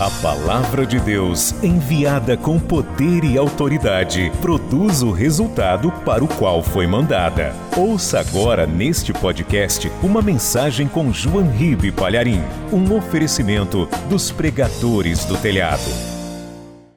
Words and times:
A 0.00 0.08
palavra 0.22 0.86
de 0.86 1.00
Deus, 1.00 1.50
enviada 1.60 2.36
com 2.36 2.56
poder 2.56 3.24
e 3.24 3.36
autoridade, 3.36 4.30
produz 4.40 5.02
o 5.02 5.10
resultado 5.10 5.90
para 6.04 6.22
o 6.22 6.28
qual 6.38 6.62
foi 6.62 6.86
mandada. 6.86 7.52
Ouça 7.76 8.20
agora 8.20 8.64
neste 8.64 9.12
podcast 9.12 9.88
uma 10.00 10.22
mensagem 10.22 10.86
com 10.86 11.12
João 11.12 11.50
Ribe 11.50 11.90
Palharim, 11.90 12.38
um 12.72 12.96
oferecimento 12.96 13.88
dos 14.08 14.30
pregadores 14.30 15.24
do 15.24 15.36
telhado. 15.36 15.90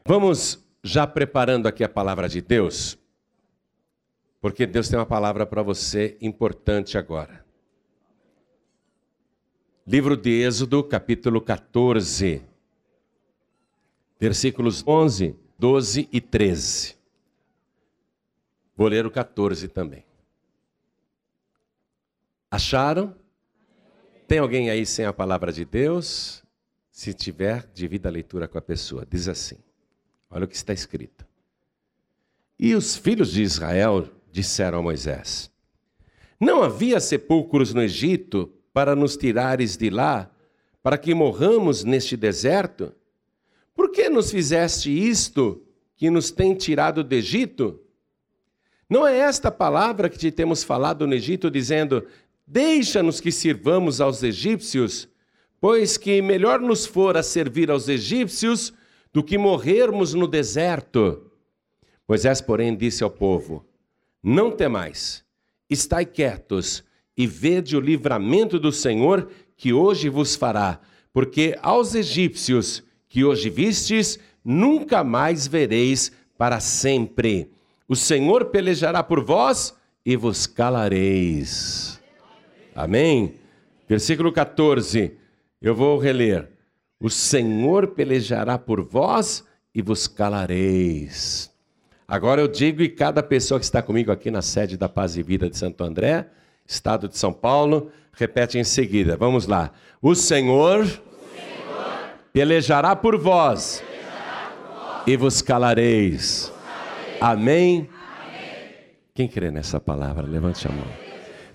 Vamos 0.07 0.63
já 0.83 1.07
preparando 1.07 1.67
aqui 1.67 1.83
a 1.83 1.89
palavra 1.89 2.29
de 2.29 2.39
Deus, 2.39 2.99
porque 4.39 4.67
Deus 4.67 4.87
tem 4.87 4.99
uma 4.99 5.07
palavra 5.07 5.47
para 5.47 5.63
você 5.63 6.19
importante 6.21 6.99
agora. 6.99 7.43
Livro 9.87 10.15
de 10.15 10.43
Êxodo, 10.43 10.83
capítulo 10.83 11.41
14 11.41 12.50
versículos 14.21 14.83
11, 14.87 15.35
12 15.57 16.07
e 16.11 16.21
13. 16.21 16.95
Vou 18.77 18.87
ler 18.87 19.03
o 19.03 19.09
14 19.09 19.67
também. 19.67 20.05
Acharam? 22.51 23.15
Tem 24.27 24.37
alguém 24.37 24.69
aí 24.69 24.85
sem 24.85 25.05
a 25.05 25.11
palavra 25.11 25.51
de 25.51 25.65
Deus? 25.65 26.43
Se 26.91 27.15
tiver, 27.15 27.67
divida 27.73 28.09
a 28.09 28.11
leitura 28.11 28.47
com 28.47 28.59
a 28.59 28.61
pessoa. 28.61 29.07
Diz 29.09 29.27
assim: 29.27 29.57
Olha 30.29 30.45
o 30.45 30.47
que 30.47 30.55
está 30.55 30.71
escrito. 30.71 31.25
E 32.59 32.75
os 32.75 32.95
filhos 32.95 33.31
de 33.31 33.41
Israel 33.41 34.07
disseram 34.31 34.77
a 34.77 34.83
Moisés: 34.83 35.49
Não 36.39 36.61
havia 36.61 36.99
sepulcros 36.99 37.73
no 37.73 37.81
Egito 37.81 38.53
para 38.71 38.95
nos 38.95 39.17
tirares 39.17 39.75
de 39.75 39.89
lá, 39.89 40.29
para 40.83 40.99
que 40.99 41.11
morramos 41.15 41.83
neste 41.83 42.15
deserto? 42.15 42.93
Por 43.81 43.89
que 43.89 44.11
nos 44.11 44.29
fizeste 44.29 44.91
isto 44.91 45.59
que 45.95 46.11
nos 46.11 46.29
tem 46.29 46.53
tirado 46.53 47.03
do 47.03 47.15
Egito? 47.15 47.81
Não 48.87 49.07
é 49.07 49.17
esta 49.17 49.49
palavra 49.49 50.07
que 50.07 50.19
te 50.19 50.29
temos 50.29 50.63
falado 50.63 51.07
no 51.07 51.15
Egito, 51.15 51.49
dizendo: 51.49 52.05
Deixa-nos 52.45 53.19
que 53.19 53.31
sirvamos 53.31 53.99
aos 53.99 54.21
egípcios, 54.21 55.09
pois 55.59 55.97
que 55.97 56.21
melhor 56.21 56.59
nos 56.59 56.85
fora 56.85 57.23
servir 57.23 57.71
aos 57.71 57.87
egípcios 57.87 58.71
do 59.11 59.23
que 59.23 59.35
morrermos 59.35 60.13
no 60.13 60.27
deserto. 60.27 61.31
Moisés, 62.07 62.39
porém, 62.39 62.77
disse 62.77 63.03
ao 63.03 63.09
povo: 63.09 63.65
Não 64.21 64.51
temais, 64.51 65.25
estai 65.67 66.05
quietos 66.05 66.83
e 67.17 67.25
vede 67.25 67.75
o 67.75 67.81
livramento 67.81 68.59
do 68.59 68.71
Senhor 68.71 69.27
que 69.57 69.73
hoje 69.73 70.07
vos 70.07 70.35
fará, 70.35 70.79
porque 71.11 71.57
aos 71.63 71.95
egípcios 71.95 72.83
que 73.11 73.25
hoje 73.25 73.49
vistes, 73.49 74.17
nunca 74.43 75.03
mais 75.03 75.45
vereis 75.45 76.13
para 76.37 76.61
sempre. 76.61 77.51
O 77.85 77.93
Senhor 77.95 78.45
pelejará 78.45 79.03
por 79.03 79.21
vós 79.21 79.75
e 80.05 80.15
vos 80.15 80.47
calareis. 80.47 81.99
Amém? 82.73 83.35
Versículo 83.87 84.31
14, 84.31 85.11
eu 85.61 85.75
vou 85.75 85.99
reler. 85.99 86.51
O 87.01 87.09
Senhor 87.09 87.87
pelejará 87.87 88.57
por 88.57 88.81
vós 88.81 89.43
e 89.75 89.81
vos 89.81 90.07
calareis. 90.07 91.51
Agora 92.07 92.39
eu 92.39 92.47
digo, 92.47 92.81
e 92.81 92.87
cada 92.87 93.21
pessoa 93.21 93.59
que 93.59 93.65
está 93.65 93.81
comigo 93.81 94.09
aqui 94.09 94.31
na 94.31 94.41
sede 94.41 94.77
da 94.77 94.87
Paz 94.87 95.17
e 95.17 95.21
Vida 95.21 95.49
de 95.49 95.57
Santo 95.57 95.83
André, 95.83 96.29
Estado 96.65 97.09
de 97.09 97.17
São 97.17 97.33
Paulo, 97.33 97.91
repete 98.13 98.57
em 98.57 98.63
seguida. 98.63 99.17
Vamos 99.17 99.47
lá. 99.47 99.73
O 100.01 100.15
Senhor 100.15 100.87
pelejará 102.33 102.95
por 102.95 103.17
vós, 103.17 103.83
e 105.05 105.17
vos 105.17 105.41
calareis. 105.41 106.51
Amém? 107.19 107.89
Quem 109.13 109.27
crê 109.27 109.51
nessa 109.51 109.79
palavra, 109.79 110.25
levante 110.25 110.67
a 110.67 110.71
mão. 110.71 110.87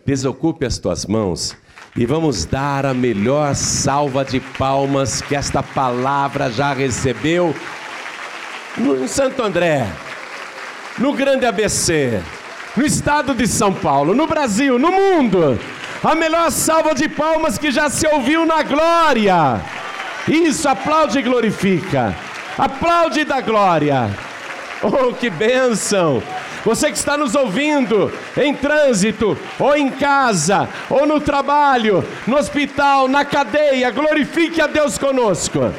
Desocupe 0.05 0.65
as 0.65 0.78
tuas 0.78 1.06
mãos 1.06 1.56
e 1.97 2.05
vamos 2.05 2.45
dar 2.45 2.84
a 2.84 2.93
melhor 2.93 3.55
salva 3.55 4.25
de 4.25 4.39
palmas 4.39 5.23
que 5.23 5.34
esta 5.34 5.62
palavra 5.62 6.51
já 6.51 6.73
recebeu 6.73 7.55
no 8.77 9.09
Santo 9.09 9.43
André, 9.43 9.91
no 10.99 11.15
Grande 11.15 11.47
ABC, 11.47 12.21
no 12.77 12.84
estado 12.84 13.34
de 13.34 13.47
São 13.47 13.72
Paulo, 13.72 14.15
no 14.15 14.27
Brasil, 14.27 14.78
no 14.78 14.93
mundo. 14.93 15.59
A 16.05 16.15
melhor 16.15 16.51
salva 16.51 16.95
de 16.95 17.09
palmas 17.09 17.56
que 17.56 17.72
já 17.72 17.89
se 17.89 18.06
ouviu 18.06 18.45
na 18.45 18.62
glória. 18.62 19.62
Isso, 20.29 20.69
aplaude 20.69 21.19
e 21.19 21.23
glorifica. 21.23 22.15
Aplaude 22.59 23.21
e 23.21 23.25
dá 23.25 23.41
glória. 23.41 24.11
Oh, 24.83 25.13
que 25.13 25.31
bênção! 25.31 26.23
Você 26.65 26.91
que 26.91 26.99
está 26.99 27.17
nos 27.17 27.37
ouvindo 27.37 28.13
em 28.37 28.53
trânsito, 28.53 29.39
ou 29.59 29.77
em 29.77 29.89
casa, 29.89 30.69
ou 30.91 31.07
no 31.07 31.21
trabalho, 31.21 32.05
no 32.27 32.37
hospital, 32.37 33.07
na 33.07 33.25
cadeia, 33.25 33.91
glorifique 33.93 34.61
a 34.61 34.67
Deus 34.67 34.99
conosco. 34.99 35.73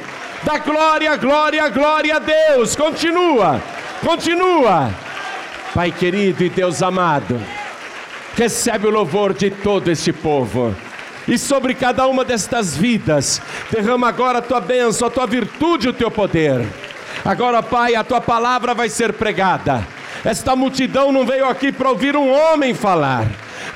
Dá 0.43 0.59
glória, 0.59 1.17
glória, 1.17 1.67
glória 1.67 2.15
a 2.15 2.19
Deus. 2.19 2.73
Continua, 2.73 3.61
continua. 4.05 4.89
Pai 5.73 5.91
querido 5.91 6.41
e 6.45 6.49
Deus 6.49 6.81
amado, 6.81 7.37
recebe 8.35 8.87
o 8.87 8.91
louvor 8.91 9.33
de 9.33 9.51
todo 9.51 9.91
este 9.91 10.13
povo 10.13 10.73
e 11.27 11.37
sobre 11.37 11.73
cada 11.73 12.07
uma 12.07 12.23
destas 12.23 12.75
vidas. 12.75 13.41
Derrama 13.71 14.07
agora 14.07 14.39
a 14.39 14.41
tua 14.41 14.61
bênção, 14.61 15.07
a 15.07 15.11
tua 15.11 15.27
virtude, 15.27 15.89
o 15.89 15.93
teu 15.93 16.09
poder. 16.09 16.65
Agora, 17.25 17.61
Pai, 17.61 17.95
a 17.95 18.03
tua 18.03 18.21
palavra 18.21 18.73
vai 18.73 18.89
ser 18.89 19.13
pregada. 19.13 19.85
Esta 20.23 20.55
multidão 20.55 21.11
não 21.11 21.25
veio 21.25 21.47
aqui 21.47 21.71
para 21.71 21.89
ouvir 21.89 22.15
um 22.15 22.31
homem 22.31 22.73
falar. 22.73 23.27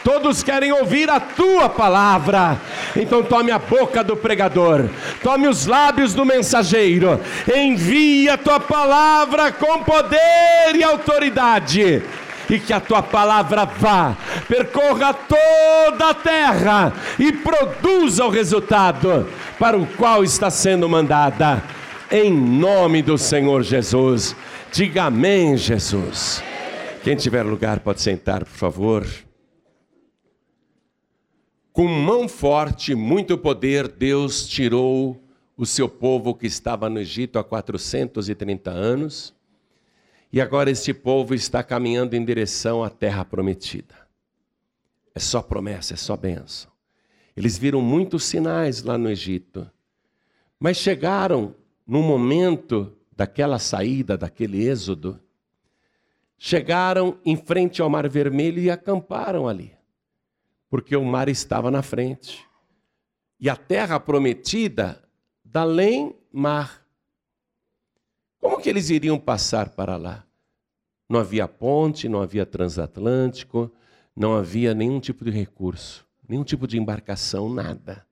Todos 0.03 0.41
querem 0.41 0.72
ouvir 0.72 1.09
a 1.09 1.19
tua 1.19 1.69
palavra. 1.69 2.57
Então 2.95 3.22
tome 3.22 3.51
a 3.51 3.59
boca 3.59 4.03
do 4.03 4.16
pregador, 4.16 4.90
tome 5.22 5.47
os 5.47 5.66
lábios 5.66 6.13
do 6.13 6.25
mensageiro, 6.25 7.19
envia 7.53 8.34
a 8.34 8.38
tua 8.38 8.59
palavra 8.59 9.51
com 9.51 9.84
poder 9.84 10.75
e 10.75 10.84
autoridade 10.84 12.03
e 12.51 12.59
que 12.59 12.73
a 12.73 12.81
tua 12.81 13.01
palavra 13.01 13.63
vá, 13.63 14.17
percorra 14.45 15.13
toda 15.13 16.09
a 16.09 16.13
terra 16.13 16.94
e 17.17 17.31
produza 17.31 18.25
o 18.25 18.29
resultado 18.29 19.25
para 19.57 19.78
o 19.78 19.88
qual 19.95 20.22
está 20.22 20.50
sendo 20.50 20.90
mandada. 20.90 21.63
Em 22.11 22.29
nome 22.29 23.01
do 23.01 23.17
Senhor 23.17 23.63
Jesus. 23.63 24.35
Diga 24.69 25.06
amém, 25.06 25.56
Jesus. 25.56 26.44
Quem 27.06 27.16
tiver 27.16 27.44
lugar 27.44 27.79
pode 27.79 28.01
sentar, 28.01 28.44
por 28.44 28.53
favor. 28.53 29.07
Com 31.72 31.88
mão 31.88 32.28
forte, 32.28 32.94
muito 32.94 33.38
poder, 33.38 33.88
Deus 33.88 34.45
tirou 34.45 35.17
o 35.56 35.66
seu 35.66 35.88
povo 35.88 36.35
que 36.35 36.47
estava 36.47 36.90
no 36.90 37.00
Egito 37.00 37.40
há 37.40 37.45
430 37.45 38.69
anos 38.69 39.34
e 40.31 40.40
agora 40.40 40.72
este 40.72 40.94
povo 40.94 41.34
está 41.34 41.64
caminhando 41.64 42.16
em 42.16 42.24
direção 42.24 42.84
à 42.84 42.90
terra 42.90 43.25
prometida. 43.25 43.96
É 45.14 45.19
só 45.19 45.42
promessa, 45.42 45.94
é 45.94 45.97
só 45.97 46.16
bênção. 46.16 46.72
Eles 47.36 47.58
viram 47.58 47.81
muitos 47.81 48.25
sinais 48.25 48.84
lá 48.84 48.97
no 48.97 49.09
Egito, 49.09 49.70
mas 50.59 50.78
chegaram 50.78 51.56
no 51.86 52.02
momento 52.02 52.96
daquela 53.12 53.59
saída, 53.59 54.18
daquele 54.18 54.66
êxodo, 54.66 55.20
chegaram 56.38 57.20
em 57.25 57.36
frente 57.36 57.81
ao 57.81 57.90
Mar 57.90 58.08
Vermelho 58.09 58.59
e 58.59 58.72
acamparam 58.72 59.47
ali, 59.47 59.75
porque 60.70 60.96
o 60.96 61.03
mar 61.03 61.30
estava 61.30 61.70
na 61.70 61.81
frente. 61.81 62.44
E 63.40 63.50
a 63.50 63.56
terra 63.56 64.00
prometida, 64.00 65.03
da 65.44 65.62
além 65.62 66.16
mar. 66.31 66.86
Como 68.40 68.61
que 68.61 68.70
eles 68.70 68.90
iriam 68.90 69.20
passar 69.20 69.70
para 69.70 69.97
lá? 69.97 70.26
Não 71.11 71.19
havia 71.19 71.46
ponte, 71.46 72.08
não 72.08 72.22
havia 72.22 72.46
transatlântico, 72.46 73.69
não 74.16 74.34
havia 74.34 74.73
nenhum 74.73 74.97
tipo 74.97 75.25
de 75.25 75.29
recurso, 75.29 76.08
nenhum 76.25 76.41
tipo 76.41 76.66
de 76.66 76.79
embarcação, 76.79 77.53
nada. 77.53 78.08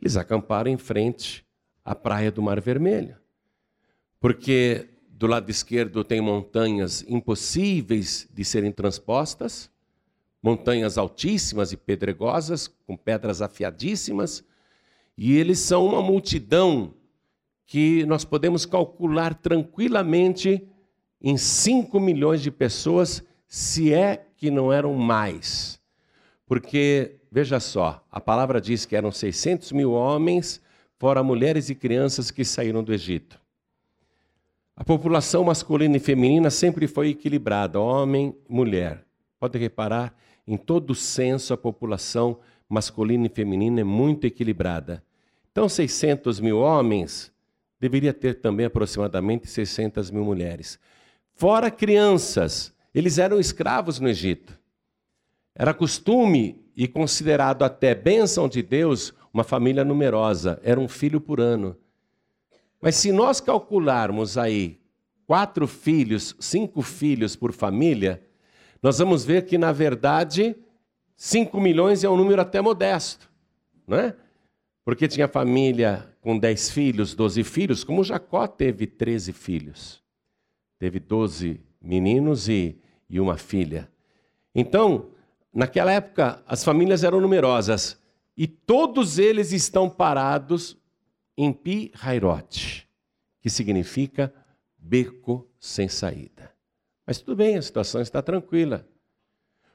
Eles 0.00 0.16
acamparam 0.16 0.70
em 0.70 0.76
frente 0.76 1.44
à 1.84 1.92
praia 1.92 2.30
do 2.30 2.40
Mar 2.40 2.60
Vermelho. 2.60 3.16
Porque 4.20 4.90
do 5.08 5.26
lado 5.26 5.50
esquerdo 5.50 6.04
tem 6.04 6.20
montanhas 6.20 7.04
impossíveis 7.08 8.28
de 8.32 8.44
serem 8.44 8.70
transpostas, 8.70 9.68
montanhas 10.40 10.96
altíssimas 10.96 11.72
e 11.72 11.76
pedregosas, 11.76 12.68
com 12.68 12.96
pedras 12.96 13.42
afiadíssimas, 13.42 14.44
e 15.18 15.36
eles 15.36 15.58
são 15.58 15.84
uma 15.84 16.00
multidão 16.00 16.94
que 17.66 18.06
nós 18.06 18.24
podemos 18.24 18.64
calcular 18.64 19.34
tranquilamente 19.34 20.64
em 21.26 21.38
5 21.38 21.98
milhões 21.98 22.42
de 22.42 22.50
pessoas, 22.50 23.24
se 23.48 23.94
é 23.94 24.26
que 24.36 24.50
não 24.50 24.70
eram 24.70 24.92
mais. 24.92 25.80
Porque, 26.46 27.16
veja 27.32 27.58
só, 27.58 28.04
a 28.12 28.20
palavra 28.20 28.60
diz 28.60 28.84
que 28.84 28.94
eram 28.94 29.10
600 29.10 29.72
mil 29.72 29.92
homens 29.92 30.60
fora 30.98 31.22
mulheres 31.22 31.70
e 31.70 31.74
crianças 31.74 32.30
que 32.30 32.44
saíram 32.44 32.84
do 32.84 32.92
Egito. 32.92 33.40
A 34.76 34.84
população 34.84 35.44
masculina 35.44 35.96
e 35.96 36.00
feminina 36.00 36.50
sempre 36.50 36.86
foi 36.86 37.08
equilibrada, 37.08 37.80
homem 37.80 38.36
e 38.46 38.52
mulher. 38.52 39.02
Pode 39.40 39.58
reparar, 39.58 40.14
em 40.46 40.58
todo 40.58 40.90
o 40.90 40.94
censo, 40.94 41.54
a 41.54 41.56
população 41.56 42.38
masculina 42.68 43.24
e 43.24 43.30
feminina 43.30 43.80
é 43.80 43.84
muito 43.84 44.26
equilibrada. 44.26 45.02
Então, 45.50 45.70
600 45.70 46.38
mil 46.38 46.58
homens 46.58 47.32
deveria 47.80 48.12
ter 48.12 48.42
também 48.42 48.66
aproximadamente 48.66 49.48
600 49.48 50.10
mil 50.10 50.24
mulheres. 50.24 50.78
Fora 51.34 51.70
crianças, 51.70 52.72
eles 52.94 53.18
eram 53.18 53.40
escravos 53.40 53.98
no 53.98 54.08
Egito. 54.08 54.58
Era 55.54 55.74
costume 55.74 56.64
e 56.76 56.86
considerado 56.86 57.64
até 57.64 57.94
bênção 57.94 58.48
de 58.48 58.62
Deus 58.62 59.12
uma 59.32 59.42
família 59.42 59.84
numerosa, 59.84 60.60
era 60.62 60.78
um 60.78 60.86
filho 60.86 61.20
por 61.20 61.40
ano. 61.40 61.76
Mas 62.80 62.94
se 62.94 63.10
nós 63.10 63.40
calcularmos 63.40 64.38
aí 64.38 64.78
quatro 65.26 65.66
filhos, 65.66 66.36
cinco 66.38 66.82
filhos 66.82 67.34
por 67.34 67.52
família, 67.52 68.22
nós 68.80 68.98
vamos 68.98 69.24
ver 69.24 69.44
que, 69.44 69.58
na 69.58 69.72
verdade, 69.72 70.54
cinco 71.16 71.60
milhões 71.60 72.04
é 72.04 72.08
um 72.08 72.16
número 72.16 72.42
até 72.42 72.60
modesto, 72.60 73.28
não 73.88 73.96
é? 73.96 74.14
Porque 74.84 75.08
tinha 75.08 75.26
família 75.26 76.14
com 76.20 76.38
dez 76.38 76.70
filhos, 76.70 77.14
doze 77.14 77.42
filhos, 77.42 77.82
como 77.82 78.04
Jacó 78.04 78.46
teve 78.46 78.86
treze 78.86 79.32
filhos. 79.32 80.03
Teve 80.84 81.00
doze 81.00 81.62
meninos 81.80 82.46
e, 82.46 82.78
e 83.08 83.18
uma 83.18 83.38
filha. 83.38 83.90
Então, 84.54 85.08
naquela 85.50 85.90
época, 85.90 86.42
as 86.46 86.62
famílias 86.62 87.02
eram 87.02 87.22
numerosas 87.22 87.98
e 88.36 88.46
todos 88.46 89.18
eles 89.18 89.50
estão 89.50 89.88
parados 89.88 90.76
em 91.38 91.54
Pi 91.54 91.90
Hairote, 92.02 92.86
que 93.40 93.48
significa 93.48 94.30
beco 94.76 95.48
sem 95.58 95.88
saída. 95.88 96.52
Mas 97.06 97.18
tudo 97.18 97.36
bem, 97.36 97.56
a 97.56 97.62
situação 97.62 98.02
está 98.02 98.20
tranquila. 98.20 98.86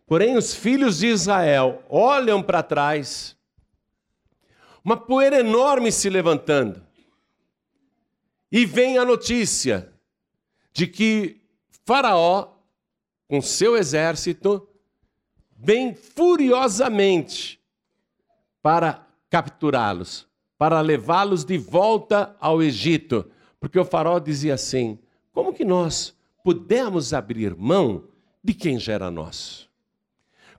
Porém, 0.06 0.38
os 0.38 0.53
filhos 0.53 1.00
de 1.00 1.07
Israel 1.07 1.83
olham 1.89 2.44
para 2.44 2.61
trás, 2.61 3.35
uma 4.85 4.95
poeira 4.95 5.39
enorme 5.39 5.91
se 5.91 6.07
levantando, 6.07 6.85
e 8.51 8.63
vem 8.63 9.00
a 9.00 9.03
notícia 9.03 9.91
de 10.80 10.88
que 10.88 11.42
Faraó, 11.86 12.54
com 13.28 13.42
seu 13.42 13.76
exército, 13.76 14.66
vem 15.58 15.94
furiosamente 15.94 17.60
para 18.62 19.06
capturá-los, 19.30 20.26
para 20.58 20.80
levá-los 20.80 21.44
de 21.44 21.58
volta 21.58 22.34
ao 22.40 22.64
Egito. 22.64 23.30
Porque 23.60 23.78
o 23.78 23.84
faraó 23.84 24.20
dizia 24.20 24.54
assim: 24.54 24.98
como 25.34 25.52
que 25.52 25.66
nós 25.66 26.16
pudemos 26.46 27.14
abrir 27.14 27.54
mão 27.58 28.06
de 28.42 28.54
quem 28.54 28.80
já 28.80 28.94
era 28.94 29.12
nosso? 29.12 29.70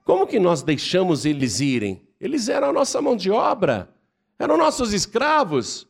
Como 0.03 0.27
que 0.27 0.39
nós 0.39 0.61
deixamos 0.61 1.25
eles 1.25 1.59
irem? 1.59 1.99
Eles 2.19 2.47
eram 2.47 2.69
a 2.69 2.73
nossa 2.73 3.01
mão 3.01 3.15
de 3.15 3.31
obra, 3.31 3.89
eram 4.37 4.55
nossos 4.55 4.93
escravos. 4.93 5.87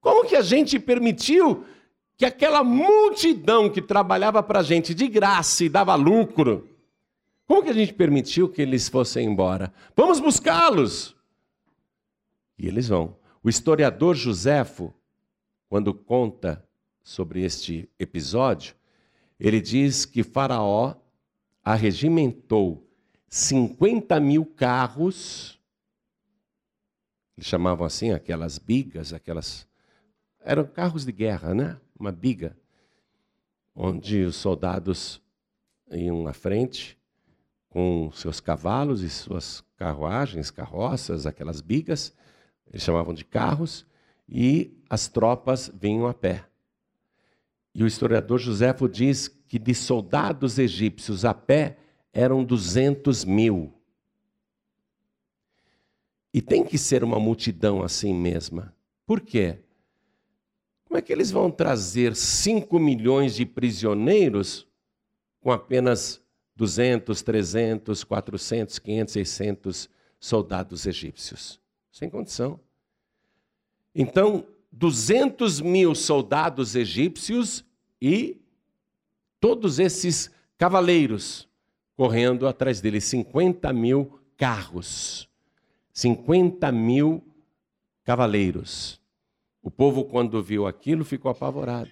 Como 0.00 0.26
que 0.26 0.34
a 0.34 0.42
gente 0.42 0.76
permitiu 0.80 1.64
que 2.16 2.24
aquela 2.24 2.62
multidão 2.62 3.68
que 3.68 3.82
trabalhava 3.82 4.42
para 4.42 4.60
a 4.60 4.62
gente 4.62 4.94
de 4.94 5.08
graça 5.08 5.64
e 5.64 5.68
dava 5.68 5.94
lucro, 5.94 6.68
como 7.46 7.62
que 7.62 7.70
a 7.70 7.74
gente 7.74 7.92
permitiu 7.92 8.48
que 8.48 8.62
eles 8.62 8.88
fossem 8.88 9.26
embora? 9.26 9.72
Vamos 9.96 10.20
buscá-los! 10.20 11.14
E 12.58 12.66
eles 12.66 12.88
vão. 12.88 13.16
O 13.42 13.48
historiador 13.48 14.14
Joséfo, 14.14 14.94
quando 15.68 15.92
conta 15.92 16.64
sobre 17.02 17.42
este 17.42 17.88
episódio, 17.98 18.74
ele 19.38 19.60
diz 19.60 20.06
que 20.06 20.22
Faraó 20.22 20.94
arregimentou 21.62 22.88
50 23.28 24.20
mil 24.20 24.46
carros, 24.46 25.58
eles 27.36 27.48
chamavam 27.48 27.84
assim 27.84 28.12
aquelas 28.12 28.58
bigas, 28.58 29.12
aquelas. 29.12 29.66
Eram 30.40 30.64
carros 30.64 31.04
de 31.04 31.12
guerra, 31.12 31.52
né? 31.52 31.76
Uma 31.98 32.12
biga, 32.12 32.56
onde 33.74 34.22
os 34.22 34.36
soldados 34.36 35.22
iam 35.90 36.26
à 36.26 36.32
frente 36.32 36.98
com 37.68 38.10
seus 38.12 38.40
cavalos 38.40 39.02
e 39.02 39.10
suas 39.10 39.64
carruagens, 39.76 40.50
carroças, 40.50 41.26
aquelas 41.26 41.60
bigas, 41.60 42.14
eles 42.68 42.82
chamavam 42.82 43.12
de 43.12 43.24
carros, 43.24 43.86
e 44.28 44.76
as 44.88 45.08
tropas 45.08 45.70
vinham 45.74 46.06
a 46.06 46.14
pé. 46.14 46.44
E 47.74 47.82
o 47.82 47.86
historiador 47.86 48.38
Joséfo 48.38 48.88
diz 48.88 49.28
que 49.28 49.58
de 49.58 49.74
soldados 49.74 50.58
egípcios 50.58 51.24
a 51.24 51.34
pé 51.34 51.78
eram 52.12 52.44
200 52.44 53.24
mil. 53.24 53.72
E 56.32 56.40
tem 56.40 56.64
que 56.64 56.78
ser 56.78 57.02
uma 57.02 57.18
multidão 57.18 57.82
assim 57.82 58.14
mesma. 58.14 58.74
Por 59.04 59.20
quê? 59.20 59.58
Como 60.94 61.00
é 61.00 61.02
que 61.02 61.12
eles 61.12 61.32
vão 61.32 61.50
trazer 61.50 62.14
5 62.14 62.78
milhões 62.78 63.34
de 63.34 63.44
prisioneiros 63.44 64.64
com 65.40 65.50
apenas 65.50 66.22
200, 66.54 67.20
300, 67.20 68.04
400, 68.04 68.78
500, 68.78 69.12
600 69.12 69.90
soldados 70.20 70.86
egípcios. 70.86 71.60
Sem 71.90 72.08
condição. 72.08 72.60
Então, 73.92 74.46
200 74.70 75.60
mil 75.60 75.96
soldados 75.96 76.76
egípcios 76.76 77.64
e 78.00 78.40
todos 79.40 79.80
esses 79.80 80.30
cavaleiros 80.56 81.48
correndo 81.96 82.46
atrás 82.46 82.80
dele, 82.80 83.00
50 83.00 83.72
mil 83.72 84.20
carros, 84.36 85.28
50 85.92 86.70
mil 86.70 87.20
cavaleiros. 88.04 89.02
O 89.64 89.70
povo, 89.70 90.04
quando 90.04 90.42
viu 90.42 90.66
aquilo, 90.66 91.06
ficou 91.06 91.30
apavorado. 91.30 91.88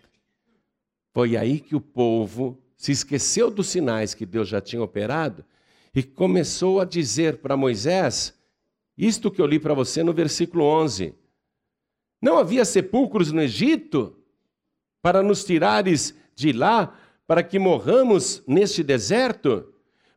Foi 1.14 1.38
aí 1.38 1.58
que 1.58 1.74
o 1.74 1.80
povo 1.80 2.62
se 2.76 2.92
esqueceu 2.92 3.50
dos 3.50 3.68
sinais 3.68 4.12
que 4.12 4.26
Deus 4.26 4.46
já 4.46 4.60
tinha 4.60 4.82
operado 4.82 5.42
e 5.94 6.02
começou 6.02 6.80
a 6.80 6.84
dizer 6.84 7.38
para 7.38 7.56
Moisés, 7.56 8.38
isto 8.96 9.30
que 9.30 9.40
eu 9.40 9.46
li 9.46 9.58
para 9.58 9.72
você 9.72 10.02
no 10.02 10.12
versículo 10.12 10.64
11: 10.64 11.14
Não 12.20 12.36
havia 12.36 12.62
sepulcros 12.66 13.32
no 13.32 13.40
Egito 13.40 14.18
para 15.00 15.22
nos 15.22 15.42
tirares 15.42 16.14
de 16.36 16.52
lá, 16.52 16.94
para 17.26 17.42
que 17.42 17.58
morramos 17.58 18.42
neste 18.46 18.82
deserto? 18.82 19.72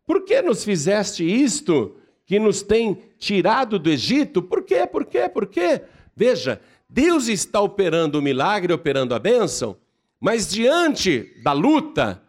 Por 0.05 0.25
que 0.25 0.41
nos 0.41 0.61
fizeste 0.65 1.23
isto 1.23 1.95
que 2.25 2.37
nos 2.37 2.61
tem 2.61 3.01
tirado 3.17 3.79
do 3.79 3.89
Egito? 3.89 4.41
Por 4.41 4.61
quê? 4.63 4.85
Por 4.85 5.05
quê? 5.05 5.29
Por 5.29 5.47
quê? 5.47 5.81
Veja, 6.15 6.61
Deus 6.95 7.27
está 7.27 7.59
operando 7.59 8.19
o 8.19 8.21
milagre, 8.21 8.71
operando 8.71 9.13
a 9.13 9.19
bênção, 9.19 9.75
mas 10.17 10.49
diante 10.49 11.23
da 11.43 11.51
luta, 11.51 12.23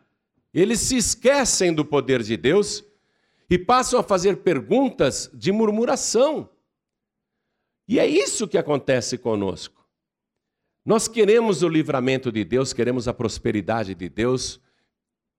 eles 0.53 0.81
se 0.81 0.97
esquecem 0.97 1.73
do 1.73 1.85
poder 1.85 2.21
de 2.21 2.37
Deus 2.37 2.83
e 3.49 3.57
passam 3.57 4.01
a 4.01 4.03
fazer 4.03 4.39
perguntas 4.39 5.31
de 5.33 5.53
murmuração. 5.53 6.51
E 7.87 8.01
é 8.01 8.09
isso 8.09 8.49
que 8.49 8.59
acontece 8.59 9.17
conosco. 9.17 9.87
Nós 10.85 11.07
queremos 11.07 11.63
o 11.63 11.69
livramento 11.69 12.33
de 12.33 12.45
Deus, 12.45 12.73
queremos 12.73 13.07
a 13.07 13.15
prosperidade 13.15 13.95
de 13.95 14.09
Deus, 14.09 14.61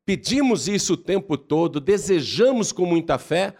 pedimos 0.05 0.69
isso 0.69 0.93
o 0.93 0.98
tempo 0.98 1.38
todo, 1.38 1.81
desejamos 1.81 2.72
com 2.72 2.86
muita 2.86 3.17
fé, 3.17 3.57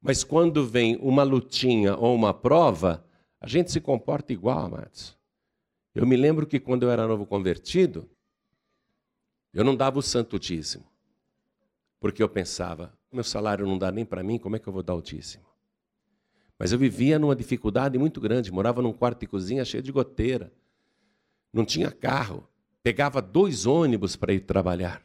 mas 0.00 0.24
quando 0.24 0.64
vem 0.64 0.96
uma 0.96 1.24
lutinha 1.24 1.94
ou 1.94 2.14
uma 2.14 2.32
prova, 2.32 3.04
a 3.40 3.48
gente 3.48 3.72
se 3.72 3.80
comporta 3.80 4.32
igual, 4.32 4.66
amados. 4.66 5.16
Eu 5.94 6.06
me 6.06 6.16
lembro 6.16 6.46
que 6.46 6.60
quando 6.60 6.82
eu 6.84 6.90
era 6.90 7.06
novo 7.06 7.26
convertido, 7.26 8.08
eu 9.52 9.64
não 9.64 9.74
dava 9.74 9.98
o 9.98 10.02
santo 10.02 10.38
dízimo. 10.38 10.84
Porque 11.98 12.22
eu 12.22 12.28
pensava, 12.28 12.92
meu 13.12 13.24
salário 13.24 13.66
não 13.66 13.76
dá 13.76 13.90
nem 13.90 14.04
para 14.04 14.22
mim, 14.22 14.38
como 14.38 14.56
é 14.56 14.58
que 14.58 14.68
eu 14.68 14.72
vou 14.72 14.82
dar 14.82 14.94
o 14.94 15.02
dízimo? 15.02 15.44
Mas 16.58 16.72
eu 16.72 16.78
vivia 16.78 17.18
numa 17.18 17.34
dificuldade 17.34 17.98
muito 17.98 18.20
grande, 18.20 18.52
morava 18.52 18.82
num 18.82 18.92
quarto 18.92 19.20
de 19.20 19.26
cozinha 19.26 19.64
cheio 19.64 19.82
de 19.82 19.90
goteira, 19.90 20.52
não 21.52 21.64
tinha 21.64 21.90
carro, 21.90 22.46
pegava 22.82 23.20
dois 23.20 23.66
ônibus 23.66 24.14
para 24.14 24.32
ir 24.32 24.40
trabalhar. 24.40 25.02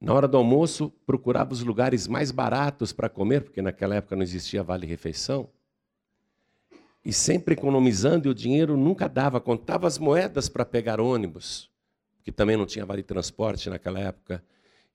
Na 0.00 0.12
hora 0.12 0.28
do 0.28 0.36
almoço, 0.36 0.92
procurava 1.06 1.52
os 1.52 1.62
lugares 1.62 2.06
mais 2.06 2.30
baratos 2.30 2.92
para 2.92 3.08
comer, 3.08 3.42
porque 3.42 3.62
naquela 3.62 3.94
época 3.94 4.16
não 4.16 4.22
existia 4.22 4.62
vale-refeição. 4.62 5.48
E 7.04 7.12
sempre 7.12 7.54
economizando, 7.54 8.26
e 8.26 8.30
o 8.30 8.34
dinheiro 8.34 8.76
nunca 8.76 9.08
dava, 9.08 9.40
contava 9.40 9.86
as 9.86 9.98
moedas 9.98 10.48
para 10.48 10.64
pegar 10.64 11.00
ônibus, 11.00 11.70
que 12.22 12.32
também 12.32 12.56
não 12.56 12.64
tinha 12.64 12.86
vale-transporte 12.86 13.68
naquela 13.68 14.00
época. 14.00 14.42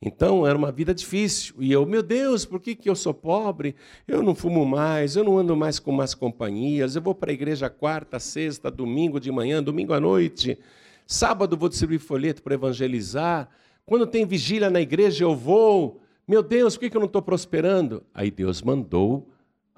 Então 0.02 0.48
era 0.48 0.58
uma 0.58 0.72
vida 0.72 0.94
difícil. 0.94 1.56
E 1.60 1.72
eu, 1.72 1.86
meu 1.86 2.02
Deus, 2.02 2.46
por 2.46 2.60
que, 2.60 2.74
que 2.74 2.90
eu 2.90 2.96
sou 2.96 3.14
pobre? 3.14 3.76
Eu 4.08 4.24
não 4.24 4.34
fumo 4.34 4.66
mais, 4.66 5.16
eu 5.16 5.24
não 5.24 5.38
ando 5.38 5.56
mais 5.56 5.78
com 5.78 5.92
más 5.92 6.16
companhias, 6.16 6.96
eu 6.96 7.02
vou 7.02 7.14
para 7.14 7.32
a 7.32 7.34
igreja 7.34 7.70
quarta, 7.70 8.18
sexta, 8.18 8.72
domingo 8.72 9.20
de 9.20 9.32
manhã, 9.32 9.62
domingo 9.62 9.94
à 9.94 10.00
noite. 10.00 10.58
Sábado 11.06 11.58
vou 11.58 11.68
distribuir 11.68 12.00
folheto 12.00 12.42
para 12.42 12.54
evangelizar. 12.54 13.50
Quando 13.86 14.08
tem 14.08 14.26
vigília 14.26 14.70
na 14.70 14.80
igreja, 14.80 15.26
eu 15.26 15.36
vou. 15.36 16.02
Meu 16.28 16.42
Deus, 16.42 16.76
por 16.76 16.82
que, 16.82 16.90
que 16.92 16.96
eu 16.96 17.02
não 17.02 17.08
estou 17.08 17.22
prosperando? 17.22 18.04
Aí 18.14 18.32
Deus 18.32 18.62
mandou 18.62 19.28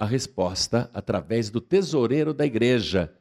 a 0.01 0.05
resposta 0.05 0.89
através 0.96 1.51
do 1.51 1.62
tesoureiro 1.62 2.34
da 2.34 2.43
igreja, 2.43 3.13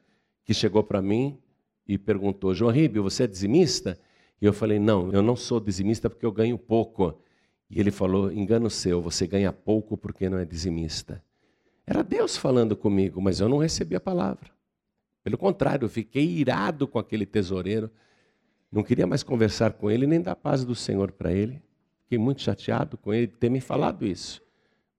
que 0.46 0.54
chegou 0.54 0.82
para 0.82 1.02
mim 1.02 1.38
e 1.87 1.99
perguntou: 1.99 2.54
João 2.54 2.70
Ribio, 2.72 3.02
você 3.02 3.25
é 3.25 3.26
dizimista? 3.26 4.00
E 4.40 4.46
eu 4.46 4.52
falei: 4.54 4.78
Não, 4.78 5.12
eu 5.12 5.20
não 5.20 5.37
sou 5.37 5.60
dizimista 5.60 6.08
porque 6.08 6.25
eu 6.25 6.32
ganho 6.32 6.56
pouco. 6.56 7.22
E 7.68 7.78
ele 7.78 7.90
falou: 7.90 8.32
Engano 8.32 8.70
seu, 8.70 9.02
você 9.02 9.26
ganha 9.26 9.52
pouco 9.52 9.94
porque 9.94 10.30
não 10.30 10.38
é 10.38 10.44
dizimista. 10.46 11.22
Era 11.87 12.02
Deus 12.02 12.38
falando 12.38 12.75
comigo, 12.75 13.20
mas 13.20 13.40
eu 13.40 13.49
não 13.50 13.58
recebi 13.58 13.94
a 13.94 14.00
palavra. 14.00 14.50
Pelo 15.22 15.37
contrário, 15.37 15.84
eu 15.84 15.90
fiquei 15.90 16.25
irado 16.25 16.88
com 16.88 16.99
aquele 16.99 17.26
tesoureiro. 17.26 17.90
Não 18.72 18.82
queria 18.82 19.06
mais 19.06 19.22
conversar 19.22 19.75
com 19.75 19.90
ele, 19.90 20.06
nem 20.06 20.22
dar 20.22 20.34
paz 20.34 20.64
do 20.64 20.75
Senhor 20.75 21.12
para 21.12 21.30
ele. 21.30 21.60
Fiquei 22.04 22.16
muito 22.16 22.40
chateado 22.40 22.96
com 22.96 23.12
ele 23.12 23.26
ter 23.26 23.50
me 23.50 23.60
falado 23.60 24.06
isso. 24.06 24.40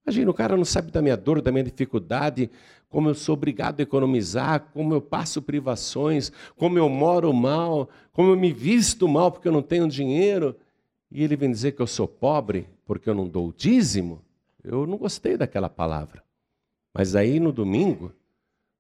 Imagina, 0.06 0.32
o 0.32 0.34
cara 0.34 0.58
não 0.58 0.66
sabe 0.66 0.92
da 0.92 1.02
minha 1.02 1.16
dor, 1.16 1.42
da 1.42 1.52
minha 1.52 1.64
dificuldade, 1.64 2.50
como 2.90 3.10
eu 3.10 3.16
sou 3.16 3.34
obrigado 3.34 3.80
a 3.80 3.84
economizar, 3.84 4.68
como 4.74 4.94
eu 4.94 5.02
passo 5.02 5.42
privações, 5.42 6.32
como 6.58 6.78
eu 6.78 6.90
moro 6.90 7.32
mal, 7.32 7.90
como 8.12 8.30
eu 8.30 8.38
me 8.38 8.52
visto 8.52 9.08
mal 9.08 9.32
porque 9.32 9.48
eu 9.48 9.52
não 9.52 9.62
tenho 9.62 9.88
dinheiro. 9.88 10.56
E 11.10 11.24
ele 11.24 11.36
vem 11.36 11.52
dizer 11.52 11.74
que 11.74 11.82
eu 11.82 11.88
sou 11.88 12.08
pobre 12.08 12.68
porque 12.86 13.10
eu 13.10 13.14
não 13.14 13.28
dou 13.28 13.50
o 13.50 13.54
dízimo. 13.54 14.22
Eu 14.64 14.86
não 14.86 14.98
gostei 14.98 15.38
daquela 15.38 15.70
palavra. 15.70 16.24
Mas 16.94 17.16
aí 17.16 17.40
no 17.40 17.52
domingo, 17.52 18.12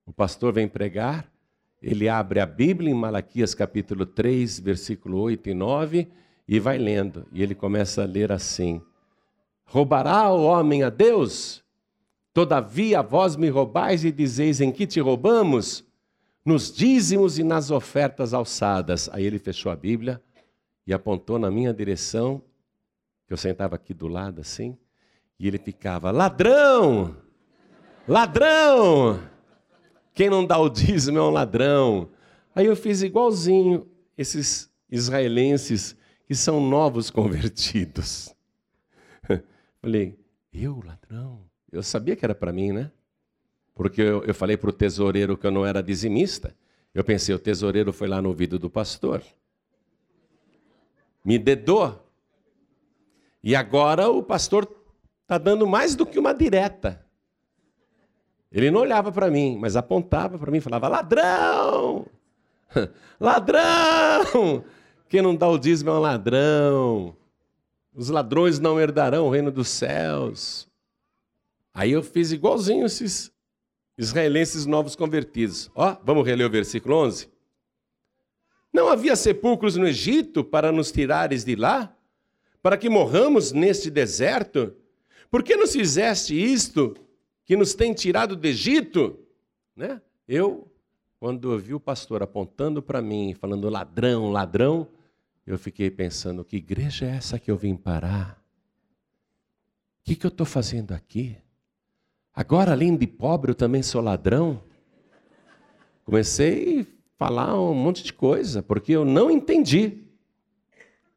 o 0.06 0.12
pastor 0.12 0.52
vem 0.52 0.68
pregar, 0.68 1.32
ele 1.82 2.10
abre 2.10 2.40
a 2.40 2.46
Bíblia 2.46 2.92
em 2.92 2.94
Malaquias 2.94 3.56
capítulo 3.56 4.06
3, 4.06 4.60
versículo 4.60 5.20
8 5.20 5.50
e 5.50 5.54
9, 5.54 6.08
e 6.48 6.60
vai 6.60 6.78
lendo. 6.78 7.26
E 7.32 7.42
ele 7.42 7.56
começa 7.56 8.04
a 8.04 8.06
ler 8.06 8.32
assim: 8.32 8.82
Roubará 9.66 10.32
o 10.32 10.44
homem 10.44 10.84
a 10.84 10.90
Deus? 10.90 11.64
Todavia 12.34 13.02
vós 13.02 13.36
me 13.36 13.50
roubais 13.50 14.06
e 14.06 14.12
dizeis 14.12 14.62
em 14.62 14.72
que 14.72 14.88
te 14.88 15.00
roubamos? 15.00 15.84
Nos 16.46 16.72
dízimos 16.72 17.38
e 17.38 17.44
nas 17.44 17.72
ofertas 17.72 18.34
alçadas. 18.34 19.10
Aí 19.12 19.26
ele 19.26 19.38
fechou 19.38 19.72
a 19.72 19.76
Bíblia 19.76 20.22
e 20.88 20.94
apontou 20.94 21.38
na 21.38 21.52
minha 21.52 21.74
direção, 21.74 22.42
que 23.28 23.34
eu 23.34 23.38
sentava 23.38 23.76
aqui 23.76 23.94
do 23.94 24.08
lado 24.08 24.42
assim, 24.42 24.78
e 25.40 25.48
ele 25.48 25.58
ficava: 25.58 26.12
ladrão! 26.12 27.16
Ladrão! 28.08 29.22
Quem 30.14 30.30
não 30.30 30.46
dá 30.46 30.58
o 30.58 30.70
dízimo 30.70 31.18
é 31.18 31.22
um 31.22 31.30
ladrão. 31.30 32.10
Aí 32.54 32.66
eu 32.66 32.76
fiz 32.76 33.02
igualzinho 33.02 33.88
esses 34.18 34.70
israelenses 34.90 35.96
que 36.26 36.36
são 36.36 36.60
novos 36.60 37.10
convertidos. 37.12 38.34
Falei, 39.82 40.18
eu, 40.54 40.82
ladrão? 40.86 41.42
Eu 41.72 41.82
sabia 41.82 42.16
que 42.16 42.24
era 42.24 42.36
para 42.36 42.54
mim, 42.54 42.72
né? 42.72 42.92
Porque 43.74 44.02
eu, 44.02 44.24
eu 44.24 44.34
falei 44.34 44.56
para 44.56 44.70
o 44.70 44.74
tesoureiro 44.74 45.38
que 45.38 45.48
eu 45.48 45.52
não 45.52 45.66
era 45.66 45.82
dizimista. 45.82 46.56
Eu 46.94 47.04
pensei, 47.04 47.34
o 47.34 47.40
tesoureiro 47.40 47.92
foi 47.92 48.08
lá 48.08 48.22
no 48.22 48.30
ouvido 48.30 48.60
do 48.60 48.70
pastor. 48.70 49.24
Me 51.26 51.40
dedou. 51.40 52.06
E 53.44 53.56
agora 53.56 54.10
o 54.10 54.22
pastor 54.22 54.68
está 55.24 55.38
dando 55.38 55.66
mais 55.66 55.96
do 55.96 56.06
que 56.06 56.20
uma 56.20 56.34
direta. 56.34 57.04
Ele 58.52 58.70
não 58.70 58.82
olhava 58.82 59.12
para 59.12 59.32
mim, 59.32 59.58
mas 59.58 59.76
apontava 59.76 60.38
para 60.38 60.52
mim 60.52 60.58
e 60.58 60.62
falava: 60.62 60.88
ladrão! 60.88 62.06
Ladrão! 63.20 64.64
Quem 65.08 65.22
não 65.22 65.36
dá 65.36 65.48
o 65.48 65.58
dízimo 65.58 65.90
é 65.90 65.94
um 65.94 66.00
ladrão. 66.00 67.16
Os 67.94 68.10
ladrões 68.10 68.60
não 68.60 68.80
herdarão 68.80 69.28
o 69.28 69.30
reino 69.30 69.52
dos 69.52 69.68
céus. 69.68 70.68
Aí 71.74 71.92
eu 71.92 72.02
fiz 72.02 72.32
igualzinho 72.32 72.86
esses 72.86 73.32
israelenses 73.98 74.66
novos 74.66 74.96
convertidos. 74.96 75.70
Ó, 75.76 75.96
vamos 76.04 76.26
reler 76.26 76.48
o 76.48 76.50
versículo 76.50 76.96
11. 76.96 77.30
Não 78.74 78.88
havia 78.88 79.16
sepulcros 79.16 79.76
no 79.76 79.88
Egito 79.88 80.44
para 80.44 80.72
nos 80.72 80.92
tirares 80.92 81.44
de 81.44 81.56
lá? 81.56 81.94
Para 82.62 82.78
que 82.78 82.90
morramos 82.90 83.52
neste 83.52 83.90
deserto? 83.90 84.74
Por 85.30 85.44
que 85.44 85.56
nos 85.56 85.74
fizeste 85.74 86.34
isto 86.34 86.96
que 87.46 87.56
nos 87.58 87.74
tem 87.74 87.94
tirado 87.94 88.36
do 88.36 88.46
Egito? 88.46 89.20
Né? 89.76 90.02
Eu, 90.28 90.72
quando 91.20 91.52
ouvi 91.52 91.74
o 91.74 91.80
pastor 91.80 92.24
apontando 92.24 92.82
para 92.82 93.02
mim, 93.02 93.34
falando 93.34 93.70
ladrão, 93.70 94.32
ladrão, 94.32 94.88
eu 95.46 95.58
fiquei 95.58 95.90
pensando: 95.90 96.44
que 96.44 96.58
igreja 96.58 97.06
é 97.06 97.16
essa 97.16 97.40
que 97.40 97.50
eu 97.50 97.58
vim 97.58 97.76
parar? 97.76 98.42
O 100.02 100.04
que, 100.04 100.16
que 100.16 100.26
eu 100.26 100.30
estou 100.30 100.46
fazendo 100.46 100.94
aqui? 100.94 101.38
Agora, 102.34 102.72
além 102.72 102.96
de 102.96 103.06
pobre, 103.06 103.52
eu 103.52 103.56
também 103.56 103.84
sou 103.84 104.02
ladrão? 104.02 104.64
Comecei 106.04 106.82
a 106.82 106.86
falar 107.18 107.60
um 107.60 107.74
monte 107.74 108.04
de 108.04 108.14
coisa, 108.14 108.64
porque 108.64 108.92
eu 108.94 109.06
não 109.06 109.30
entendi. 109.30 110.04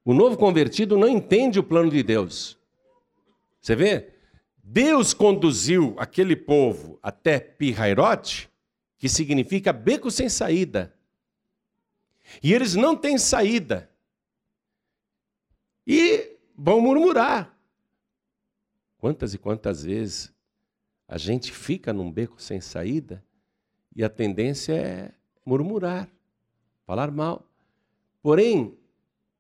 O 0.05 0.13
novo 0.13 0.37
convertido 0.37 0.99
não 0.99 1.09
entende 1.09 1.59
o 1.59 1.63
plano 1.65 1.91
de 1.91 2.03
Deus. 2.03 2.59
Você 3.61 3.75
vê? 3.75 4.11
Deus 4.63 5.15
conduziu 5.15 5.95
aquele 5.99 6.37
povo 6.37 6.99
até 7.03 7.39
Pirairote, 7.39 8.51
que 8.99 9.09
significa 9.09 9.73
beco 9.73 10.11
sem 10.11 10.29
saída. 10.29 10.95
E 12.43 12.53
eles 12.53 12.75
não 12.75 12.95
têm 12.97 13.17
saída 13.17 13.91
e 15.87 16.37
vão 16.57 16.81
murmurar. 16.81 17.57
Quantas 18.99 19.35
e 19.35 19.39
quantas 19.39 19.85
vezes 19.85 20.33
a 21.07 21.19
gente 21.19 21.53
fica 21.53 21.93
num 21.93 22.11
beco 22.11 22.41
sem 22.41 22.61
saída 22.61 23.25
e 23.95 24.03
a 24.03 24.09
tendência 24.09 24.73
é 24.73 25.13
murmurar, 25.45 26.09
falar 26.87 27.11
mal. 27.11 27.47
Porém, 28.23 28.77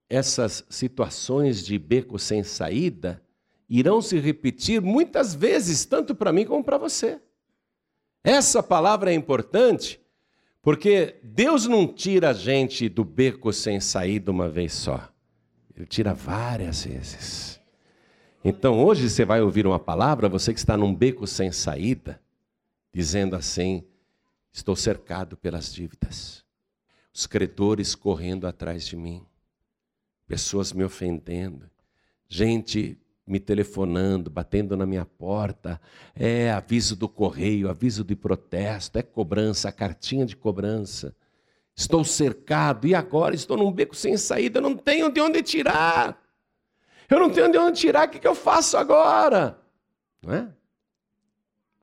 essas 0.08 0.64
situações 0.68 1.64
de 1.64 1.78
beco 1.78 2.18
sem 2.18 2.42
saída 2.42 3.22
irão 3.68 4.02
se 4.02 4.18
repetir 4.18 4.80
muitas 4.80 5.34
vezes, 5.34 5.84
tanto 5.86 6.14
para 6.14 6.32
mim 6.32 6.44
como 6.44 6.62
para 6.62 6.76
você. 6.76 7.20
Essa 8.22 8.62
palavra 8.62 9.10
é 9.10 9.14
importante 9.14 10.00
porque 10.62 11.16
Deus 11.22 11.66
não 11.66 11.86
tira 11.86 12.30
a 12.30 12.32
gente 12.32 12.88
do 12.88 13.04
beco 13.04 13.52
sem 13.52 13.80
saída 13.80 14.30
uma 14.30 14.48
vez 14.48 14.72
só. 14.72 15.13
Ele 15.76 15.87
tira 15.87 16.14
várias 16.14 16.85
vezes. 16.85 17.61
Então 18.45 18.85
hoje 18.85 19.09
você 19.09 19.25
vai 19.25 19.40
ouvir 19.40 19.66
uma 19.66 19.78
palavra, 19.78 20.28
você 20.28 20.52
que 20.52 20.59
está 20.59 20.76
num 20.76 20.95
beco 20.95 21.26
sem 21.26 21.50
saída, 21.50 22.21
dizendo 22.93 23.35
assim: 23.35 23.85
estou 24.52 24.76
cercado 24.76 25.37
pelas 25.37 25.73
dívidas, 25.73 26.45
os 27.12 27.26
credores 27.26 27.95
correndo 27.95 28.47
atrás 28.47 28.87
de 28.87 28.97
mim, 28.97 29.25
pessoas 30.26 30.73
me 30.73 30.85
ofendendo, 30.85 31.71
gente 32.28 32.99
me 33.26 33.40
telefonando, 33.40 34.28
batendo 34.31 34.76
na 34.76 34.85
minha 34.85 35.04
porta, 35.04 35.81
é 36.14 36.50
aviso 36.50 36.95
do 36.95 37.09
correio, 37.09 37.71
aviso 37.71 38.04
de 38.04 38.14
protesto, 38.14 38.99
é 38.99 39.02
cobrança, 39.02 39.73
cartinha 39.73 40.26
de 40.26 40.37
cobrança. 40.37 41.16
Estou 41.76 42.04
cercado 42.04 42.87
e 42.87 42.95
agora 42.95 43.35
estou 43.35 43.57
num 43.57 43.73
beco 43.73 43.97
sem 43.97 44.16
saída, 44.16 44.59
eu 44.59 44.62
não 44.62 44.76
tenho 44.76 45.11
de 45.11 45.21
onde 45.21 45.43
tirar. 45.43 46.23
Eu 47.11 47.19
não 47.19 47.31
tenho 47.31 47.50
de 47.50 47.59
onde 47.59 47.78
tirar, 47.78 48.09
o 48.09 48.11
que, 48.11 48.19
que 48.19 48.28
eu 48.28 48.35
faço 48.35 48.76
agora? 48.76 49.59
Não 50.23 50.33
é? 50.33 50.49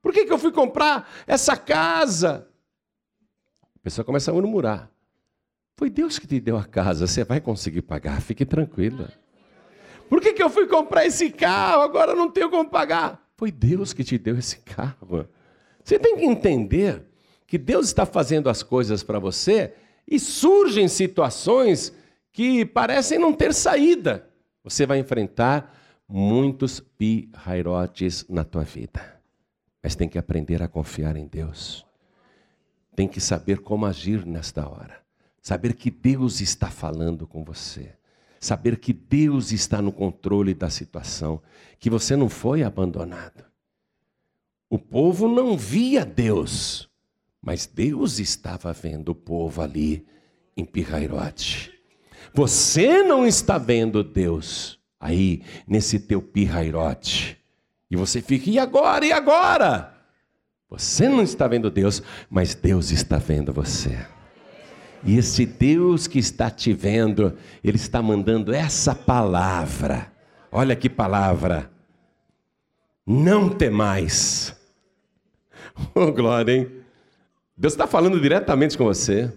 Por 0.01 0.13
que, 0.13 0.25
que 0.25 0.33
eu 0.33 0.39
fui 0.39 0.51
comprar 0.51 1.09
essa 1.27 1.55
casa? 1.55 2.47
A 3.75 3.79
pessoa 3.83 4.05
começa 4.05 4.31
a 4.31 4.33
murmurar. 4.33 4.89
Foi 5.77 5.89
Deus 5.89 6.17
que 6.17 6.27
te 6.27 6.39
deu 6.39 6.57
a 6.57 6.63
casa, 6.63 7.05
você 7.05 7.23
vai 7.23 7.41
conseguir 7.41 7.81
pagar, 7.81 8.21
fique 8.21 8.45
tranquila. 8.45 9.11
Por 10.09 10.21
que, 10.21 10.33
que 10.33 10.43
eu 10.43 10.49
fui 10.49 10.67
comprar 10.67 11.05
esse 11.05 11.31
carro? 11.31 11.81
Agora 11.81 12.15
não 12.15 12.29
tenho 12.29 12.49
como 12.49 12.69
pagar. 12.69 13.31
Foi 13.37 13.51
Deus 13.51 13.93
que 13.93 14.03
te 14.03 14.17
deu 14.17 14.37
esse 14.37 14.57
carro. 14.59 15.27
Você 15.83 15.97
tem 15.97 16.17
que 16.17 16.25
entender 16.25 17.10
que 17.51 17.57
Deus 17.57 17.87
está 17.87 18.05
fazendo 18.05 18.49
as 18.49 18.63
coisas 18.63 19.03
para 19.03 19.19
você 19.19 19.73
e 20.07 20.17
surgem 20.17 20.87
situações 20.87 21.93
que 22.31 22.63
parecem 22.63 23.19
não 23.19 23.33
ter 23.33 23.53
saída. 23.53 24.25
Você 24.63 24.85
vai 24.85 24.99
enfrentar 24.99 25.77
muitos 26.07 26.79
pirairotes 26.79 28.25
na 28.29 28.45
tua 28.45 28.63
vida. 28.63 29.19
Mas 29.83 29.95
tem 29.95 30.07
que 30.07 30.17
aprender 30.17 30.63
a 30.63 30.67
confiar 30.69 31.17
em 31.17 31.27
Deus. 31.27 31.85
Tem 32.95 33.05
que 33.05 33.19
saber 33.19 33.59
como 33.59 33.85
agir 33.85 34.25
nesta 34.25 34.65
hora. 34.65 35.01
Saber 35.41 35.73
que 35.73 35.91
Deus 35.91 36.39
está 36.39 36.71
falando 36.71 37.27
com 37.27 37.43
você. 37.43 37.97
saber 38.41 38.79
que 38.79 38.91
Deus 38.91 39.51
está 39.51 39.81
no 39.83 39.91
controle 39.91 40.55
da 40.55 40.69
situação, 40.69 41.39
que 41.79 41.91
você 41.91 42.15
não 42.15 42.27
foi 42.27 42.63
abandonado. 42.63 43.45
O 44.67 44.79
povo 44.79 45.27
não 45.27 45.55
via 45.55 46.03
Deus, 46.03 46.89
mas 47.41 47.65
Deus 47.65 48.19
estava 48.19 48.71
vendo 48.71 49.09
o 49.09 49.15
povo 49.15 49.61
ali 49.61 50.05
em 50.55 50.63
Pirrairote. 50.63 51.71
Você 52.33 53.03
não 53.03 53.25
está 53.25 53.57
vendo 53.57 54.03
Deus 54.03 54.79
aí 54.99 55.41
nesse 55.67 55.99
teu 55.99 56.21
pirrairote. 56.21 57.37
E 57.89 57.95
você 57.95 58.21
fica, 58.21 58.49
e 58.49 58.57
agora? 58.57 59.05
E 59.05 59.11
agora? 59.11 59.93
Você 60.69 61.09
não 61.09 61.21
está 61.21 61.47
vendo 61.47 61.69
Deus, 61.69 62.01
mas 62.29 62.55
Deus 62.55 62.91
está 62.91 63.17
vendo 63.17 63.51
você. 63.51 64.05
E 65.03 65.17
esse 65.17 65.45
Deus 65.45 66.07
que 66.07 66.19
está 66.19 66.49
te 66.49 66.71
vendo, 66.71 67.35
Ele 67.61 67.75
está 67.75 68.01
mandando 68.01 68.53
essa 68.53 68.95
palavra. 68.95 70.13
Olha 70.51 70.75
que 70.75 70.89
palavra. 70.89 71.69
Não 73.05 73.49
temais. 73.49 74.55
Oh, 75.95 76.11
glória, 76.11 76.53
hein? 76.53 76.80
Deus 77.61 77.73
está 77.73 77.85
falando 77.85 78.19
diretamente 78.19 78.75
com 78.75 78.85
você. 78.85 79.31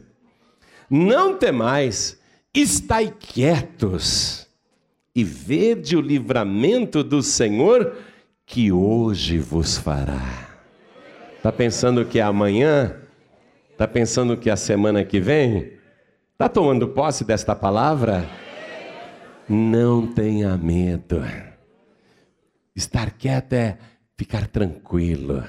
Não 0.88 1.36
temais, 1.36 2.18
estai 2.54 3.14
quietos 3.20 4.48
e 5.14 5.22
vede 5.22 5.94
o 5.94 6.00
livramento 6.00 7.04
do 7.04 7.22
Senhor 7.22 7.98
que 8.46 8.72
hoje 8.72 9.38
vos 9.38 9.76
fará. 9.76 10.56
Está 11.36 11.52
pensando 11.52 12.02
que 12.06 12.18
é 12.18 12.22
amanhã? 12.22 12.96
Está 13.70 13.86
pensando 13.86 14.38
que 14.38 14.48
é 14.48 14.54
a 14.54 14.56
semana 14.56 15.04
que 15.04 15.20
vem? 15.20 15.74
Está 16.32 16.48
tomando 16.48 16.88
posse 16.88 17.26
desta 17.26 17.54
palavra? 17.54 18.26
Não 19.46 20.06
tenha 20.06 20.56
medo. 20.56 21.22
Estar 22.74 23.10
quieto 23.10 23.52
é 23.52 23.76
ficar 24.16 24.46
tranquilo, 24.46 25.44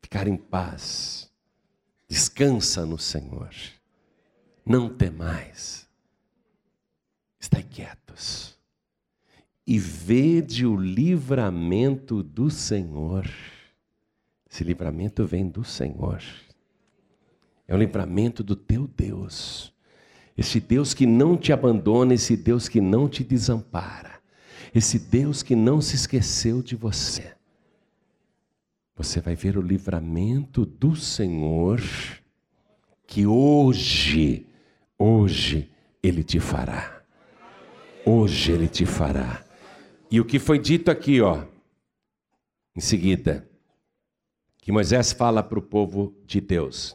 ficar 0.00 0.26
em 0.26 0.38
paz. 0.38 1.29
Descansa 2.10 2.84
no 2.84 2.98
Senhor. 2.98 3.54
Não 4.66 4.88
temais. 4.88 5.88
Estai 7.38 7.62
quietos 7.62 8.58
e 9.64 9.78
vede 9.78 10.66
o 10.66 10.76
livramento 10.76 12.24
do 12.24 12.50
Senhor. 12.50 13.24
Esse 14.50 14.64
livramento 14.64 15.24
vem 15.24 15.48
do 15.48 15.62
Senhor. 15.62 16.20
É 17.68 17.74
o 17.74 17.78
livramento 17.78 18.42
do 18.42 18.56
teu 18.56 18.88
Deus. 18.88 19.72
Esse 20.36 20.58
Deus 20.58 20.92
que 20.92 21.06
não 21.06 21.36
te 21.36 21.52
abandona, 21.52 22.12
esse 22.12 22.36
Deus 22.36 22.68
que 22.68 22.80
não 22.80 23.08
te 23.08 23.22
desampara. 23.22 24.20
Esse 24.74 24.98
Deus 24.98 25.44
que 25.44 25.54
não 25.54 25.80
se 25.80 25.94
esqueceu 25.94 26.60
de 26.60 26.74
você. 26.74 27.36
Você 29.02 29.18
vai 29.18 29.34
ver 29.34 29.56
o 29.56 29.62
livramento 29.62 30.66
do 30.66 30.94
Senhor 30.94 31.80
que 33.06 33.26
hoje, 33.26 34.46
hoje 34.98 35.70
Ele 36.02 36.22
te 36.22 36.38
fará. 36.38 37.02
Hoje 38.04 38.52
Ele 38.52 38.68
te 38.68 38.84
fará. 38.84 39.42
E 40.10 40.20
o 40.20 40.24
que 40.26 40.38
foi 40.38 40.58
dito 40.58 40.90
aqui, 40.90 41.18
ó, 41.22 41.44
em 42.76 42.80
seguida, 42.82 43.48
que 44.58 44.70
Moisés 44.70 45.12
fala 45.12 45.42
para 45.42 45.58
o 45.58 45.62
povo 45.62 46.14
de 46.26 46.38
Deus: 46.38 46.94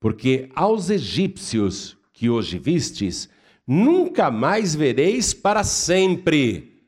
Porque 0.00 0.50
aos 0.56 0.90
egípcios 0.90 1.96
que 2.12 2.28
hoje 2.28 2.58
vistes, 2.58 3.28
nunca 3.64 4.28
mais 4.28 4.74
vereis 4.74 5.32
para 5.32 5.62
sempre. 5.62 6.82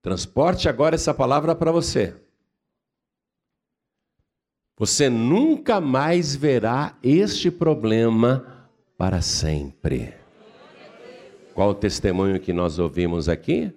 Transporte 0.00 0.66
agora 0.66 0.94
essa 0.94 1.12
palavra 1.12 1.54
para 1.54 1.70
você. 1.70 2.24
Você 4.78 5.08
nunca 5.08 5.80
mais 5.80 6.36
verá 6.36 6.98
este 7.02 7.50
problema 7.50 8.68
para 8.98 9.22
sempre. 9.22 10.12
Qual 11.54 11.70
o 11.70 11.74
testemunho 11.74 12.38
que 12.38 12.52
nós 12.52 12.78
ouvimos 12.78 13.26
aqui? 13.26 13.72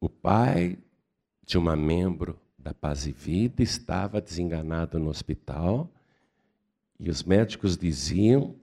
O 0.00 0.08
pai 0.08 0.78
de 1.44 1.58
uma 1.58 1.74
membro 1.74 2.38
da 2.56 2.72
Paz 2.72 3.06
e 3.08 3.12
Vida 3.12 3.60
estava 3.60 4.20
desenganado 4.20 5.00
no 5.00 5.10
hospital 5.10 5.90
e 7.00 7.10
os 7.10 7.24
médicos 7.24 7.76
diziam 7.76 8.54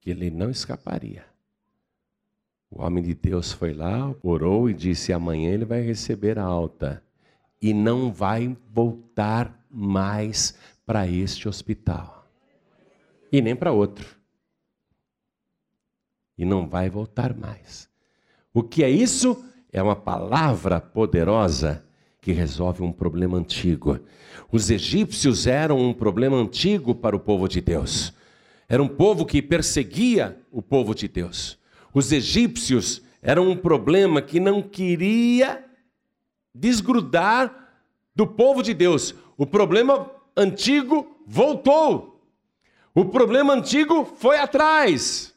que 0.00 0.10
ele 0.10 0.28
não 0.28 0.50
escaparia. 0.50 1.24
O 2.68 2.82
homem 2.82 3.04
de 3.04 3.14
Deus 3.14 3.52
foi 3.52 3.72
lá, 3.72 4.12
orou 4.24 4.68
e 4.68 4.74
disse: 4.74 5.12
amanhã 5.12 5.50
ele 5.50 5.64
vai 5.64 5.82
receber 5.82 6.36
a 6.36 6.42
alta 6.42 7.00
e 7.62 7.72
não 7.72 8.12
vai 8.12 8.56
voltar 8.74 9.64
mais 9.70 10.58
para 10.84 11.06
este 11.06 11.48
hospital. 11.48 12.28
E 13.30 13.40
nem 13.40 13.54
para 13.54 13.70
outro. 13.70 14.16
E 16.36 16.44
não 16.44 16.68
vai 16.68 16.90
voltar 16.90 17.32
mais. 17.34 17.88
O 18.52 18.64
que 18.64 18.82
é 18.82 18.90
isso? 18.90 19.42
É 19.72 19.80
uma 19.80 19.94
palavra 19.94 20.80
poderosa 20.80 21.84
que 22.20 22.32
resolve 22.32 22.82
um 22.82 22.92
problema 22.92 23.38
antigo. 23.38 23.98
Os 24.50 24.68
egípcios 24.68 25.46
eram 25.46 25.78
um 25.78 25.94
problema 25.94 26.36
antigo 26.36 26.94
para 26.94 27.16
o 27.16 27.20
povo 27.20 27.48
de 27.48 27.60
Deus. 27.60 28.12
Era 28.68 28.82
um 28.82 28.88
povo 28.88 29.24
que 29.24 29.40
perseguia 29.40 30.36
o 30.50 30.60
povo 30.60 30.94
de 30.94 31.06
Deus. 31.06 31.58
Os 31.94 32.10
egípcios 32.10 33.02
eram 33.22 33.48
um 33.48 33.56
problema 33.56 34.20
que 34.20 34.40
não 34.40 34.60
queria 34.62 35.64
desgrudar 36.54 37.72
do 38.14 38.26
povo 38.26 38.62
de 38.62 38.74
Deus. 38.74 39.14
O 39.36 39.46
problema 39.46 40.10
antigo 40.36 41.20
voltou. 41.26 42.20
O 42.94 43.04
problema 43.04 43.54
antigo 43.54 44.04
foi 44.16 44.38
atrás. 44.38 45.34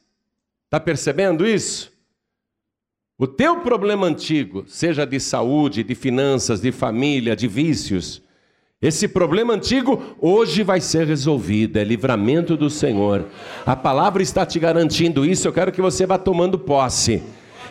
Está 0.65 0.79
percebendo 0.79 1.47
isso? 1.47 1.93
O 3.17 3.25
teu 3.25 3.61
problema 3.61 4.07
antigo, 4.07 4.65
seja 4.67 5.05
de 5.05 5.19
saúde, 5.21 5.83
de 5.83 5.95
finanças, 5.95 6.59
de 6.59 6.71
família, 6.71 7.33
de 7.33 7.47
vícios, 7.47 8.21
esse 8.81 9.07
problema 9.07 9.53
antigo 9.53 10.15
hoje 10.19 10.61
vai 10.61 10.81
ser 10.81 11.07
resolvido, 11.07 11.77
é 11.77 11.83
livramento 11.83 12.57
do 12.57 12.69
Senhor. 12.69 13.25
A 13.65 13.75
palavra 13.75 14.21
está 14.21 14.45
te 14.45 14.59
garantindo 14.59 15.25
isso, 15.25 15.47
eu 15.47 15.53
quero 15.53 15.71
que 15.71 15.81
você 15.81 16.05
vá 16.05 16.17
tomando 16.17 16.59
posse. 16.59 17.23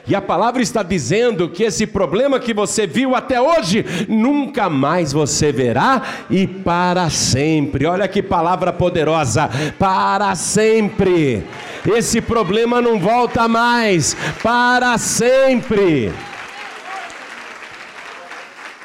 E 0.06 0.14
a 0.14 0.20
palavra 0.20 0.60
está 0.60 0.82
dizendo 0.82 1.48
que 1.48 1.62
esse 1.62 1.86
problema 1.86 2.38
que 2.38 2.52
você 2.52 2.86
viu 2.86 3.14
até 3.14 3.40
hoje, 3.40 3.84
nunca 4.06 4.68
mais 4.68 5.12
você 5.12 5.50
verá 5.50 6.26
e 6.28 6.46
para 6.46 7.08
sempre. 7.08 7.86
Olha 7.86 8.06
que 8.06 8.22
palavra 8.22 8.70
poderosa: 8.70 9.48
para 9.78 10.34
sempre. 10.34 11.42
Esse 11.86 12.20
problema 12.20 12.82
não 12.82 12.98
volta 12.98 13.48
mais, 13.48 14.14
para 14.42 14.98
sempre. 14.98 16.12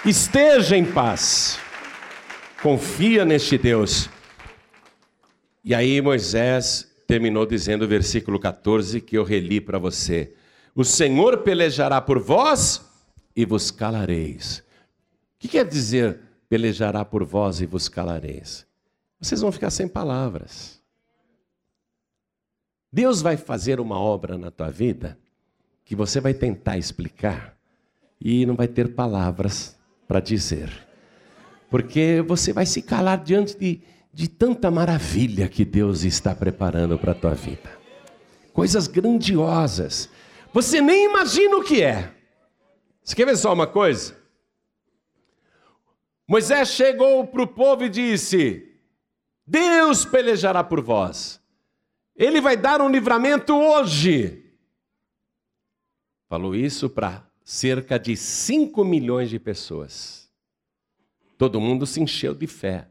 Esteja 0.05 0.77
em 0.77 0.86
paz, 0.86 1.60
confia 2.63 3.25
neste 3.25 3.58
Deus. 3.58 4.10
E 5.65 5.75
aí 5.75 6.01
Moisés 6.01 6.89
terminou 7.05 7.45
dizendo 7.45 7.84
o 7.84 7.88
versículo 7.88 8.39
14 8.39 9.01
que 9.01 9.17
eu 9.17 9.25
reli 9.25 9.60
para 9.60 9.77
você. 9.77 10.32
O 10.75 10.84
Senhor 10.84 11.39
pelejará 11.39 11.99
por 11.99 12.19
vós 12.19 12.82
e 13.36 13.45
vos 13.45 13.71
calareis. 13.71 14.60
O 14.60 15.39
que 15.39 15.47
quer 15.47 15.65
dizer 15.65 16.19
pelejará 16.47 17.03
por 17.05 17.23
vós 17.23 17.62
e 17.62 17.65
vos 17.65 17.88
calareis? 17.88 18.65
Vocês 19.19 19.41
vão 19.41 19.51
ficar 19.51 19.69
sem 19.69 19.88
palavras. 19.88 20.79
Deus 22.91 23.21
vai 23.21 23.38
fazer 23.38 23.79
uma 23.79 23.99
obra 23.99 24.38
na 24.38 24.49
tua 24.49 24.71
vida 24.71 25.17
que 25.86 25.95
você 25.95 26.19
vai 26.19 26.34
tentar 26.34 26.77
explicar 26.77 27.58
e 28.19 28.45
não 28.45 28.55
vai 28.55 28.67
ter 28.67 28.93
palavras 28.93 29.77
para 30.08 30.19
dizer. 30.19 30.69
Porque 31.69 32.23
você 32.27 32.51
vai 32.51 32.65
se 32.65 32.82
calar 32.82 33.23
diante 33.23 33.58
de, 33.58 33.82
de 34.13 34.27
tanta 34.27 34.71
maravilha 34.71 35.47
que 35.47 35.63
Deus 35.63 36.03
está 36.03 36.34
preparando 36.34 36.97
para 36.97 37.12
a 37.12 37.15
tua 37.15 37.34
vida. 37.36 37.77
Coisas 38.51 38.88
grandiosas 38.88 40.10
você 40.53 40.81
nem 40.81 41.05
imagina 41.05 41.57
o 41.57 41.63
que 41.63 41.81
é. 41.81 42.13
Você 43.03 43.15
quer 43.15 43.25
ver 43.25 43.38
só 43.38 43.53
uma 43.53 43.67
coisa? 43.67 44.17
Moisés 46.27 46.69
chegou 46.69 47.25
para 47.25 47.41
o 47.41 47.47
povo 47.47 47.83
e 47.83 47.89
disse: 47.89 48.69
Deus 49.45 50.05
pelejará 50.05 50.63
por 50.63 50.81
vós. 50.81 51.41
Ele 52.15 52.39
vai 52.39 52.55
dar 52.55 52.81
um 52.81 52.89
livramento 52.89 53.55
hoje. 53.55 54.45
Falou 56.27 56.53
isso 56.53 56.89
para 56.89 57.27
cerca 57.43 57.97
de 57.97 58.15
5 58.15 58.85
milhões 58.85 59.29
de 59.29 59.39
pessoas. 59.39 60.29
Todo 61.35 61.59
mundo 61.59 61.88
se 61.88 61.99
encheu 61.99 62.35
de 62.35 62.45
fé. 62.45 62.88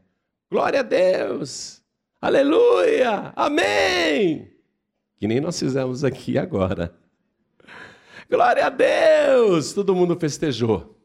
Glória 0.51 0.81
a 0.81 0.83
Deus! 0.83 1.81
Aleluia! 2.19 3.31
Amém! 3.35 4.51
Que 5.17 5.27
nem 5.27 5.39
nós 5.39 5.57
fizemos 5.57 6.03
aqui 6.03 6.37
agora. 6.37 6.93
Glória 8.29 8.67
a 8.67 8.69
Deus! 8.69 9.73
Todo 9.73 9.95
mundo 9.95 10.15
festejou. 10.15 10.95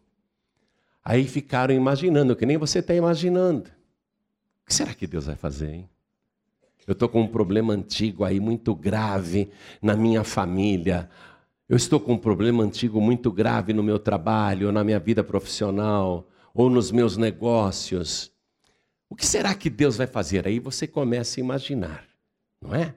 Aí 1.03 1.27
ficaram 1.27 1.75
imaginando, 1.75 2.37
que 2.37 2.45
nem 2.45 2.59
você 2.59 2.81
está 2.81 2.95
imaginando. 2.95 3.71
O 4.63 4.67
que 4.67 4.75
será 4.75 4.93
que 4.93 5.07
Deus 5.07 5.27
vai 5.27 5.37
fazer, 5.37 5.71
hein? 5.71 5.91
Eu 6.87 6.93
estou 6.93 7.09
com 7.09 7.23
um 7.23 7.27
problema 7.27 7.73
antigo 7.73 8.25
aí 8.25 8.39
muito 8.39 8.75
grave 8.75 9.51
na 9.81 9.97
minha 9.97 10.23
família. 10.23 11.09
Eu 11.67 11.79
estou 11.79 11.99
com 11.99 12.13
um 12.13 12.19
problema 12.19 12.63
antigo 12.63 13.01
muito 13.01 13.33
grave 13.33 13.73
no 13.73 13.83
meu 13.83 13.99
trabalho, 13.99 14.71
na 14.71 14.85
minha 14.85 14.99
vida 14.99 15.25
profissional, 15.25 16.29
ou 16.53 16.69
nos 16.69 16.93
meus 16.93 17.17
negócios. 17.17 18.31
O 19.09 19.17
que 19.17 19.25
será 19.25 19.55
que 19.55 19.71
Deus 19.71 19.97
vai 19.97 20.07
fazer? 20.07 20.47
Aí 20.47 20.59
você 20.59 20.87
começa 20.87 21.41
a 21.41 21.43
imaginar, 21.43 22.05
não 22.61 22.75
é? 22.75 22.95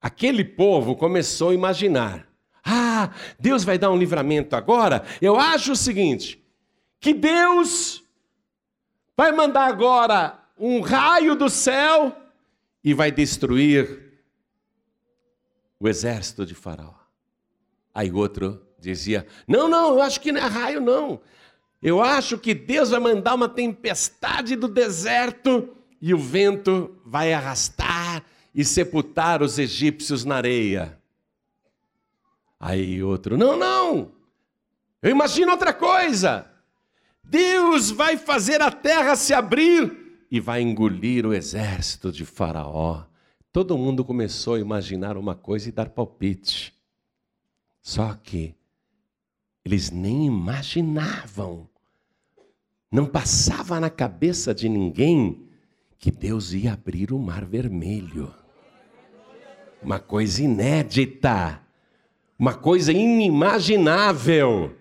Aquele 0.00 0.44
povo 0.44 0.96
começou 0.96 1.50
a 1.50 1.54
imaginar: 1.54 2.26
ah, 2.64 3.10
Deus 3.38 3.62
vai 3.62 3.76
dar 3.76 3.90
um 3.90 3.98
livramento 3.98 4.56
agora? 4.56 5.04
Eu 5.20 5.36
acho 5.36 5.72
o 5.72 5.76
seguinte: 5.76 6.42
que 6.98 7.12
Deus 7.12 8.02
vai 9.16 9.32
mandar 9.32 9.66
agora 9.66 10.40
um 10.58 10.80
raio 10.80 11.34
do 11.34 11.50
céu 11.50 12.16
e 12.82 12.94
vai 12.94 13.12
destruir 13.12 14.12
o 15.78 15.88
exército 15.88 16.46
de 16.46 16.54
Faraó. 16.54 16.94
Aí 17.92 18.10
outro 18.10 18.66
dizia: 18.78 19.26
Não, 19.46 19.68
não, 19.68 19.94
eu 19.94 20.02
acho 20.02 20.20
que 20.20 20.32
não 20.32 20.40
é 20.40 20.46
raio, 20.46 20.80
não. 20.80 21.20
Eu 21.82 22.00
acho 22.00 22.38
que 22.38 22.54
Deus 22.54 22.88
vai 22.88 23.00
mandar 23.00 23.34
uma 23.34 23.48
tempestade 23.48 24.56
do 24.56 24.66
deserto 24.66 25.76
e 26.00 26.14
o 26.14 26.18
vento 26.18 26.96
vai 27.04 27.34
arrastar 27.34 28.24
e 28.54 28.64
sepultar 28.64 29.42
os 29.42 29.58
egípcios 29.58 30.24
na 30.24 30.36
areia. 30.36 30.98
Aí 32.64 33.02
outro: 33.02 33.36
Não, 33.36 33.58
não. 33.58 34.12
Eu 35.02 35.10
imagino 35.10 35.52
outra 35.52 35.74
coisa. 35.74 36.50
Deus 37.22 37.90
vai 37.90 38.16
fazer 38.16 38.62
a 38.62 38.70
terra 38.70 39.16
se 39.16 39.34
abrir 39.34 40.24
e 40.30 40.40
vai 40.40 40.62
engolir 40.62 41.26
o 41.26 41.34
exército 41.34 42.10
de 42.10 42.24
Faraó. 42.24 43.04
Todo 43.52 43.76
mundo 43.76 44.02
começou 44.02 44.54
a 44.54 44.60
imaginar 44.60 45.18
uma 45.18 45.34
coisa 45.34 45.68
e 45.68 45.72
dar 45.72 45.90
palpite. 45.90 46.74
Só 47.82 48.14
que 48.14 48.54
eles 49.62 49.90
nem 49.90 50.24
imaginavam, 50.24 51.68
não 52.90 53.04
passava 53.04 53.78
na 53.78 53.90
cabeça 53.90 54.54
de 54.54 54.70
ninguém 54.70 55.50
que 55.98 56.10
Deus 56.10 56.54
ia 56.54 56.72
abrir 56.72 57.12
o 57.12 57.18
mar 57.18 57.44
vermelho. 57.44 58.34
Uma 59.82 60.00
coisa 60.00 60.42
inédita, 60.42 61.63
uma 62.44 62.52
coisa 62.52 62.92
inimaginável, 62.92 64.74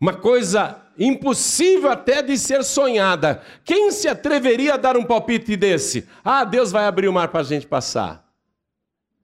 uma 0.00 0.12
coisa 0.12 0.82
impossível 0.98 1.92
até 1.92 2.20
de 2.20 2.36
ser 2.36 2.64
sonhada. 2.64 3.40
Quem 3.64 3.92
se 3.92 4.08
atreveria 4.08 4.74
a 4.74 4.76
dar 4.76 4.96
um 4.96 5.04
palpite 5.04 5.56
desse? 5.56 6.08
Ah, 6.24 6.42
Deus 6.42 6.72
vai 6.72 6.86
abrir 6.86 7.06
o 7.06 7.12
mar 7.12 7.28
para 7.28 7.38
a 7.38 7.44
gente 7.44 7.68
passar. 7.68 8.28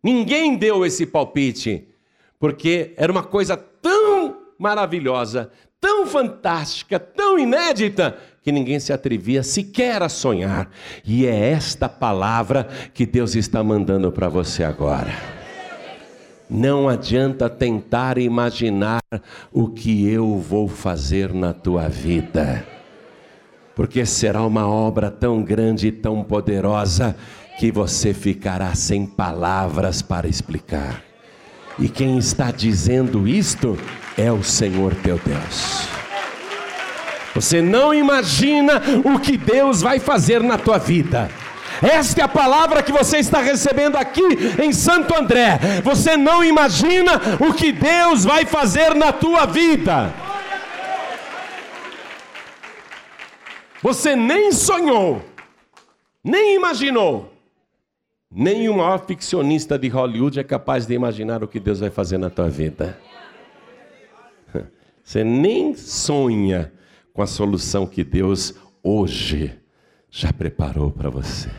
Ninguém 0.01 0.57
deu 0.57 0.87
esse 0.87 1.05
palpite, 1.05 1.89
porque 2.39 2.95
era 2.97 3.11
uma 3.11 3.25
coisa 3.25 3.57
tão 3.57 4.37
maravilhosa, 4.57 5.51
tão 5.81 6.07
fantástica, 6.07 7.01
tão 7.01 7.37
inédita, 7.41 8.17
que 8.41 8.53
ninguém 8.53 8.79
se 8.79 8.93
atrevia 8.93 9.43
sequer 9.43 10.01
a 10.01 10.09
sonhar. 10.09 10.71
E 11.05 11.27
é 11.27 11.51
esta 11.51 11.89
palavra 11.89 12.69
que 12.95 13.05
Deus 13.05 13.35
está 13.35 13.65
mandando 13.65 14.13
para 14.13 14.29
você 14.29 14.63
agora. 14.63 15.44
Não 16.57 16.89
adianta 16.89 17.51
tentar 17.51 18.17
imaginar 18.17 19.01
o 19.53 19.67
que 19.67 20.09
eu 20.09 20.39
vou 20.39 20.69
fazer 20.69 21.35
na 21.35 21.53
tua 21.53 21.89
vida, 21.89 22.65
porque 23.75 24.07
será 24.07 24.41
uma 24.47 24.69
obra 24.69 25.11
tão 25.11 25.43
grande 25.43 25.89
e 25.89 25.93
tão 25.93 26.23
poderosa 26.23 27.17
que 27.59 27.73
você 27.73 28.15
ficará 28.15 28.73
sem 28.77 29.05
palavras 29.05 30.01
para 30.01 30.29
explicar. 30.29 31.03
E 31.77 31.89
quem 31.89 32.19
está 32.19 32.53
dizendo 32.53 33.27
isto 33.27 33.77
é 34.17 34.31
o 34.31 34.45
Senhor 34.45 34.95
teu 34.95 35.19
Deus. 35.27 35.89
Você 37.35 37.61
não 37.61 37.93
imagina 37.93 38.81
o 39.05 39.19
que 39.19 39.37
Deus 39.37 39.83
vai 39.83 39.99
fazer 39.99 40.41
na 40.41 40.57
tua 40.57 40.79
vida. 40.79 41.29
Esta 41.83 42.23
é 42.23 42.25
a 42.25 42.29
palavra 42.29 42.83
que 42.83 42.93
você 42.93 43.19
está 43.19 43.41
recebendo 43.41 43.97
aqui 43.97 44.23
em 44.63 44.73
Santo 44.73 45.15
André. 45.15 45.59
Você 45.83 46.17
não 46.17 46.45
imagina 46.45 47.21
o 47.41 47.53
que 47.53 47.73
Deus 47.73 48.25
vai 48.25 48.45
fazer 48.45 48.95
na 48.95 49.13
tua 49.13 49.47
vida. 49.47 50.13
Você 53.83 54.17
nem 54.17 54.51
sonhou, 54.51 55.23
nem 56.23 56.57
imaginou. 56.57 57.33
O 58.31 58.39
maior 58.39 59.05
ficcionista 59.07 59.79
de 59.79 59.89
Hollywood 59.89 60.41
é 60.41 60.45
capaz 60.45 60.87
de 60.87 60.95
imaginar 60.95 61.45
o 61.45 61.49
que 61.49 61.61
Deus 61.61 61.81
vai 61.81 61.91
fazer 61.91 62.19
na 62.19 62.31
tua 62.31 62.49
vida. 62.49 62.99
Você 65.05 65.23
nem 65.23 65.75
sonha 65.75 66.73
com 67.13 67.23
a 67.23 67.27
solução 67.27 67.87
que 67.87 68.03
Deus 68.03 68.55
hoje 68.83 69.64
já 70.17 70.33
preparou 70.33 70.93
para 70.93 71.11
você 71.11 71.51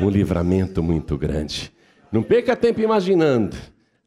um 0.00 0.08
livramento 0.08 0.82
muito 0.82 1.18
grande. 1.18 1.70
Não 2.10 2.22
perca 2.22 2.56
tempo 2.56 2.80
imaginando. 2.80 3.54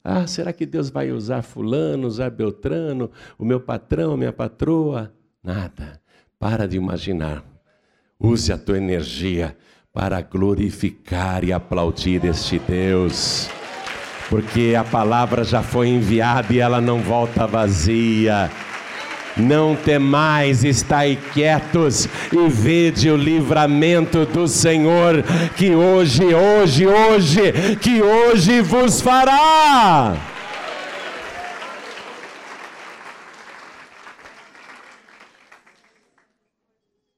Ah, 0.04 0.26
será 0.26 0.52
que 0.52 0.66
Deus 0.66 0.90
vai 0.90 1.12
usar 1.12 1.44
Fulano, 1.44 2.08
usar 2.08 2.32
Beltrano, 2.32 3.12
o 3.38 3.46
meu 3.46 3.60
patrão, 3.60 4.14
a 4.14 4.18
minha 4.18 4.34
patroa? 4.34 5.14
Nada. 5.44 6.02
Para 6.40 6.68
de 6.68 6.76
imaginar. 6.76 7.46
Use 8.20 8.52
a 8.52 8.58
tua 8.58 8.78
energia 8.78 9.56
para 9.94 10.20
glorificar 10.22 11.44
e 11.44 11.54
aplaudir 11.54 12.26
este 12.26 12.58
Deus. 12.58 13.48
Porque 14.28 14.74
a 14.76 14.84
palavra 14.84 15.44
já 15.44 15.62
foi 15.62 15.90
enviada 15.90 16.52
e 16.52 16.60
ela 16.60 16.82
não 16.82 17.00
volta 17.00 17.46
vazia. 17.46 18.50
Não 19.38 19.76
temais, 19.76 20.64
estai 20.64 21.18
quietos 21.34 22.06
e 22.32 22.48
vede 22.50 23.10
o 23.10 23.18
livramento 23.18 24.26
do 24.26 24.48
Senhor, 24.48 25.24
que 25.58 25.76
hoje, 25.76 26.34
hoje, 26.34 26.88
hoje, 26.88 27.76
que 27.82 28.02
hoje 28.02 28.62
vos 28.62 29.02
fará. 29.02 30.16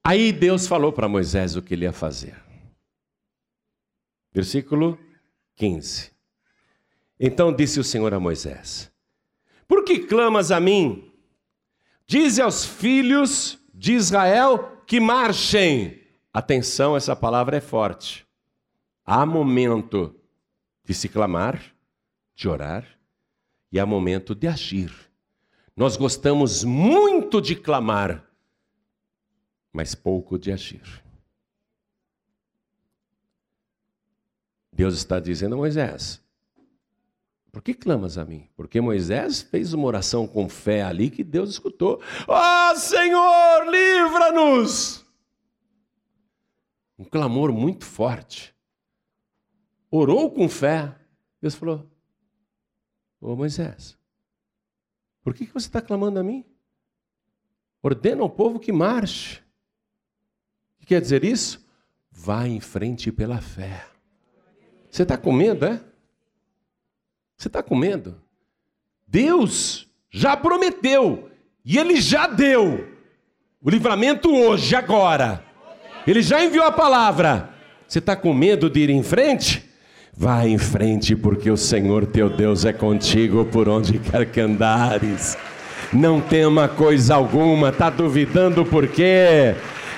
Aí 0.02 0.32
Deus 0.32 0.66
falou 0.66 0.90
para 0.92 1.06
Moisés 1.06 1.54
o 1.54 1.62
que 1.62 1.74
ele 1.74 1.84
ia 1.84 1.92
fazer. 1.92 2.34
Versículo 4.32 4.98
15. 5.54 6.10
Então 7.20 7.52
disse 7.52 7.78
o 7.78 7.84
Senhor 7.84 8.12
a 8.14 8.18
Moisés: 8.18 8.90
Por 9.68 9.84
que 9.84 10.00
clamas 10.00 10.50
a 10.50 10.58
mim? 10.58 11.07
Dize 12.08 12.40
aos 12.40 12.64
filhos 12.64 13.58
de 13.74 13.92
Israel 13.92 14.82
que 14.86 14.98
marchem. 14.98 16.02
Atenção, 16.32 16.96
essa 16.96 17.14
palavra 17.14 17.58
é 17.58 17.60
forte. 17.60 18.26
Há 19.04 19.26
momento 19.26 20.18
de 20.82 20.94
se 20.94 21.06
clamar, 21.06 21.62
de 22.34 22.48
orar, 22.48 22.98
e 23.70 23.78
há 23.78 23.84
momento 23.84 24.34
de 24.34 24.48
agir. 24.48 24.90
Nós 25.76 25.98
gostamos 25.98 26.64
muito 26.64 27.42
de 27.42 27.54
clamar, 27.54 28.26
mas 29.70 29.94
pouco 29.94 30.38
de 30.38 30.50
agir. 30.50 31.04
Deus 34.72 34.94
está 34.94 35.20
dizendo 35.20 35.56
a 35.56 35.58
Moisés: 35.58 36.22
por 37.50 37.62
que 37.62 37.72
clamas 37.74 38.18
a 38.18 38.24
mim? 38.24 38.48
Porque 38.56 38.80
Moisés 38.80 39.40
fez 39.40 39.72
uma 39.72 39.86
oração 39.86 40.26
com 40.26 40.48
fé 40.48 40.82
ali 40.82 41.10
que 41.10 41.24
Deus 41.24 41.50
escutou. 41.50 42.00
Ah, 42.28 42.72
oh, 42.72 42.76
Senhor, 42.78 43.66
livra-nos! 43.70 45.04
Um 46.98 47.04
clamor 47.04 47.52
muito 47.52 47.84
forte. 47.84 48.54
Orou 49.90 50.30
com 50.30 50.48
fé. 50.48 50.94
Deus 51.40 51.54
falou: 51.54 51.88
Ô 53.20 53.32
oh, 53.32 53.36
Moisés, 53.36 53.96
por 55.22 55.32
que, 55.32 55.46
que 55.46 55.52
você 55.52 55.68
está 55.68 55.80
clamando 55.80 56.18
a 56.18 56.22
mim? 56.22 56.44
Ordena 57.82 58.22
ao 58.22 58.30
povo 58.30 58.58
que 58.58 58.72
marche. 58.72 59.40
O 60.76 60.80
que 60.80 60.86
quer 60.86 61.00
dizer 61.00 61.24
isso? 61.24 61.66
Vá 62.10 62.46
em 62.46 62.60
frente 62.60 63.10
pela 63.12 63.40
fé. 63.40 63.86
Você 64.90 65.04
está 65.04 65.16
com 65.16 65.32
medo, 65.32 65.64
é? 65.64 65.87
Você 67.38 67.46
está 67.46 67.62
com 67.62 67.76
medo? 67.76 68.16
Deus 69.06 69.86
já 70.10 70.36
prometeu 70.36 71.30
e 71.64 71.78
Ele 71.78 72.00
já 72.00 72.26
deu 72.26 72.88
o 73.62 73.70
livramento 73.70 74.34
hoje, 74.34 74.74
agora. 74.74 75.44
Ele 76.04 76.20
já 76.20 76.44
enviou 76.44 76.66
a 76.66 76.72
palavra. 76.72 77.50
Você 77.86 78.00
está 78.00 78.16
com 78.16 78.34
medo 78.34 78.68
de 78.68 78.80
ir 78.80 78.90
em 78.90 79.04
frente? 79.04 79.64
Vá 80.12 80.48
em 80.48 80.58
frente, 80.58 81.14
porque 81.14 81.48
o 81.48 81.56
Senhor 81.56 82.06
teu 82.06 82.28
Deus 82.28 82.64
é 82.64 82.72
contigo 82.72 83.44
por 83.44 83.68
onde 83.68 84.00
quer 84.00 84.26
que 84.26 84.40
andares. 84.40 85.38
Não 85.92 86.20
tema 86.20 86.66
coisa 86.66 87.14
alguma, 87.14 87.68
está 87.68 87.88
duvidando 87.88 88.64
por 88.64 88.88
quê? 88.88 89.54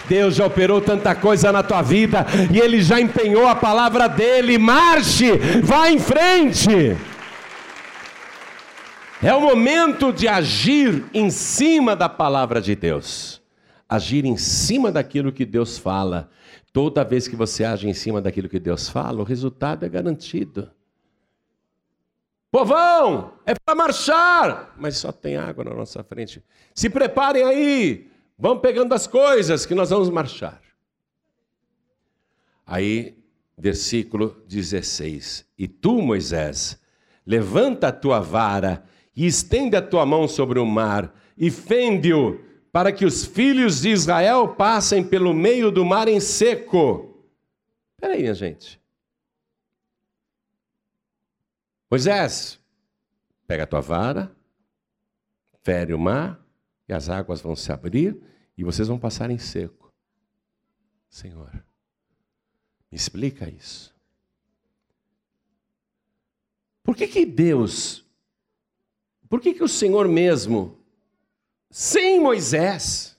Deus 0.07 0.35
já 0.35 0.45
operou 0.45 0.81
tanta 0.81 1.15
coisa 1.15 1.51
na 1.51 1.63
tua 1.63 1.81
vida 1.81 2.27
e 2.53 2.59
Ele 2.59 2.83
já 2.83 3.01
empenhou 3.01 3.49
a 3.49 3.55
palavra 3.55 4.09
dele. 4.09 4.59
Marche, 4.59 5.33
vá 5.63 5.91
em 5.91 5.99
frente. 5.99 6.97
É 9.23 9.35
o 9.35 9.41
momento 9.41 10.15
de 10.15 10.27
agir 10.27 11.05
em 11.13 11.29
cima 11.29 11.95
da 11.95 12.09
palavra 12.09 12.59
de 12.59 12.75
Deus, 12.75 13.43
agir 13.87 14.25
em 14.25 14.39
cima 14.39 14.91
daquilo 14.91 15.31
que 15.31 15.45
Deus 15.45 15.77
fala. 15.77 16.31
Toda 16.73 17.05
vez 17.05 17.29
que 17.29 17.37
você 17.37 17.63
age 17.63 17.87
em 17.87 17.93
cima 17.93 18.23
daquilo 18.23 18.49
que 18.49 18.59
Deus 18.59 18.89
fala, 18.89 19.21
o 19.21 19.25
resultado 19.25 19.85
é 19.85 19.91
garantido. 19.91 20.71
Povão, 22.51 23.35
é 23.45 23.55
para 23.55 23.75
marchar, 23.75 24.75
mas 24.79 24.97
só 24.97 25.13
tem 25.13 25.37
água 25.37 25.65
na 25.65 25.75
nossa 25.75 26.03
frente. 26.03 26.43
Se 26.75 26.89
preparem 26.89 27.45
aí, 27.45 28.11
vão 28.39 28.59
pegando 28.59 28.95
as 28.95 29.07
coisas 29.07 29.67
que 29.67 29.75
nós 29.75 29.91
vamos 29.91 30.09
marchar. 30.09 30.63
Aí, 32.67 33.19
versículo 33.57 34.43
16: 34.49 35.47
E 35.59 35.69
tu, 35.69 36.01
Moisés, 36.01 36.81
levanta 37.27 37.89
a 37.89 37.93
tua 37.93 38.19
vara 38.19 38.89
e 39.21 39.27
estende 39.27 39.77
a 39.77 39.83
tua 39.83 40.07
mão 40.07 40.27
sobre 40.27 40.59
o 40.59 40.65
mar 40.65 41.15
e 41.37 41.51
fende-o, 41.51 42.41
para 42.73 42.91
que 42.91 43.05
os 43.05 43.23
filhos 43.23 43.83
de 43.83 43.91
Israel 43.91 44.55
passem 44.55 45.07
pelo 45.07 45.35
meio 45.35 45.71
do 45.71 45.85
mar 45.85 46.09
em 46.09 46.19
seco. 46.19 47.23
Espera 47.93 48.15
aí, 48.15 48.23
minha 48.23 48.33
gente. 48.33 48.81
Moisés, 51.91 52.59
pega 53.47 53.65
a 53.65 53.67
tua 53.67 53.83
vara, 53.83 54.35
fere 55.61 55.93
o 55.93 55.99
mar, 55.99 56.43
e 56.89 56.93
as 56.95 57.11
águas 57.11 57.43
vão 57.43 57.55
se 57.55 57.71
abrir, 57.71 58.19
e 58.57 58.65
vocês 58.65 58.89
vão 58.89 58.99
passar 58.99 59.31
em 59.31 59.37
seco. 59.37 59.93
Senhor, 61.11 61.63
me 62.91 62.97
explica 62.97 63.51
isso. 63.51 63.95
Por 66.83 66.97
que, 66.97 67.07
que 67.07 67.27
Deus 67.27 68.09
por 69.31 69.41
que, 69.41 69.55
que 69.55 69.63
o 69.63 69.69
Senhor 69.69 70.09
mesmo, 70.09 70.77
sem 71.71 72.19
Moisés, 72.19 73.17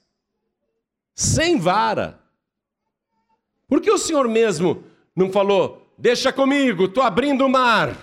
sem 1.16 1.58
vara, 1.58 2.22
por 3.66 3.82
que 3.82 3.90
o 3.90 3.98
Senhor 3.98 4.28
mesmo 4.28 4.84
não 5.16 5.32
falou, 5.32 5.90
deixa 5.98 6.34
comigo, 6.34 6.84
estou 6.84 7.02
abrindo 7.02 7.46
o 7.46 7.50
mar? 7.50 7.96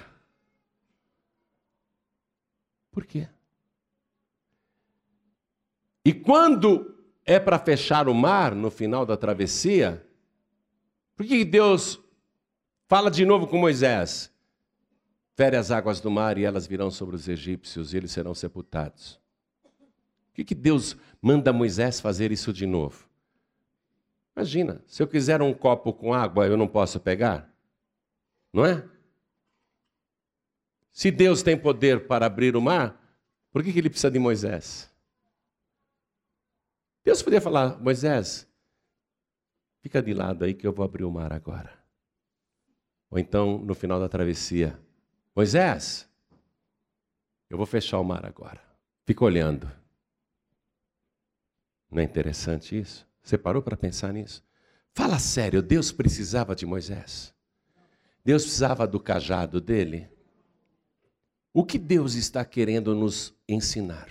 Por 2.91 3.05
quê? 3.05 3.29
E 6.03 6.15
quando 6.15 6.97
é 7.27 7.39
para 7.39 7.59
fechar 7.59 8.09
o 8.09 8.15
mar 8.15 8.55
no 8.55 8.71
final 8.71 9.05
da 9.05 9.19
travessia, 9.19 10.03
por 11.15 11.27
que 11.27 11.45
Deus 11.45 12.01
fala 12.87 13.11
de 13.11 13.27
novo 13.27 13.47
com 13.47 13.59
Moisés? 13.59 14.33
Fere 15.39 15.57
as 15.57 15.71
águas 15.71 16.01
do 16.01 16.11
mar 16.11 16.37
e 16.37 16.45
elas 16.45 16.67
virão 16.67 16.91
sobre 16.91 17.15
os 17.15 17.29
egípcios 17.29 17.95
e 17.95 17.97
eles 17.97 18.11
serão 18.11 18.35
sepultados. 18.35 19.21
Por 19.63 20.35
que, 20.35 20.45
que 20.47 20.55
Deus 20.55 20.97
manda 21.23 21.53
Moisés 21.53 22.01
fazer 22.01 22.33
isso 22.33 22.53
de 22.53 22.67
novo? 22.67 23.09
Imagina, 24.35 24.83
se 24.85 25.01
eu 25.01 25.07
quiser 25.07 25.41
um 25.41 25.55
copo 25.55 25.93
com 25.93 26.13
água, 26.13 26.45
eu 26.49 26.57
não 26.57 26.67
posso 26.67 26.99
pegar? 26.99 27.55
Não 28.53 28.67
é? 28.67 28.85
Se 30.91 31.09
Deus 31.09 31.41
tem 31.41 31.57
poder 31.57 32.09
para 32.09 32.27
abrir 32.27 32.57
o 32.57 32.61
mar, 32.61 33.01
por 33.53 33.63
que, 33.63 33.73
que 33.73 33.79
ele 33.79 33.91
precisa 33.91 34.11
de 34.11 34.19
Moisés? 34.19 34.93
Deus 37.05 37.23
poderia 37.23 37.41
falar, 37.41 37.81
Moisés, 37.81 38.45
fica 39.83 40.03
de 40.03 40.13
lado 40.13 40.45
aí 40.45 40.53
que 40.53 40.67
eu 40.67 40.73
vou 40.73 40.85
abrir 40.85 41.05
o 41.05 41.13
mar 41.13 41.33
agora. 41.33 41.73
Ou 43.09 43.21
então, 43.21 43.59
no 43.59 43.73
final 43.77 44.01
da 44.01 44.09
travessia, 44.09 44.77
Moisés, 45.39 46.11
eu 47.49 47.57
vou 47.57 47.65
fechar 47.65 48.01
o 48.01 48.05
mar 48.05 48.27
agora. 48.27 48.61
Fica 49.07 49.25
olhando. 49.25 49.71
Não 51.89 52.01
é 52.01 52.03
interessante 52.03 52.77
isso? 52.77 53.07
Você 53.23 53.39
parou 53.39 53.63
para 53.63 53.77
pensar 53.77 54.13
nisso? 54.13 54.43
Fala 54.93 55.21
sério, 55.21 55.63
Deus 55.63 55.93
precisava 55.93 56.57
de 56.57 56.67
Moisés. 56.67 57.33
Deus 58.25 58.43
precisava 58.43 58.85
do 58.85 58.99
cajado 58.99 59.61
dele. 59.61 60.11
O 61.55 61.65
que 61.65 61.79
Deus 61.79 62.15
está 62.15 62.45
querendo 62.45 62.93
nos 62.93 63.33
ensinar? 63.49 64.11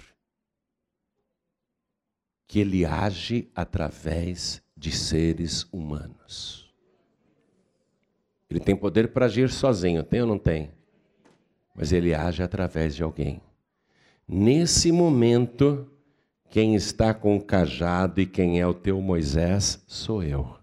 Que 2.47 2.59
ele 2.59 2.85
age 2.85 3.51
através 3.53 4.63
de 4.77 4.93
seres 4.93 5.67
humanos. 5.73 6.73
Ele 8.49 8.61
tem 8.61 8.77
poder 8.77 9.11
para 9.11 9.25
agir 9.25 9.49
sozinho, 9.49 10.05
tem 10.05 10.21
ou 10.21 10.27
não 10.27 10.39
tem? 10.39 10.76
Mas 11.77 11.93
ele 11.93 12.15
age 12.15 12.41
através 12.41 12.95
de 12.95 13.03
alguém. 13.03 13.39
Nesse 14.27 14.91
momento, 14.91 15.87
quem 16.49 16.73
está 16.73 17.13
com 17.13 17.37
o 17.37 17.41
cajado 17.41 18.19
e 18.19 18.25
quem 18.25 18.59
é 18.59 18.65
o 18.65 18.73
teu 18.73 18.99
Moisés 18.99 19.81
sou 19.85 20.23
eu. 20.23 20.57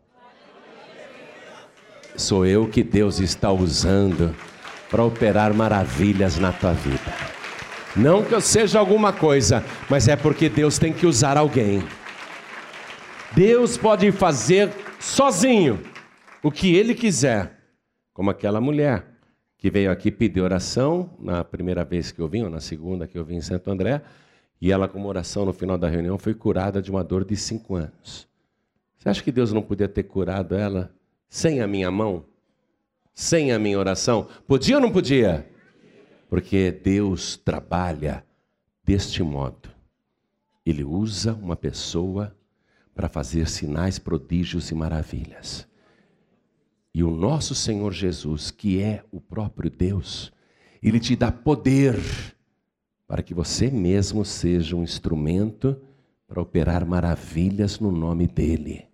Sou 2.17 2.45
eu 2.45 2.69
que 2.69 2.83
Deus 2.83 3.21
está 3.21 3.53
usando 3.53 4.35
para 4.91 5.05
operar 5.05 5.55
maravilhas 5.55 6.37
na 6.37 6.53
tua 6.53 6.73
vida. 6.73 7.15
Não 7.97 8.25
que 8.25 8.35
eu 8.35 8.41
seja 8.41 8.81
alguma 8.81 9.13
coisa, 9.13 9.65
mas 9.89 10.09
é 10.09 10.17
porque 10.17 10.49
Deus 10.49 10.79
tem 10.79 10.93
que 10.93 11.07
usar 11.07 11.37
alguém. 11.37 11.83
Deus 13.33 13.77
pode 13.77 14.11
fazer 14.11 14.73
sozinho 14.99 15.81
o 16.43 16.51
que 16.51 16.75
ele 16.75 16.95
quiser, 16.95 17.57
como 18.13 18.31
aquela 18.31 18.61
mulher 18.61 19.14
que 19.65 19.71
veio 19.71 19.91
aqui 19.91 20.11
pedir 20.11 20.43
oração 20.43 21.09
na 21.19 21.43
primeira 21.43 21.87
vez 21.87 22.13
que 22.13 22.21
eu 22.21 22.29
vim, 22.29 22.43
ou 22.43 22.51
na 22.51 22.61
segunda 22.61 23.07
que 23.07 23.17
eu 23.17 23.25
vim 23.25 23.37
em 23.37 23.41
Santo 23.41 23.71
André, 23.71 24.03
e 24.61 24.71
ela, 24.71 24.87
com 24.87 24.99
uma 24.99 25.09
oração 25.09 25.47
no 25.47 25.55
final 25.55 25.79
da 25.79 25.89
reunião, 25.89 26.19
foi 26.19 26.35
curada 26.35 26.83
de 26.83 26.91
uma 26.91 27.03
dor 27.03 27.25
de 27.25 27.35
cinco 27.35 27.75
anos. 27.75 28.29
Você 28.99 29.09
acha 29.09 29.23
que 29.23 29.33
Deus 29.33 29.55
não 29.55 29.63
podia 29.63 29.89
ter 29.89 30.03
curado 30.03 30.55
ela 30.55 30.95
sem 31.31 31.63
a 31.63 31.67
minha 31.67 31.91
mão? 31.91 32.27
Sem 33.15 33.53
a 33.53 33.59
minha 33.59 33.79
oração? 33.79 34.29
Podia 34.47 34.75
ou 34.75 34.83
não 34.83 34.93
podia? 34.93 35.49
Porque 36.29 36.71
Deus 36.71 37.39
trabalha 37.39 38.23
deste 38.85 39.23
modo. 39.23 39.71
Ele 40.67 40.85
usa 40.85 41.33
uma 41.33 41.57
pessoa 41.57 42.37
para 42.95 43.09
fazer 43.09 43.49
sinais, 43.49 43.99
prodígios 43.99 44.71
e 44.71 44.75
maravilhas. 44.75 45.67
E 46.95 47.03
o 47.03 47.11
nosso 47.11 47.57
Senhor 47.57 47.93
Jesus, 47.93 48.53
que 48.53 48.81
é 48.81 49.03
o 49.11 49.21
próprio 49.21 49.69
Deus, 49.69 50.33
ele 50.81 51.01
te 51.01 51.17
dá 51.17 51.33
poder 51.33 51.99
para 53.09 53.21
que 53.21 53.35
você 53.35 53.69
mesmo 53.69 54.25
seja 54.25 54.77
um 54.77 54.85
instrumento 54.85 55.77
para 56.29 56.41
operar 56.41 56.87
maravilhas 56.87 57.81
no 57.81 57.91
nome 57.91 58.29
dele. 58.29 58.85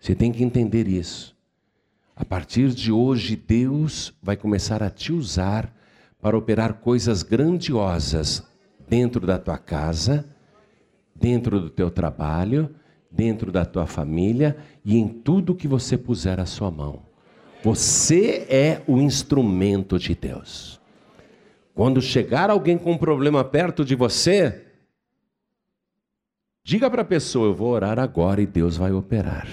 Você 0.00 0.14
tem 0.14 0.32
que 0.32 0.42
entender 0.42 0.88
isso. 0.88 1.36
A 2.16 2.24
partir 2.24 2.70
de 2.70 2.90
hoje, 2.90 3.36
Deus 3.36 4.14
vai 4.22 4.36
começar 4.36 4.82
a 4.82 4.88
te 4.88 5.12
usar 5.12 5.74
para 6.22 6.38
operar 6.38 6.74
coisas 6.74 7.22
grandiosas 7.22 8.42
dentro 8.88 9.26
da 9.26 9.38
tua 9.38 9.58
casa, 9.58 10.24
dentro 11.14 11.60
do 11.60 11.68
teu 11.68 11.90
trabalho, 11.90 12.74
dentro 13.10 13.52
da 13.52 13.66
tua 13.66 13.86
família 13.86 14.56
e 14.82 14.96
em 14.96 15.06
tudo 15.06 15.54
que 15.54 15.68
você 15.68 15.98
puser 15.98 16.40
a 16.40 16.46
sua 16.46 16.70
mão. 16.70 17.09
Você 17.62 18.46
é 18.48 18.82
o 18.86 18.98
instrumento 18.98 19.98
de 19.98 20.14
Deus. 20.14 20.80
Quando 21.74 22.00
chegar 22.00 22.50
alguém 22.50 22.78
com 22.78 22.92
um 22.92 22.98
problema 22.98 23.44
perto 23.44 23.84
de 23.84 23.94
você, 23.94 24.66
diga 26.64 26.90
para 26.90 27.02
a 27.02 27.04
pessoa: 27.04 27.48
Eu 27.48 27.54
vou 27.54 27.68
orar 27.68 27.98
agora 27.98 28.40
e 28.40 28.46
Deus 28.46 28.76
vai 28.76 28.92
operar. 28.92 29.46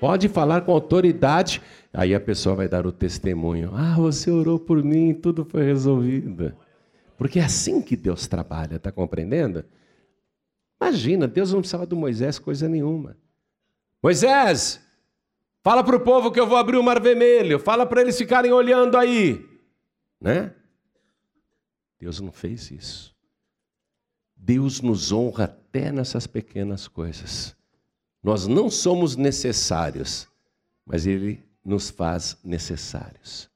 Pode 0.00 0.28
falar 0.28 0.60
com 0.62 0.72
autoridade, 0.72 1.62
aí 1.92 2.14
a 2.14 2.20
pessoa 2.20 2.56
vai 2.56 2.68
dar 2.68 2.86
o 2.86 2.92
testemunho: 2.92 3.70
Ah, 3.72 3.94
você 3.96 4.30
orou 4.30 4.58
por 4.58 4.82
mim, 4.82 5.14
tudo 5.14 5.44
foi 5.44 5.64
resolvido. 5.64 6.54
Porque 7.16 7.38
é 7.38 7.44
assim 7.44 7.80
que 7.80 7.96
Deus 7.96 8.26
trabalha, 8.26 8.76
está 8.76 8.92
compreendendo? 8.92 9.64
Imagina, 10.80 11.26
Deus 11.26 11.52
não 11.52 11.60
precisava 11.60 11.86
do 11.86 11.96
Moisés 11.96 12.38
coisa 12.38 12.68
nenhuma. 12.68 13.16
Moisés, 14.02 14.85
Fala 15.66 15.82
para 15.82 15.96
o 15.96 16.00
povo 16.00 16.30
que 16.30 16.38
eu 16.38 16.46
vou 16.46 16.56
abrir 16.56 16.76
o 16.76 16.82
mar 16.84 17.02
vermelho. 17.02 17.58
Fala 17.58 17.84
para 17.84 18.00
eles 18.00 18.16
ficarem 18.16 18.52
olhando 18.52 18.96
aí. 18.96 19.44
Né? 20.20 20.54
Deus 21.98 22.20
não 22.20 22.30
fez 22.30 22.70
isso. 22.70 23.12
Deus 24.36 24.80
nos 24.80 25.10
honra 25.10 25.42
até 25.42 25.90
nessas 25.90 26.24
pequenas 26.24 26.86
coisas. 26.86 27.56
Nós 28.22 28.46
não 28.46 28.70
somos 28.70 29.16
necessários, 29.16 30.28
mas 30.86 31.04
Ele 31.04 31.42
nos 31.64 31.90
faz 31.90 32.38
necessários. 32.44 33.50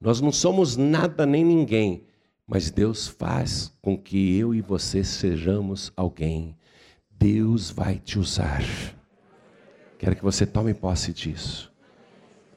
Nós 0.00 0.20
não 0.20 0.30
somos 0.30 0.76
nada 0.76 1.26
nem 1.26 1.44
ninguém, 1.44 2.06
mas 2.46 2.70
Deus 2.70 3.08
faz 3.08 3.76
com 3.82 3.98
que 3.98 4.38
eu 4.38 4.54
e 4.54 4.60
você 4.60 5.02
sejamos 5.02 5.92
alguém. 5.96 6.56
Deus 7.10 7.68
vai 7.68 7.98
te 7.98 8.16
usar. 8.16 8.62
Quero 10.00 10.16
que 10.16 10.22
você 10.22 10.46
tome 10.46 10.72
posse 10.72 11.12
disso. 11.12 11.70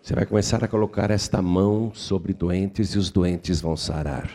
Você 0.02 0.16
vai 0.16 0.26
começar 0.26 0.64
a 0.64 0.68
colocar 0.68 1.12
esta 1.12 1.42
mão 1.42 1.92
sobre 1.94 2.34
doentes 2.34 2.92
e 2.92 2.98
os 2.98 3.10
doentes 3.10 3.60
vão 3.60 3.76
sarar. 3.76 4.32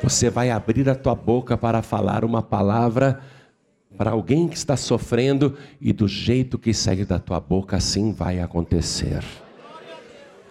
Você 0.00 0.30
vai 0.30 0.48
abrir 0.48 0.88
a 0.88 0.94
tua 0.94 1.16
boca 1.16 1.58
para 1.58 1.82
falar 1.82 2.24
uma 2.24 2.40
palavra 2.40 3.20
para 3.98 4.12
alguém 4.12 4.46
que 4.46 4.56
está 4.56 4.76
sofrendo 4.76 5.58
e 5.80 5.92
do 5.92 6.06
jeito 6.06 6.56
que 6.56 6.72
sai 6.72 7.04
da 7.04 7.18
tua 7.18 7.40
boca 7.40 7.78
assim 7.78 8.12
vai 8.12 8.38
acontecer. 8.38 9.24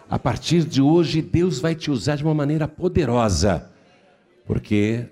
A 0.09 0.19
partir 0.19 0.65
de 0.65 0.81
hoje, 0.81 1.21
Deus 1.21 1.59
vai 1.59 1.75
te 1.75 1.89
usar 1.89 2.17
de 2.17 2.25
uma 2.25 2.33
maneira 2.33 2.67
poderosa, 2.67 3.71
porque 4.45 5.07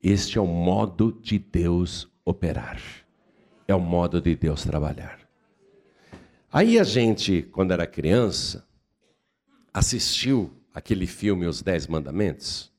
este 0.00 0.38
é 0.38 0.40
o 0.40 0.46
modo 0.46 1.18
de 1.20 1.40
Deus 1.40 2.08
operar, 2.24 2.80
é 3.66 3.74
o 3.74 3.80
modo 3.80 4.20
de 4.20 4.36
Deus 4.36 4.62
trabalhar. 4.62 5.15
Aí 6.56 6.78
a 6.78 6.84
gente, 6.84 7.42
quando 7.42 7.72
era 7.72 7.86
criança, 7.86 8.66
assistiu 9.74 10.50
aquele 10.72 11.06
filme 11.06 11.46
Os 11.46 11.60
Dez 11.60 11.86
Mandamentos. 11.86 12.72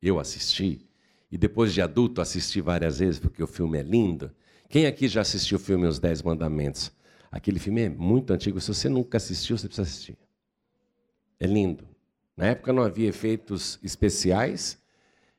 Eu 0.00 0.18
assisti. 0.18 0.88
E 1.30 1.36
depois 1.36 1.74
de 1.74 1.82
adulto 1.82 2.22
assisti 2.22 2.62
várias 2.62 3.00
vezes, 3.00 3.20
porque 3.20 3.42
o 3.42 3.46
filme 3.46 3.76
é 3.76 3.82
lindo. 3.82 4.32
Quem 4.70 4.86
aqui 4.86 5.06
já 5.06 5.20
assistiu 5.20 5.58
o 5.58 5.60
filme 5.60 5.86
Os 5.86 5.98
Dez 5.98 6.22
Mandamentos? 6.22 6.90
Aquele 7.30 7.58
filme 7.58 7.82
é 7.82 7.88
muito 7.90 8.32
antigo. 8.32 8.58
Se 8.58 8.68
você 8.68 8.88
nunca 8.88 9.18
assistiu, 9.18 9.58
você 9.58 9.66
precisa 9.66 9.86
assistir. 9.86 10.16
É 11.38 11.46
lindo. 11.46 11.86
Na 12.34 12.46
época 12.46 12.72
não 12.72 12.82
havia 12.82 13.10
efeitos 13.10 13.78
especiais 13.82 14.78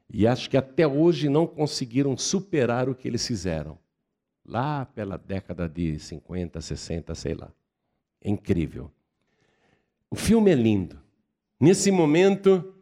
e 0.07 0.27
acho 0.27 0.51
que 0.51 0.55
até 0.55 0.85
hoje 0.85 1.29
não 1.29 1.47
conseguiram 1.47 2.15
superar 2.15 2.87
o 2.87 2.93
que 2.93 3.07
eles 3.07 3.25
fizeram 3.25 3.79
lá 4.45 4.85
pela 4.85 5.17
década 5.17 5.67
de 5.67 5.99
50, 5.99 6.61
60, 6.61 7.15
sei 7.15 7.33
lá. 7.33 7.51
É 8.21 8.29
incrível. 8.29 8.91
O 10.09 10.15
filme 10.15 10.51
é 10.51 10.55
lindo. 10.55 10.99
Nesse 11.59 11.91
momento, 11.91 12.73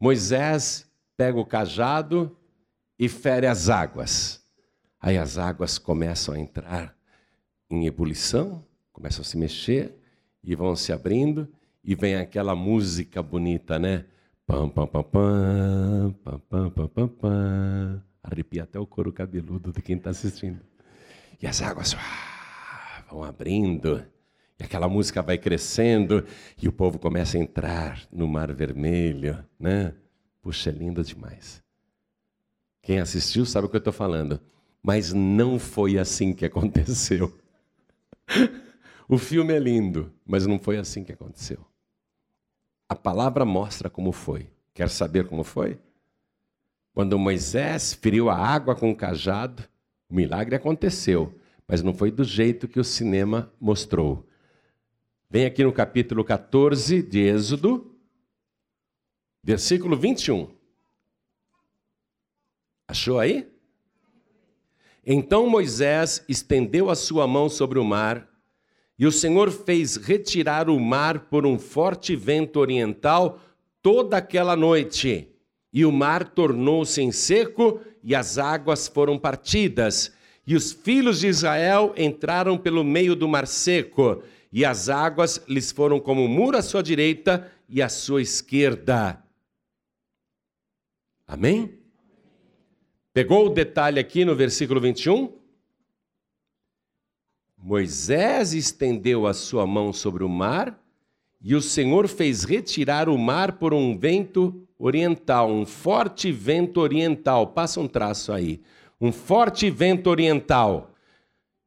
Moisés 0.00 0.90
pega 1.16 1.38
o 1.38 1.46
cajado 1.46 2.36
e 2.98 3.08
fere 3.08 3.46
as 3.46 3.68
águas. 3.68 4.42
Aí 5.00 5.18
as 5.18 5.38
águas 5.38 5.78
começam 5.78 6.34
a 6.34 6.38
entrar 6.38 6.96
em 7.68 7.86
ebulição, 7.86 8.64
começam 8.92 9.22
a 9.22 9.24
se 9.24 9.36
mexer 9.36 9.96
e 10.44 10.54
vão 10.54 10.76
se 10.76 10.92
abrindo 10.92 11.48
e 11.82 11.94
vem 11.94 12.16
aquela 12.16 12.54
música 12.54 13.22
bonita, 13.22 13.78
né? 13.78 14.04
Pam 14.46 14.68
pam 14.68 14.86
pam 14.86 15.02
pam, 15.02 16.14
pam 16.22 16.70
pam 16.70 16.88
pam 16.88 17.08
pam. 17.08 18.02
Arrepia 18.22 18.62
até 18.62 18.78
o 18.78 18.86
couro 18.86 19.12
cabeludo 19.12 19.72
de 19.72 19.82
quem 19.82 19.96
está 19.96 20.10
assistindo. 20.10 20.60
E 21.42 21.46
as 21.48 21.60
águas 21.60 21.96
vão 23.10 23.24
abrindo, 23.24 24.06
e 24.58 24.62
aquela 24.62 24.88
música 24.88 25.20
vai 25.20 25.36
crescendo, 25.36 26.24
e 26.56 26.68
o 26.68 26.72
povo 26.72 27.00
começa 27.00 27.36
a 27.36 27.40
entrar 27.40 28.06
no 28.12 28.28
Mar 28.28 28.52
Vermelho, 28.54 29.44
né? 29.58 29.92
Puxa, 30.40 30.70
é 30.70 30.72
lindo 30.72 31.02
demais. 31.02 31.60
Quem 32.80 33.00
assistiu 33.00 33.44
sabe 33.44 33.66
o 33.66 33.68
que 33.68 33.76
eu 33.76 33.80
estou 33.80 33.92
falando. 33.92 34.40
Mas 34.82 35.12
não 35.12 35.58
foi 35.58 35.98
assim 35.98 36.32
que 36.32 36.44
aconteceu. 36.46 37.36
o 39.08 39.18
filme 39.18 39.52
é 39.52 39.58
lindo, 39.58 40.12
mas 40.24 40.46
não 40.46 40.58
foi 40.58 40.78
assim 40.78 41.04
que 41.04 41.12
aconteceu. 41.12 41.64
A 42.88 42.96
palavra 42.96 43.44
mostra 43.44 43.88
como 43.88 44.10
foi. 44.10 44.48
Quer 44.74 44.88
saber 44.88 45.28
como 45.28 45.44
foi? 45.44 45.78
Quando 46.92 47.18
Moisés 47.18 47.94
feriu 47.94 48.28
a 48.28 48.36
água 48.36 48.74
com 48.74 48.90
o 48.90 48.96
cajado, 48.96 49.62
o 50.12 50.14
milagre 50.14 50.54
aconteceu, 50.54 51.34
mas 51.66 51.82
não 51.82 51.94
foi 51.94 52.10
do 52.10 52.22
jeito 52.22 52.68
que 52.68 52.78
o 52.78 52.84
cinema 52.84 53.50
mostrou. 53.58 54.28
Vem 55.30 55.46
aqui 55.46 55.64
no 55.64 55.72
capítulo 55.72 56.22
14 56.22 57.02
de 57.02 57.20
Êxodo, 57.20 57.96
versículo 59.42 59.96
21. 59.96 60.50
Achou 62.86 63.18
aí? 63.18 63.50
Então 65.02 65.48
Moisés 65.48 66.22
estendeu 66.28 66.90
a 66.90 66.94
sua 66.94 67.26
mão 67.26 67.48
sobre 67.48 67.78
o 67.78 67.84
mar 67.84 68.28
e 68.98 69.06
o 69.06 69.10
Senhor 69.10 69.50
fez 69.50 69.96
retirar 69.96 70.68
o 70.68 70.78
mar 70.78 71.20
por 71.20 71.46
um 71.46 71.58
forte 71.58 72.14
vento 72.14 72.60
oriental 72.60 73.40
toda 73.80 74.18
aquela 74.18 74.54
noite. 74.54 75.34
E 75.72 75.86
o 75.86 75.90
mar 75.90 76.28
tornou-se 76.28 77.00
em 77.00 77.10
seco 77.10 77.80
e 78.02 78.14
as 78.14 78.38
águas 78.38 78.88
foram 78.88 79.18
partidas. 79.18 80.12
E 80.46 80.56
os 80.56 80.72
filhos 80.72 81.20
de 81.20 81.28
Israel 81.28 81.94
entraram 81.96 82.58
pelo 82.58 82.82
meio 82.82 83.14
do 83.14 83.28
mar 83.28 83.46
seco, 83.46 84.22
e 84.52 84.64
as 84.64 84.88
águas 84.88 85.42
lhes 85.48 85.70
foram 85.70 86.00
como 86.00 86.26
muro 86.26 86.58
à 86.58 86.62
sua 86.62 86.82
direita 86.82 87.50
e 87.68 87.80
à 87.80 87.88
sua 87.88 88.20
esquerda. 88.20 89.22
Amém? 91.26 91.78
Pegou 93.14 93.46
o 93.46 93.50
detalhe 93.50 94.00
aqui 94.00 94.24
no 94.24 94.34
versículo 94.34 94.80
21? 94.80 95.40
Moisés 97.56 98.52
estendeu 98.52 99.26
a 99.26 99.32
sua 99.32 99.66
mão 99.66 99.92
sobre 99.92 100.24
o 100.24 100.28
mar 100.28 100.81
e 101.42 101.56
o 101.56 101.60
Senhor 101.60 102.06
fez 102.06 102.44
retirar 102.44 103.08
o 103.08 103.18
mar 103.18 103.54
por 103.58 103.74
um 103.74 103.98
vento 103.98 104.64
oriental, 104.78 105.50
um 105.50 105.66
forte 105.66 106.30
vento 106.30 106.80
oriental. 106.80 107.48
Passa 107.48 107.80
um 107.80 107.88
traço 107.88 108.32
aí. 108.32 108.62
Um 109.00 109.10
forte 109.10 109.68
vento 109.68 110.08
oriental. 110.08 110.94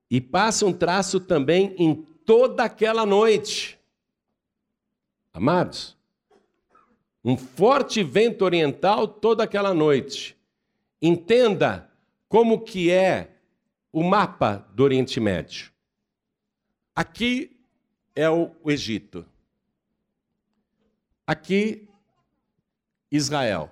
E 0.10 0.22
passa 0.22 0.66
um 0.66 0.72
traço 0.72 1.20
também 1.20 1.76
em 1.78 1.94
toda 1.94 2.64
aquela 2.64 3.06
noite. 3.06 3.78
Amados, 5.34 5.98
um 7.22 7.36
forte 7.36 8.02
vento 8.02 8.46
oriental 8.46 9.06
toda 9.06 9.44
aquela 9.44 9.74
noite. 9.74 10.38
Entenda 11.02 11.92
como 12.30 12.62
que 12.62 12.90
é 12.90 13.32
o 13.92 14.02
mapa 14.04 14.66
do 14.74 14.84
Oriente 14.84 15.20
Médio. 15.20 15.72
Aqui 16.96 17.60
é 18.16 18.30
o 18.30 18.52
Egito. 18.66 19.26
Aqui, 21.28 21.88
Israel, 23.12 23.70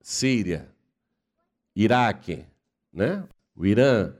Síria, 0.00 0.72
Iraque, 1.74 2.46
né? 2.92 3.28
o 3.54 3.66
Irã. 3.66 4.14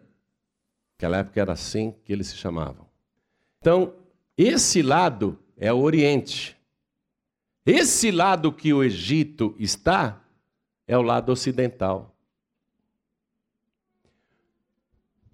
Naquela 0.92 1.18
época 1.18 1.40
era 1.40 1.52
assim 1.52 1.92
que 2.04 2.12
eles 2.12 2.28
se 2.28 2.36
chamavam. 2.36 2.86
Então, 3.60 3.94
esse 4.36 4.82
lado 4.82 5.38
é 5.56 5.72
o 5.72 5.78
Oriente. 5.78 6.56
Esse 7.66 8.10
lado 8.10 8.52
que 8.52 8.72
o 8.72 8.82
Egito 8.82 9.54
está 9.58 10.22
é 10.86 10.96
o 10.96 11.02
lado 11.02 11.32
ocidental. 11.32 12.14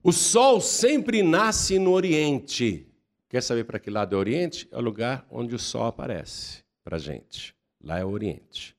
O 0.03 0.13
sol 0.13 0.61
sempre 0.61 1.23
nasce 1.23 1.79
no 1.79 1.91
Oriente. 1.91 2.90
Quer 3.31 3.45
saber 3.45 3.63
para 3.63 3.79
que 3.79 3.89
lado 3.89 4.17
é 4.17 4.17
o 4.17 4.19
Oriente? 4.19 4.69
É 4.73 4.77
o 4.77 4.81
lugar 4.81 5.25
onde 5.31 5.55
o 5.55 5.59
sol 5.59 5.87
aparece 5.87 6.65
para 6.83 6.97
a 6.97 6.99
gente. 6.99 7.55
Lá 7.81 8.01
é 8.01 8.05
o 8.05 8.11
Oriente. 8.11 8.77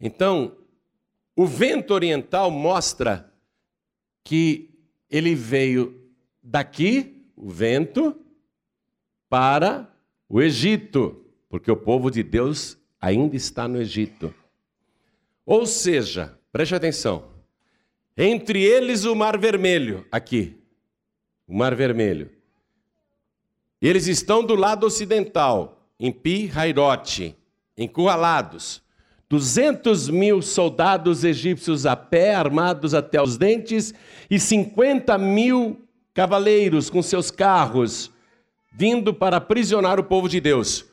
Então, 0.00 0.56
o 1.34 1.44
vento 1.44 1.92
oriental 1.92 2.52
mostra 2.52 3.32
que 4.22 4.70
ele 5.10 5.34
veio 5.34 6.08
daqui, 6.40 7.26
o 7.34 7.50
vento, 7.50 8.16
para 9.28 9.92
o 10.28 10.40
Egito, 10.40 11.24
porque 11.48 11.70
o 11.70 11.76
povo 11.76 12.12
de 12.12 12.22
Deus 12.22 12.78
ainda 13.00 13.34
está 13.34 13.66
no 13.66 13.80
Egito. 13.80 14.32
Ou 15.44 15.66
seja, 15.66 16.38
preste 16.52 16.76
atenção, 16.76 17.28
entre 18.16 18.62
eles 18.62 19.04
o 19.04 19.16
Mar 19.16 19.36
Vermelho, 19.36 20.06
aqui. 20.12 20.56
O 21.44 21.56
Mar 21.56 21.74
Vermelho. 21.74 22.35
Eles 23.80 24.06
estão 24.06 24.42
do 24.42 24.54
lado 24.54 24.86
ocidental, 24.86 25.86
em 25.98 26.10
Pi 26.10 26.50
Hairote, 26.54 27.36
encurralados. 27.76 28.82
200 29.28 30.08
mil 30.08 30.40
soldados 30.40 31.24
egípcios 31.24 31.84
a 31.84 31.96
pé, 31.96 32.34
armados 32.34 32.94
até 32.94 33.20
os 33.20 33.36
dentes, 33.36 33.92
e 34.30 34.38
50 34.38 35.18
mil 35.18 35.80
cavaleiros 36.14 36.88
com 36.88 37.02
seus 37.02 37.30
carros, 37.30 38.10
vindo 38.72 39.12
para 39.12 39.38
aprisionar 39.38 39.98
o 39.98 40.04
povo 40.04 40.28
de 40.28 40.40
Deus. 40.40 40.86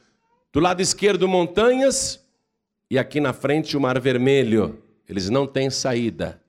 Do 0.52 0.60
lado 0.60 0.82
esquerdo, 0.82 1.28
montanhas, 1.28 2.24
e 2.90 2.98
aqui 2.98 3.20
na 3.20 3.34
frente, 3.34 3.78
o 3.78 3.82
Mar 3.82 4.00
Vermelho. 4.00 4.82
Eles 5.08 5.30
não 5.30 5.46
têm 5.46 5.70
saída. 5.70 6.42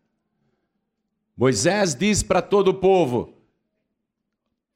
Moisés 1.36 1.94
diz 1.94 2.22
para 2.22 2.40
todo 2.40 2.68
o 2.68 2.74
povo: 2.74 3.33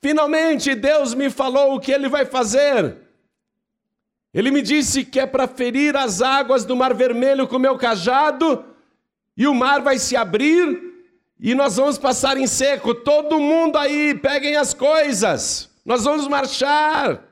Finalmente 0.00 0.74
Deus 0.74 1.14
me 1.14 1.28
falou 1.28 1.74
o 1.74 1.80
que 1.80 1.92
ele 1.92 2.08
vai 2.08 2.24
fazer. 2.24 2.96
Ele 4.32 4.50
me 4.50 4.62
disse 4.62 5.04
que 5.04 5.18
é 5.18 5.26
para 5.26 5.48
ferir 5.48 5.96
as 5.96 6.20
águas 6.22 6.64
do 6.64 6.76
Mar 6.76 6.94
Vermelho 6.94 7.48
com 7.48 7.58
meu 7.58 7.76
cajado, 7.76 8.64
e 9.36 9.46
o 9.46 9.54
mar 9.54 9.80
vai 9.80 9.98
se 9.98 10.16
abrir, 10.16 10.82
e 11.40 11.54
nós 11.54 11.76
vamos 11.76 11.96
passar 11.96 12.36
em 12.36 12.46
seco. 12.46 12.94
Todo 12.94 13.40
mundo 13.40 13.78
aí, 13.78 14.14
peguem 14.14 14.56
as 14.56 14.74
coisas, 14.74 15.70
nós 15.84 16.04
vamos 16.04 16.28
marchar. 16.28 17.24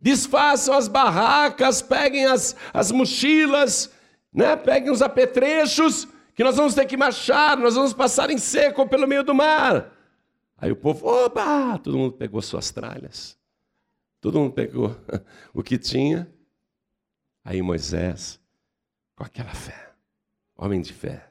Desfaçam 0.00 0.74
as 0.74 0.88
barracas, 0.88 1.80
peguem 1.80 2.26
as, 2.26 2.56
as 2.74 2.90
mochilas, 2.90 3.90
né? 4.34 4.56
peguem 4.56 4.90
os 4.90 5.00
apetrechos, 5.00 6.08
que 6.34 6.42
nós 6.42 6.56
vamos 6.56 6.74
ter 6.74 6.86
que 6.86 6.96
marchar, 6.96 7.56
nós 7.56 7.76
vamos 7.76 7.92
passar 7.92 8.28
em 8.28 8.38
seco 8.38 8.88
pelo 8.88 9.06
meio 9.06 9.22
do 9.22 9.34
mar. 9.34 9.91
Aí 10.62 10.70
o 10.70 10.76
povo, 10.76 11.08
opa! 11.08 11.76
Todo 11.80 11.98
mundo 11.98 12.12
pegou 12.12 12.40
suas 12.40 12.70
tralhas. 12.70 13.36
Todo 14.20 14.38
mundo 14.38 14.52
pegou 14.52 14.96
o 15.52 15.60
que 15.60 15.76
tinha. 15.76 16.32
Aí 17.44 17.60
Moisés, 17.60 18.40
com 19.16 19.24
aquela 19.24 19.52
fé, 19.52 19.92
homem 20.56 20.80
de 20.80 20.92
fé, 20.92 21.28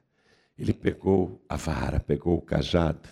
ele 0.57 0.73
pegou 0.73 1.41
a 1.47 1.55
vara, 1.55 1.97
pegou 1.97 2.37
o 2.37 2.41
cajado 2.41 3.07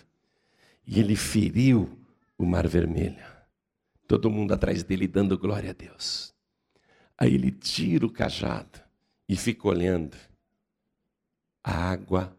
e 0.86 1.00
ele 1.00 1.16
feriu 1.16 1.98
o 2.38 2.46
mar 2.46 2.68
vermelho. 2.68 3.26
Todo 4.06 4.30
mundo 4.30 4.54
atrás 4.54 4.84
dele 4.84 5.08
dando 5.08 5.38
glória 5.38 5.70
a 5.70 5.74
Deus. 5.74 6.36
Aí 7.18 7.34
ele 7.34 7.50
tira 7.50 8.06
o 8.06 8.12
cajado 8.12 8.82
e 9.26 9.38
fica 9.38 9.70
olhando. 9.70 10.18
A 11.64 11.74
água 11.92 12.38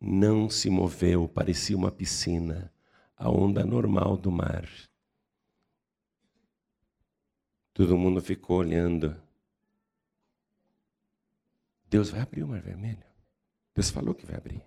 não 0.00 0.48
se 0.48 0.70
moveu, 0.70 1.28
parecia 1.28 1.76
uma 1.76 1.90
piscina, 1.90 2.72
a 3.16 3.28
onda 3.28 3.64
normal 3.64 4.16
do 4.16 4.30
mar. 4.30 4.66
Todo 7.74 7.98
mundo 7.98 8.22
ficou 8.22 8.58
olhando. 8.58 9.14
Deus 11.88 12.08
vai 12.08 12.20
abrir 12.20 12.42
o 12.42 12.48
mar 12.48 12.60
vermelho. 12.60 13.04
Deus 13.74 13.90
falou 13.90 14.14
que 14.14 14.24
vai 14.24 14.36
abrir. 14.36 14.62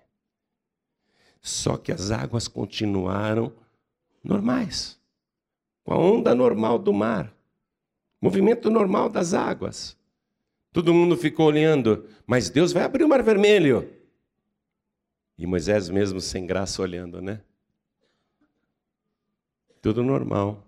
Só 1.42 1.78
que 1.78 1.92
as 1.92 2.12
águas 2.12 2.48
continuaram 2.48 3.52
normais, 4.24 5.00
com 5.84 5.94
a 5.94 5.98
onda 5.98 6.34
normal 6.34 6.80
do 6.80 6.94
mar, 6.94 7.36
movimento 8.22 8.70
normal 8.70 9.10
das 9.10 9.34
águas. 9.34 9.98
Todo 10.72 10.94
mundo 10.94 11.18
ficou 11.18 11.48
olhando, 11.48 12.08
mas 12.26 12.50
Deus 12.50 12.72
vai 12.72 12.84
abrir 12.84 13.04
o 13.04 13.10
mar 13.10 13.22
vermelho. 13.22 14.03
E 15.38 15.46
Moisés 15.48 15.90
mesmo 15.90 16.22
sem 16.22 16.46
graça 16.46 16.82
olhando, 16.82 17.22
né? 17.22 17.42
Tudo 19.82 20.04
normal. 20.04 20.66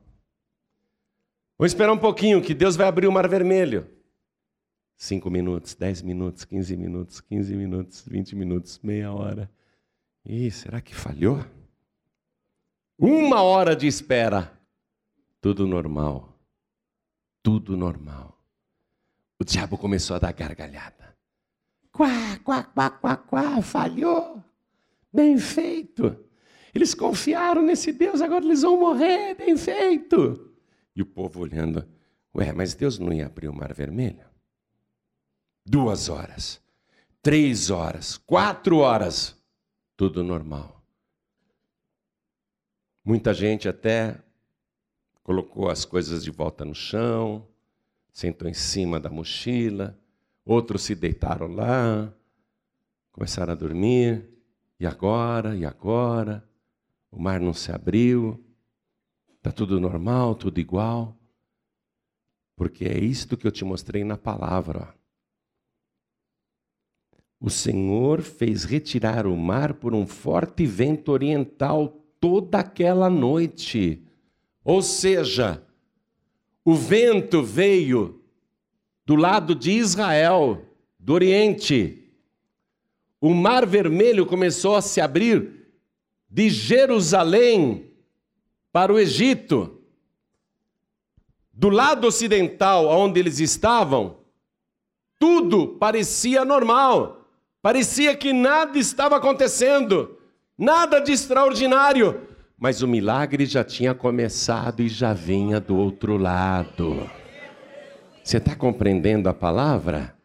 Vamos 1.57 1.71
esperar 1.71 1.93
um 1.93 1.97
pouquinho, 1.97 2.41
que 2.41 2.53
Deus 2.53 2.75
vai 2.75 2.87
abrir 2.87 3.07
o 3.07 3.11
mar 3.11 3.29
vermelho. 3.29 3.89
Cinco 4.97 5.29
minutos, 5.29 5.75
dez 5.75 6.01
minutos, 6.01 6.43
quinze 6.45 6.75
minutos, 6.75 7.21
quinze 7.21 7.55
minutos, 7.55 8.03
vinte 8.05 8.35
minutos, 8.35 8.79
meia 8.81 9.13
hora. 9.13 9.49
Ih, 10.25 10.49
será 10.51 10.81
que 10.81 10.95
falhou? 10.95 11.45
Uma 12.97 13.41
hora 13.41 13.75
de 13.75 13.87
espera. 13.87 14.51
Tudo 15.39 15.67
normal. 15.67 16.33
Tudo 17.43 17.77
normal. 17.77 18.37
O 19.39 19.43
diabo 19.43 19.77
começou 19.77 20.15
a 20.15 20.19
dar 20.19 20.33
gargalhada. 20.33 21.15
Quá, 21.91 22.39
quá, 22.43 22.63
quá, 22.63 22.89
quá, 22.89 23.17
quá, 23.17 23.61
falhou. 23.61 24.43
Bem 25.15 25.37
feito. 25.37 26.25
Eles 26.73 26.93
confiaram 26.93 27.61
nesse 27.61 27.93
Deus, 27.93 28.21
agora 28.21 28.43
eles 28.43 28.63
vão 28.63 28.77
morrer. 28.77 29.33
Bem 29.35 29.55
feito. 29.55 30.53
E 30.93 31.01
o 31.01 31.05
povo 31.05 31.39
olhando, 31.39 31.87
ué, 32.35 32.51
mas 32.51 32.73
Deus 32.73 32.99
não 32.99 33.13
ia 33.13 33.27
abrir 33.27 33.47
o 33.47 33.53
mar 33.53 33.73
vermelho? 33.73 34.25
Duas 35.65 36.09
horas, 36.09 36.61
três 37.21 37.69
horas, 37.69 38.17
quatro 38.17 38.79
horas, 38.79 39.41
tudo 39.95 40.21
normal. 40.21 40.83
Muita 43.05 43.33
gente 43.33 43.69
até 43.69 44.21
colocou 45.23 45.69
as 45.69 45.85
coisas 45.85 46.25
de 46.25 46.29
volta 46.29 46.65
no 46.65 46.75
chão, 46.75 47.47
sentou 48.11 48.49
em 48.49 48.53
cima 48.53 48.99
da 48.99 49.09
mochila, 49.09 49.97
outros 50.43 50.83
se 50.83 50.93
deitaram 50.93 51.47
lá, 51.47 52.13
começaram 53.13 53.53
a 53.53 53.55
dormir, 53.55 54.34
e 54.79 54.85
agora, 54.85 55.55
e 55.55 55.65
agora, 55.65 56.47
o 57.11 57.19
mar 57.19 57.39
não 57.39 57.53
se 57.53 57.71
abriu, 57.71 58.45
Está 59.45 59.53
tudo 59.53 59.79
normal, 59.79 60.33
tudo 60.33 60.59
igual? 60.59 61.15
Porque 62.55 62.83
é 62.85 62.97
isto 62.97 63.37
que 63.37 63.45
eu 63.45 63.51
te 63.51 63.63
mostrei 63.63 64.03
na 64.03 64.17
palavra. 64.17 64.91
O 67.39 67.47
Senhor 67.51 68.23
fez 68.23 68.63
retirar 68.63 69.27
o 69.27 69.37
mar 69.37 69.75
por 69.75 69.93
um 69.93 70.07
forte 70.07 70.65
vento 70.65 71.11
oriental 71.11 71.89
toda 72.19 72.57
aquela 72.57 73.07
noite. 73.07 74.03
Ou 74.63 74.81
seja, 74.81 75.63
o 76.63 76.73
vento 76.73 77.43
veio 77.43 78.23
do 79.05 79.15
lado 79.15 79.53
de 79.53 79.73
Israel, 79.73 80.65
do 80.99 81.13
Oriente. 81.13 82.04
O 83.19 83.33
Mar 83.33 83.65
Vermelho 83.65 84.25
começou 84.25 84.75
a 84.75 84.81
se 84.81 85.01
abrir 85.01 85.67
de 86.29 86.49
Jerusalém 86.49 87.91
para 88.71 88.91
o 88.93 88.99
Egito. 88.99 89.81
Do 91.53 91.69
lado 91.69 92.07
ocidental, 92.07 92.87
onde 92.87 93.19
eles 93.19 93.39
estavam, 93.39 94.17
tudo 95.17 95.69
parecia 95.79 96.43
normal, 96.43 97.25
parecia 97.61 98.15
que 98.15 98.33
nada 98.33 98.77
estava 98.77 99.15
acontecendo, 99.15 100.17
nada 100.57 100.99
de 100.99 101.13
extraordinário, 101.13 102.21
mas 102.57 102.81
o 102.81 102.87
milagre 102.87 103.45
já 103.45 103.63
tinha 103.63 103.93
começado 103.93 104.81
e 104.81 104.89
já 104.89 105.13
vinha 105.13 105.59
do 105.59 105.77
outro 105.77 106.17
lado. 106.17 107.09
Você 108.23 108.37
está 108.37 108.55
compreendendo 108.55 109.29
a 109.29 109.33
palavra? 109.33 110.15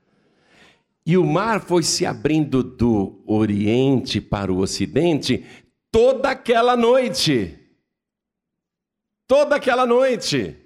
E 1.05 1.17
o 1.17 1.25
mar 1.25 1.61
foi 1.61 1.83
se 1.83 2.05
abrindo 2.05 2.63
do 2.63 3.23
oriente 3.27 4.21
para 4.21 4.53
o 4.53 4.59
ocidente 4.59 5.45
toda 5.91 6.31
aquela 6.31 6.77
noite. 6.77 7.59
Toda 9.27 9.57
aquela 9.57 9.87
noite. 9.87 10.57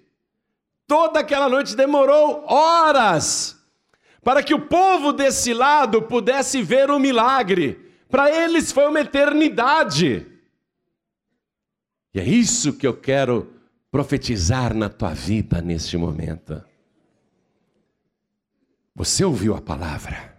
Toda 0.86 1.20
aquela 1.20 1.48
noite 1.48 1.74
demorou 1.74 2.44
horas 2.46 3.54
para 4.22 4.42
que 4.42 4.54
o 4.54 4.60
povo 4.60 5.12
desse 5.12 5.52
lado 5.52 6.02
pudesse 6.02 6.62
ver 6.62 6.90
o 6.90 6.98
milagre. 6.98 7.78
Para 8.08 8.34
eles 8.34 8.72
foi 8.72 8.86
uma 8.86 9.00
eternidade. 9.00 10.26
E 12.14 12.20
é 12.20 12.24
isso 12.24 12.72
que 12.72 12.86
eu 12.86 12.96
quero 12.96 13.52
profetizar 13.90 14.74
na 14.74 14.88
tua 14.88 15.12
vida 15.12 15.60
neste 15.60 15.96
momento. 15.96 16.62
Você 18.94 19.24
ouviu 19.24 19.56
a 19.56 19.60
palavra? 19.60 20.36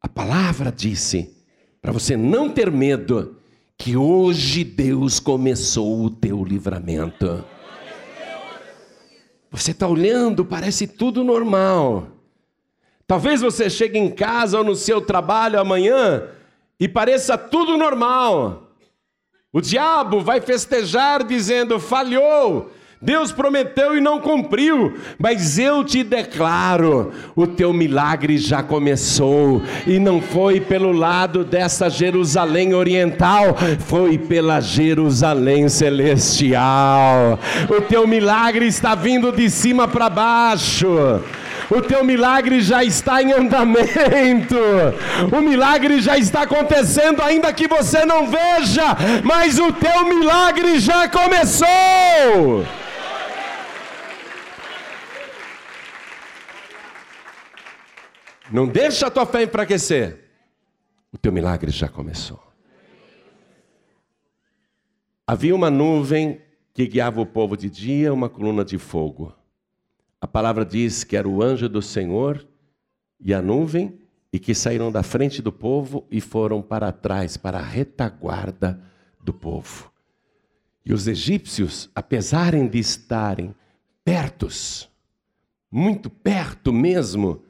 A 0.00 0.08
palavra 0.08 0.70
disse 0.70 1.36
para 1.82 1.90
você 1.90 2.16
não 2.16 2.48
ter 2.48 2.70
medo 2.70 3.36
que 3.76 3.96
hoje 3.96 4.62
Deus 4.62 5.18
começou 5.18 6.04
o 6.04 6.10
teu 6.10 6.44
livramento. 6.44 7.44
Você 9.50 9.72
está 9.72 9.88
olhando, 9.88 10.44
parece 10.44 10.86
tudo 10.86 11.24
normal. 11.24 12.08
Talvez 13.06 13.40
você 13.40 13.68
chegue 13.68 13.98
em 13.98 14.10
casa 14.10 14.58
ou 14.58 14.64
no 14.64 14.76
seu 14.76 15.00
trabalho 15.00 15.58
amanhã 15.58 16.28
e 16.78 16.86
pareça 16.86 17.36
tudo 17.36 17.76
normal. 17.76 18.70
O 19.52 19.60
diabo 19.60 20.20
vai 20.20 20.40
festejar 20.40 21.24
dizendo: 21.24 21.80
falhou, 21.80 22.70
Deus 23.00 23.30
prometeu 23.30 23.96
e 23.96 24.00
não 24.00 24.18
cumpriu, 24.18 24.98
mas 25.18 25.56
eu 25.56 25.84
te 25.84 26.02
declaro: 26.02 27.12
o 27.36 27.46
teu 27.46 27.72
milagre 27.72 28.36
já 28.38 28.60
começou, 28.60 29.62
e 29.86 30.00
não 30.00 30.20
foi 30.20 30.60
pelo 30.60 30.90
lado 30.90 31.44
dessa 31.44 31.88
Jerusalém 31.88 32.74
oriental, 32.74 33.56
foi 33.86 34.18
pela 34.18 34.60
Jerusalém 34.60 35.68
celestial. 35.68 37.38
O 37.70 37.80
teu 37.82 38.04
milagre 38.04 38.66
está 38.66 38.96
vindo 38.96 39.30
de 39.30 39.48
cima 39.48 39.86
para 39.86 40.10
baixo. 40.10 41.20
O 41.70 41.82
teu 41.82 42.02
milagre 42.02 42.62
já 42.62 42.82
está 42.82 43.22
em 43.22 43.32
andamento. 43.32 44.56
O 45.30 45.40
milagre 45.40 46.00
já 46.00 46.16
está 46.16 46.42
acontecendo, 46.42 47.22
ainda 47.22 47.52
que 47.52 47.68
você 47.68 48.04
não 48.04 48.26
veja, 48.26 48.96
mas 49.22 49.58
o 49.58 49.70
teu 49.72 50.04
milagre 50.06 50.80
já 50.80 51.08
começou. 51.08 52.64
Não 58.50 58.66
deixa 58.66 59.06
a 59.06 59.10
tua 59.10 59.26
fé 59.26 59.42
enfraquecer. 59.42 60.24
O 61.12 61.18
teu 61.18 61.32
milagre 61.32 61.70
já 61.70 61.88
começou. 61.88 62.42
Havia 65.26 65.54
uma 65.54 65.70
nuvem 65.70 66.40
que 66.72 66.86
guiava 66.86 67.20
o 67.20 67.26
povo 67.26 67.56
de 67.56 67.68
dia, 67.68 68.14
uma 68.14 68.28
coluna 68.28 68.64
de 68.64 68.78
fogo. 68.78 69.34
palavra 70.32 70.64
diz 70.64 71.04
que 71.04 71.16
era 71.16 71.28
o 71.28 71.42
anjo 71.42 71.68
do 71.68 71.82
Senhor 71.82 72.46
e 73.20 73.34
a 73.34 73.42
nuvem, 73.42 74.00
e 74.32 74.38
que 74.38 74.54
saíram 74.54 74.92
da 74.92 75.02
frente 75.02 75.42
do 75.42 75.50
povo 75.50 76.06
e 76.10 76.20
foram 76.20 76.62
para 76.62 76.92
trás, 76.92 77.36
para 77.36 77.58
a 77.58 77.62
retaguarda 77.62 78.80
do 79.22 79.32
povo. 79.32 79.90
E 80.84 80.92
os 80.92 81.06
egípcios, 81.08 81.90
apesar 81.94 82.52
de 82.52 82.78
estarem 82.78 83.54
pertos, 84.04 84.88
muito 85.70 86.08
perto 86.08 86.72
mesmo, 86.72 87.42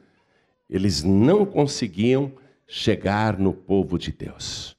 eles 0.69 1.03
não 1.03 1.45
conseguiam 1.45 2.31
chegar 2.67 3.39
no 3.39 3.53
povo 3.53 3.97
de 3.97 4.11
Deus. 4.11 4.77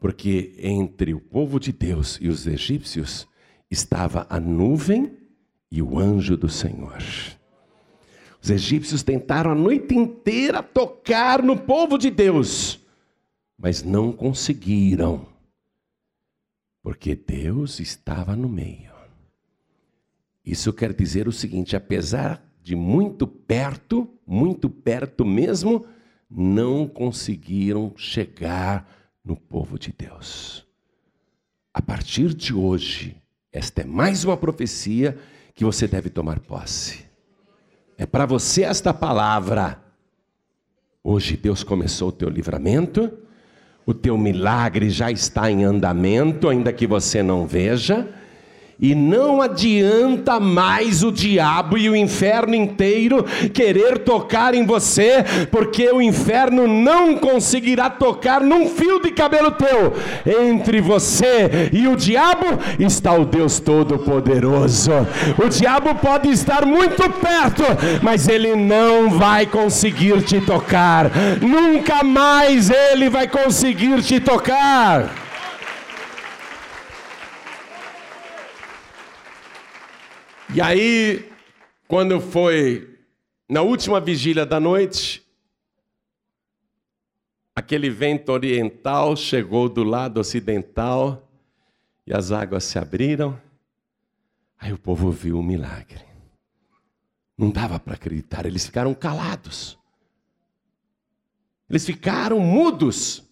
Porque 0.00 0.54
entre 0.58 1.12
o 1.12 1.20
povo 1.20 1.60
de 1.60 1.72
Deus 1.72 2.18
e 2.20 2.28
os 2.28 2.46
egípcios 2.46 3.26
estava 3.70 4.26
a 4.30 4.40
nuvem 4.40 5.12
e 5.70 5.82
o 5.82 5.98
anjo 5.98 6.36
do 6.36 6.48
Senhor. 6.48 7.02
Os 8.40 8.50
egípcios 8.50 9.02
tentaram 9.02 9.50
a 9.50 9.54
noite 9.54 9.94
inteira 9.94 10.62
tocar 10.62 11.42
no 11.42 11.56
povo 11.56 11.98
de 11.98 12.10
Deus, 12.10 12.80
mas 13.58 13.82
não 13.82 14.12
conseguiram, 14.12 15.26
porque 16.82 17.16
Deus 17.16 17.80
estava 17.80 18.36
no 18.36 18.48
meio. 18.48 18.92
Isso 20.44 20.72
quer 20.72 20.94
dizer 20.94 21.28
o 21.28 21.32
seguinte: 21.32 21.76
apesar 21.76 22.47
de 22.68 22.76
muito 22.76 23.26
perto, 23.26 24.06
muito 24.26 24.68
perto 24.68 25.24
mesmo, 25.24 25.86
não 26.30 26.86
conseguiram 26.86 27.94
chegar 27.96 28.86
no 29.24 29.34
povo 29.34 29.78
de 29.78 29.90
Deus. 29.90 30.66
A 31.72 31.80
partir 31.80 32.34
de 32.34 32.52
hoje, 32.52 33.16
esta 33.50 33.80
é 33.80 33.84
mais 33.86 34.22
uma 34.22 34.36
profecia 34.36 35.16
que 35.54 35.64
você 35.64 35.88
deve 35.88 36.10
tomar 36.10 36.40
posse. 36.40 37.06
É 37.96 38.04
para 38.04 38.26
você 38.26 38.64
esta 38.64 38.92
palavra. 38.92 39.82
Hoje 41.02 41.38
Deus 41.38 41.64
começou 41.64 42.10
o 42.10 42.12
teu 42.12 42.28
livramento, 42.28 43.10
o 43.86 43.94
teu 43.94 44.18
milagre 44.18 44.90
já 44.90 45.10
está 45.10 45.50
em 45.50 45.64
andamento, 45.64 46.50
ainda 46.50 46.70
que 46.70 46.86
você 46.86 47.22
não 47.22 47.46
veja. 47.46 48.06
E 48.80 48.94
não 48.94 49.42
adianta 49.42 50.38
mais 50.38 51.02
o 51.02 51.10
diabo 51.10 51.76
e 51.76 51.90
o 51.90 51.96
inferno 51.96 52.54
inteiro 52.54 53.24
querer 53.52 53.98
tocar 53.98 54.54
em 54.54 54.64
você, 54.64 55.24
porque 55.50 55.90
o 55.90 56.00
inferno 56.00 56.68
não 56.68 57.16
conseguirá 57.16 57.90
tocar 57.90 58.40
num 58.40 58.68
fio 58.68 59.02
de 59.02 59.10
cabelo 59.10 59.50
teu. 59.50 59.94
Entre 60.48 60.80
você 60.80 61.70
e 61.72 61.88
o 61.88 61.96
diabo 61.96 62.46
está 62.78 63.12
o 63.14 63.24
Deus 63.24 63.58
Todo-Poderoso. 63.58 64.92
O 65.44 65.48
diabo 65.48 65.96
pode 65.96 66.30
estar 66.30 66.64
muito 66.64 67.02
perto, 67.10 67.64
mas 68.00 68.28
ele 68.28 68.54
não 68.54 69.10
vai 69.10 69.44
conseguir 69.44 70.22
te 70.22 70.40
tocar. 70.40 71.10
Nunca 71.40 72.04
mais 72.04 72.70
ele 72.70 73.08
vai 73.08 73.26
conseguir 73.26 74.00
te 74.02 74.20
tocar. 74.20 75.27
E 80.54 80.62
aí, 80.62 81.30
quando 81.86 82.18
foi 82.22 82.98
na 83.46 83.60
última 83.60 84.00
vigília 84.00 84.46
da 84.46 84.58
noite, 84.58 85.22
aquele 87.54 87.90
vento 87.90 88.32
oriental 88.32 89.14
chegou 89.14 89.68
do 89.68 89.84
lado 89.84 90.18
ocidental 90.18 91.30
e 92.06 92.14
as 92.14 92.32
águas 92.32 92.64
se 92.64 92.78
abriram. 92.78 93.38
Aí 94.58 94.72
o 94.72 94.78
povo 94.78 95.10
viu 95.10 95.38
o 95.38 95.42
milagre. 95.42 96.02
Não 97.36 97.50
dava 97.50 97.78
para 97.78 97.94
acreditar, 97.94 98.46
eles 98.46 98.64
ficaram 98.64 98.94
calados. 98.94 99.78
Eles 101.68 101.84
ficaram 101.84 102.40
mudos, 102.40 103.22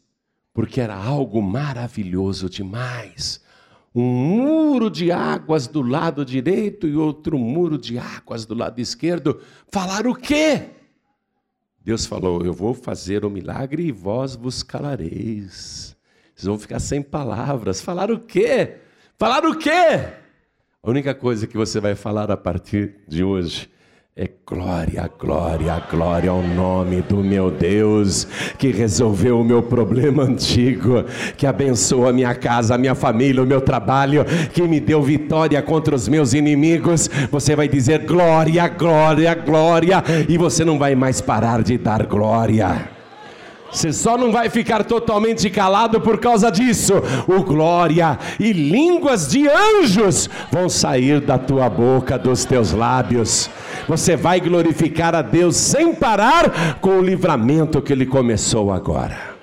porque 0.53 0.83
era 0.83 0.95
algo 0.95 1.41
maravilhoso 1.41 2.51
demais 2.51 3.46
um 3.97 4.03
muro 4.03 4.91
de 4.91 5.11
águas 5.11 5.67
do 5.67 5.81
lado 5.81 6.23
direito 6.23 6.87
e 6.87 6.95
outro 6.95 7.39
muro 7.39 7.79
de 7.79 7.99
águas 7.99 8.45
do 8.45 8.55
lado 8.55 8.79
esquerdo. 8.79 9.41
Falar 9.73 10.07
o 10.07 10.15
quê? 10.15 10.65
Deus 11.83 12.05
falou: 12.05 12.45
Eu 12.45 12.53
vou 12.53 12.75
fazer 12.75 13.25
o 13.25 13.31
milagre 13.31 13.85
e 13.87 13.93
vós 13.93 14.37
vos 14.37 14.63
calareis. 14.63 15.97
Vocês 16.35 16.47
vão 16.47 16.59
ficar 16.59 16.79
sem 16.79 17.01
palavras. 17.01 17.81
Falar 17.81 18.11
o 18.11 18.19
quê? 18.19 18.77
Falar 19.17 19.47
o 19.47 19.57
quê? 19.57 19.71
A 20.83 20.91
única 20.91 21.15
coisa 21.15 21.47
que 21.47 21.57
você 21.57 21.81
vai 21.81 21.95
falar 21.95 22.31
a 22.31 22.37
partir 22.37 22.97
de 23.09 23.25
hoje 23.25 23.71
é 24.19 24.31
glória, 24.49 25.11
glória, 25.21 25.79
glória 25.91 26.31
ao 26.31 26.41
nome 26.41 27.03
do 27.03 27.19
meu 27.19 27.51
Deus, 27.51 28.27
que 28.57 28.69
resolveu 28.69 29.39
o 29.39 29.45
meu 29.45 29.62
problema 29.62 30.23
antigo, 30.23 31.05
que 31.37 31.47
abençoa 31.47 32.09
a 32.09 32.12
minha 32.14 32.35
casa, 32.35 32.75
a 32.75 32.79
minha 32.79 32.95
família, 32.95 33.43
o 33.43 33.47
meu 33.47 33.61
trabalho, 33.61 34.25
que 34.55 34.62
me 34.62 34.81
deu 34.81 35.03
vitória 35.03 35.61
contra 35.61 35.95
os 35.95 36.09
meus 36.09 36.33
inimigos. 36.33 37.11
Você 37.31 37.55
vai 37.55 37.69
dizer 37.69 38.07
glória, 38.07 38.67
glória, 38.69 39.35
glória, 39.35 40.03
e 40.27 40.39
você 40.39 40.64
não 40.64 40.79
vai 40.79 40.95
mais 40.95 41.21
parar 41.21 41.62
de 41.62 41.77
dar 41.77 42.07
glória. 42.07 42.96
Você 43.71 43.93
só 43.93 44.17
não 44.17 44.33
vai 44.33 44.49
ficar 44.49 44.85
totalmente 44.85 45.51
calado 45.51 46.01
por 46.01 46.19
causa 46.19 46.51
disso. 46.51 46.95
O 47.27 47.43
glória 47.43 48.19
e 48.39 48.53
línguas 48.53 49.29
de 49.29 49.49
anjos 49.49 50.31
vão 50.51 50.69
sair 50.69 51.21
da 51.21 51.39
tua 51.39 51.69
boca, 51.69 52.19
dos 52.19 52.45
teus 52.45 52.73
lábios. 52.73 53.51
Você 53.89 54.17
vai 54.17 54.41
glorificar 54.41 55.14
a 55.14 55.23
Deus 55.23 55.57
sem 55.57 55.95
parar 55.95 56.81
com 56.81 56.99
o 56.99 57.03
livramento 57.03 57.83
que 57.83 57.93
ele 57.93 58.07
começou 58.07 58.73
agora. 58.73 59.37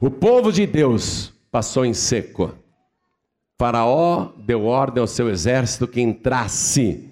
O 0.00 0.10
povo 0.10 0.52
de 0.52 0.66
Deus 0.66 1.32
passou 1.50 1.84
em 1.84 1.92
seco. 1.92 2.54
Faraó 3.58 4.28
deu 4.38 4.64
ordem 4.64 5.00
ao 5.00 5.08
seu 5.08 5.28
exército 5.28 5.88
que 5.88 6.00
entrasse 6.00 7.10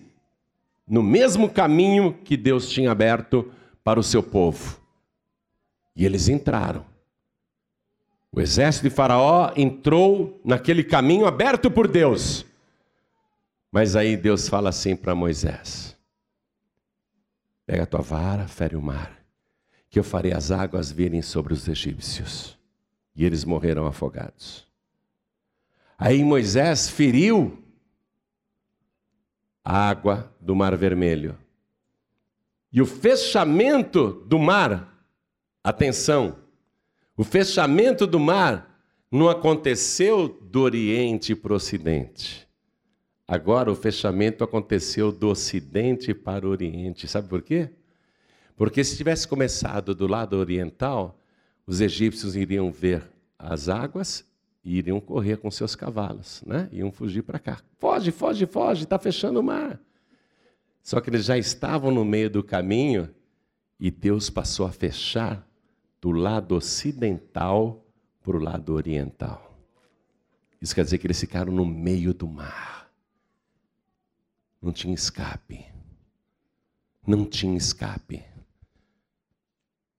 no 0.89 1.03
mesmo 1.03 1.49
caminho 1.49 2.15
que 2.25 2.37
Deus 2.37 2.69
tinha 2.69 2.93
aberto 2.93 3.51
para 3.83 3.99
o 3.99 4.03
seu 4.05 4.23
povo. 4.23 4.86
E 5.97 6.05
eles 6.05 6.29
entraram. 6.29 6.85
O 8.31 8.39
exército 8.39 8.87
de 8.87 8.95
Faraó 8.95 9.51
entrou 9.57 10.39
naquele 10.45 10.85
caminho 10.85 11.27
aberto 11.27 11.71
por 11.71 11.89
Deus. 11.89 12.45
Mas 13.73 13.97
aí 13.97 14.15
Deus 14.15 14.47
fala 14.47 14.69
assim 14.69 14.95
para 14.95 15.15
Moisés: 15.15 15.97
Pega 17.65 17.85
a 17.85 17.87
tua 17.87 18.03
vara, 18.03 18.47
fere 18.47 18.77
o 18.77 18.83
mar, 18.83 19.19
que 19.89 19.99
eu 19.99 20.05
farei 20.05 20.35
as 20.35 20.51
águas 20.51 20.93
virem 20.93 21.23
sobre 21.23 21.55
os 21.55 21.67
egípcios. 21.67 22.59
E 23.15 23.25
eles 23.25 23.45
morreram 23.45 23.87
afogados. 23.87 24.67
Aí 25.99 26.23
Moisés 26.23 26.91
feriu 26.91 27.65
a 29.65 29.89
água 29.89 30.31
do 30.39 30.55
Mar 30.55 30.77
Vermelho. 30.77 31.39
E 32.71 32.83
o 32.83 32.87
fechamento 32.87 34.13
do 34.27 34.39
mar 34.39 34.96
Atenção, 35.67 36.37
o 37.17 37.25
fechamento 37.25 38.07
do 38.07 38.21
mar 38.21 38.81
não 39.11 39.29
aconteceu 39.29 40.29
do 40.29 40.61
Oriente 40.61 41.35
para 41.35 41.53
o 41.53 41.57
Ocidente. 41.57 42.47
Agora 43.27 43.73
o 43.73 43.75
fechamento 43.75 44.45
aconteceu 44.45 45.11
do 45.11 45.27
Ocidente 45.27 46.15
para 46.15 46.47
o 46.47 46.51
Oriente. 46.51 47.09
Sabe 47.09 47.29
por 47.29 47.43
quê? 47.43 47.69
Porque 48.57 48.85
se 48.85 48.97
tivesse 48.97 49.27
começado 49.27 49.93
do 49.93 50.07
lado 50.07 50.37
oriental, 50.37 51.19
os 51.67 51.81
egípcios 51.81 52.37
iriam 52.37 52.71
ver 52.71 53.03
as 53.37 53.69
águas 53.69 54.25
e 54.65 54.79
iriam 54.79 55.01
correr 55.01 55.39
com 55.39 55.51
seus 55.51 55.75
cavalos, 55.75 56.45
né? 56.47 56.69
Iam 56.71 56.93
fugir 56.93 57.23
para 57.23 57.41
cá. 57.41 57.61
Foge, 57.77 58.13
foge, 58.13 58.47
foge, 58.47 58.85
está 58.85 59.01
fechando 59.01 59.41
o 59.41 59.43
mar. 59.43 59.81
Só 60.81 61.01
que 61.01 61.11
eles 61.11 61.25
já 61.25 61.37
estavam 61.37 61.91
no 61.91 62.05
meio 62.05 62.31
do 62.31 62.45
caminho 62.45 63.11
e 63.81 63.91
Deus 63.91 64.31
passou 64.31 64.65
a 64.65 64.71
fechar 64.71 65.45
do 66.01 66.11
lado 66.11 66.55
ocidental 66.55 67.85
para 68.23 68.37
o 68.37 68.41
lado 68.41 68.75
oriental. 68.75 69.57
Isso 70.61 70.75
quer 70.75 70.85
dizer 70.85 70.99
que 70.99 71.07
eles 71.07 71.21
ficaram 71.21 71.53
no 71.53 71.65
meio 71.65 72.13
do 72.13 72.27
mar. 72.27 72.91
Não 74.61 74.73
tinha 74.73 74.95
escape. 74.95 75.65
Não 77.07 77.25
tinha 77.25 77.57
escape. 77.57 78.25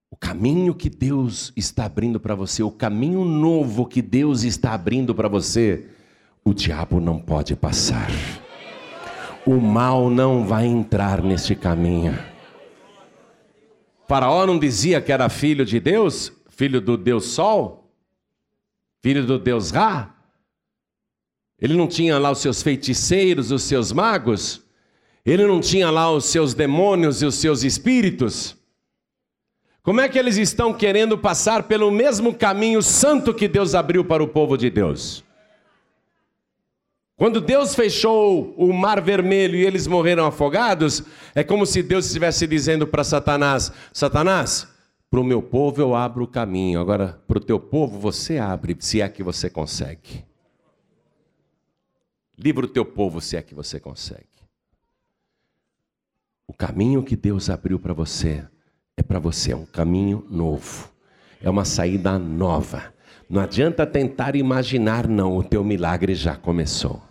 O 0.10 0.16
caminho 0.16 0.74
que 0.74 0.90
Deus 0.90 1.54
está 1.56 1.86
abrindo 1.86 2.20
para 2.20 2.36
você, 2.36 2.64
o 2.64 2.72
caminho 2.72 3.24
novo 3.24 3.86
que 3.86 4.02
Deus 4.02 4.44
está 4.44 4.74
abrindo 4.74 5.14
para 5.14 5.28
você, 5.28 5.88
o 6.44 6.54
diabo 6.54 7.00
não 7.00 7.20
pode 7.20 7.56
passar. 7.56 8.10
O 9.46 9.62
mal 9.62 10.10
não 10.10 10.46
vai 10.46 10.66
entrar 10.66 11.22
neste 11.22 11.56
caminho. 11.56 12.18
Faraó 14.08 14.46
não 14.46 14.58
dizia 14.58 15.02
que 15.02 15.12
era 15.12 15.28
filho 15.30 15.66
de 15.66 15.80
Deus, 15.80 16.32
filho 16.50 16.80
do 16.80 16.96
Deus 16.96 17.26
Sol, 17.26 17.94
filho 19.02 19.26
do 19.26 19.38
Deus 19.38 19.72
Ra? 19.72 20.16
Ele 21.60 21.74
não 21.74 21.88
tinha 21.88 22.18
lá 22.18 22.32
os 22.32 22.40
seus 22.40 22.62
feiticeiros, 22.62 23.52
os 23.52 23.64
seus 23.64 23.92
magos? 23.92 24.62
Ele 25.26 25.46
não 25.46 25.60
tinha 25.60 25.90
lá 25.90 26.10
os 26.10 26.26
seus 26.26 26.54
demônios 26.54 27.22
e 27.22 27.26
os 27.26 27.36
seus 27.36 27.64
espíritos? 27.64 28.56
Como 29.84 30.00
é 30.00 30.08
que 30.08 30.18
eles 30.18 30.38
estão 30.38 30.74
querendo 30.74 31.18
passar 31.18 31.64
pelo 31.64 31.92
mesmo 31.92 32.34
caminho 32.34 32.82
santo 32.82 33.34
que 33.34 33.48
Deus 33.48 33.74
abriu 33.76 34.06
para 34.06 34.24
o 34.24 34.28
povo 34.28 34.58
de 34.58 34.70
Deus? 34.70 35.24
Quando 37.18 37.42
Deus 37.42 37.74
fechou 37.74 38.54
o 38.56 38.72
mar 38.72 39.02
vermelho 39.02 39.56
e 39.56 39.66
eles 39.66 39.88
morreram 39.88 40.28
afogados, 40.28 41.04
é 41.34 41.44
como 41.44 41.66
se 41.66 41.82
Deus 41.82 42.06
estivesse 42.06 42.46
dizendo 42.46 42.86
para 42.86 43.04
Satanás: 43.04 43.72
Satanás, 43.92 44.68
para 45.10 45.20
o 45.20 45.24
meu 45.24 45.42
povo 45.42 45.82
eu 45.82 45.96
abro 45.96 46.26
o 46.26 46.28
caminho, 46.28 46.80
agora 46.80 47.20
para 47.28 47.40
o 47.40 47.44
teu 47.44 47.60
povo 47.60 48.00
você 48.00 48.38
abre, 48.38 48.78
se 48.80 49.02
é 49.02 49.10
que 49.10 49.24
você 49.24 49.50
consegue. 49.50 50.24
Livra 52.38 52.66
o 52.66 52.70
teu 52.70 52.86
povo, 52.86 53.20
se 53.20 53.36
é 53.36 53.42
que 53.42 53.56
você 53.56 53.80
consegue. 53.80 54.28
O 56.46 56.54
caminho 56.54 57.02
que 57.02 57.16
Deus 57.16 57.50
abriu 57.50 57.80
para 57.80 57.94
você 57.94 58.46
é 58.96 59.02
para 59.02 59.18
você, 59.18 59.54
é 59.54 59.56
um 59.56 59.66
caminho 59.66 60.24
novo, 60.30 60.88
é 61.42 61.50
uma 61.50 61.66
saída 61.66 62.20
nova. 62.20 62.94
Não 63.28 63.42
adianta 63.42 63.88
tentar 63.88 64.36
imaginar, 64.36 65.08
não, 65.08 65.36
o 65.36 65.44
teu 65.44 65.64
milagre 65.64 66.14
já 66.14 66.36
começou. 66.36 67.07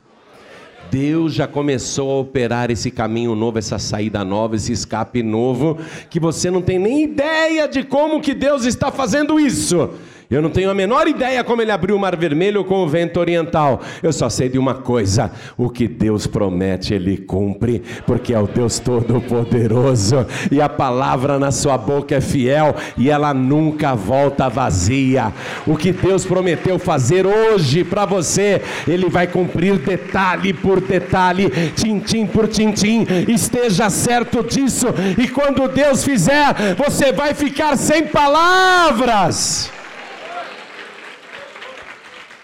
Deus 0.90 1.34
já 1.34 1.46
começou 1.46 2.10
a 2.10 2.20
operar 2.20 2.70
esse 2.70 2.90
caminho 2.90 3.34
novo, 3.34 3.58
essa 3.58 3.78
saída 3.78 4.24
nova, 4.24 4.56
esse 4.56 4.72
escape 4.72 5.22
novo, 5.22 5.78
que 6.08 6.18
você 6.20 6.50
não 6.50 6.62
tem 6.62 6.78
nem 6.78 7.04
ideia 7.04 7.68
de 7.68 7.82
como 7.82 8.20
que 8.20 8.34
Deus 8.34 8.64
está 8.64 8.90
fazendo 8.90 9.38
isso. 9.38 9.90
Eu 10.28 10.42
não 10.42 10.50
tenho 10.50 10.70
a 10.70 10.74
menor 10.74 11.06
ideia 11.06 11.44
como 11.44 11.62
ele 11.62 11.70
abriu 11.70 11.94
o 11.94 11.98
Mar 11.98 12.16
Vermelho 12.16 12.64
com 12.64 12.82
o 12.82 12.88
vento 12.88 13.20
oriental. 13.20 13.80
Eu 14.02 14.12
só 14.12 14.28
sei 14.28 14.48
de 14.48 14.58
uma 14.58 14.74
coisa: 14.74 15.30
o 15.56 15.70
que 15.70 15.86
Deus 15.86 16.26
promete, 16.26 16.94
ele 16.94 17.16
cumpre, 17.16 17.82
porque 18.06 18.34
é 18.34 18.40
o 18.40 18.46
Deus 18.46 18.78
Todo-Poderoso 18.78 20.26
e 20.50 20.60
a 20.60 20.68
palavra 20.68 21.38
na 21.38 21.52
sua 21.52 21.78
boca 21.78 22.16
é 22.16 22.20
fiel 22.20 22.74
e 22.96 23.08
ela 23.08 23.32
nunca 23.32 23.94
volta 23.94 24.48
vazia. 24.48 25.32
O 25.66 25.76
que 25.76 25.92
Deus 25.92 26.24
prometeu 26.24 26.78
fazer 26.78 27.24
hoje 27.24 27.84
para 27.84 28.04
você, 28.04 28.60
ele 28.88 29.08
vai 29.08 29.26
cumprir 29.26 29.78
detalhe 29.78 30.52
por 30.52 30.80
detalhe, 30.80 31.50
tintim 31.76 32.26
por 32.26 32.48
tintim. 32.48 33.06
Esteja 33.28 33.88
certo 33.90 34.42
disso, 34.42 34.88
e 35.16 35.28
quando 35.28 35.68
Deus 35.68 36.04
fizer, 36.04 36.74
você 36.76 37.12
vai 37.12 37.32
ficar 37.32 37.76
sem 37.76 38.06
palavras. 38.06 39.75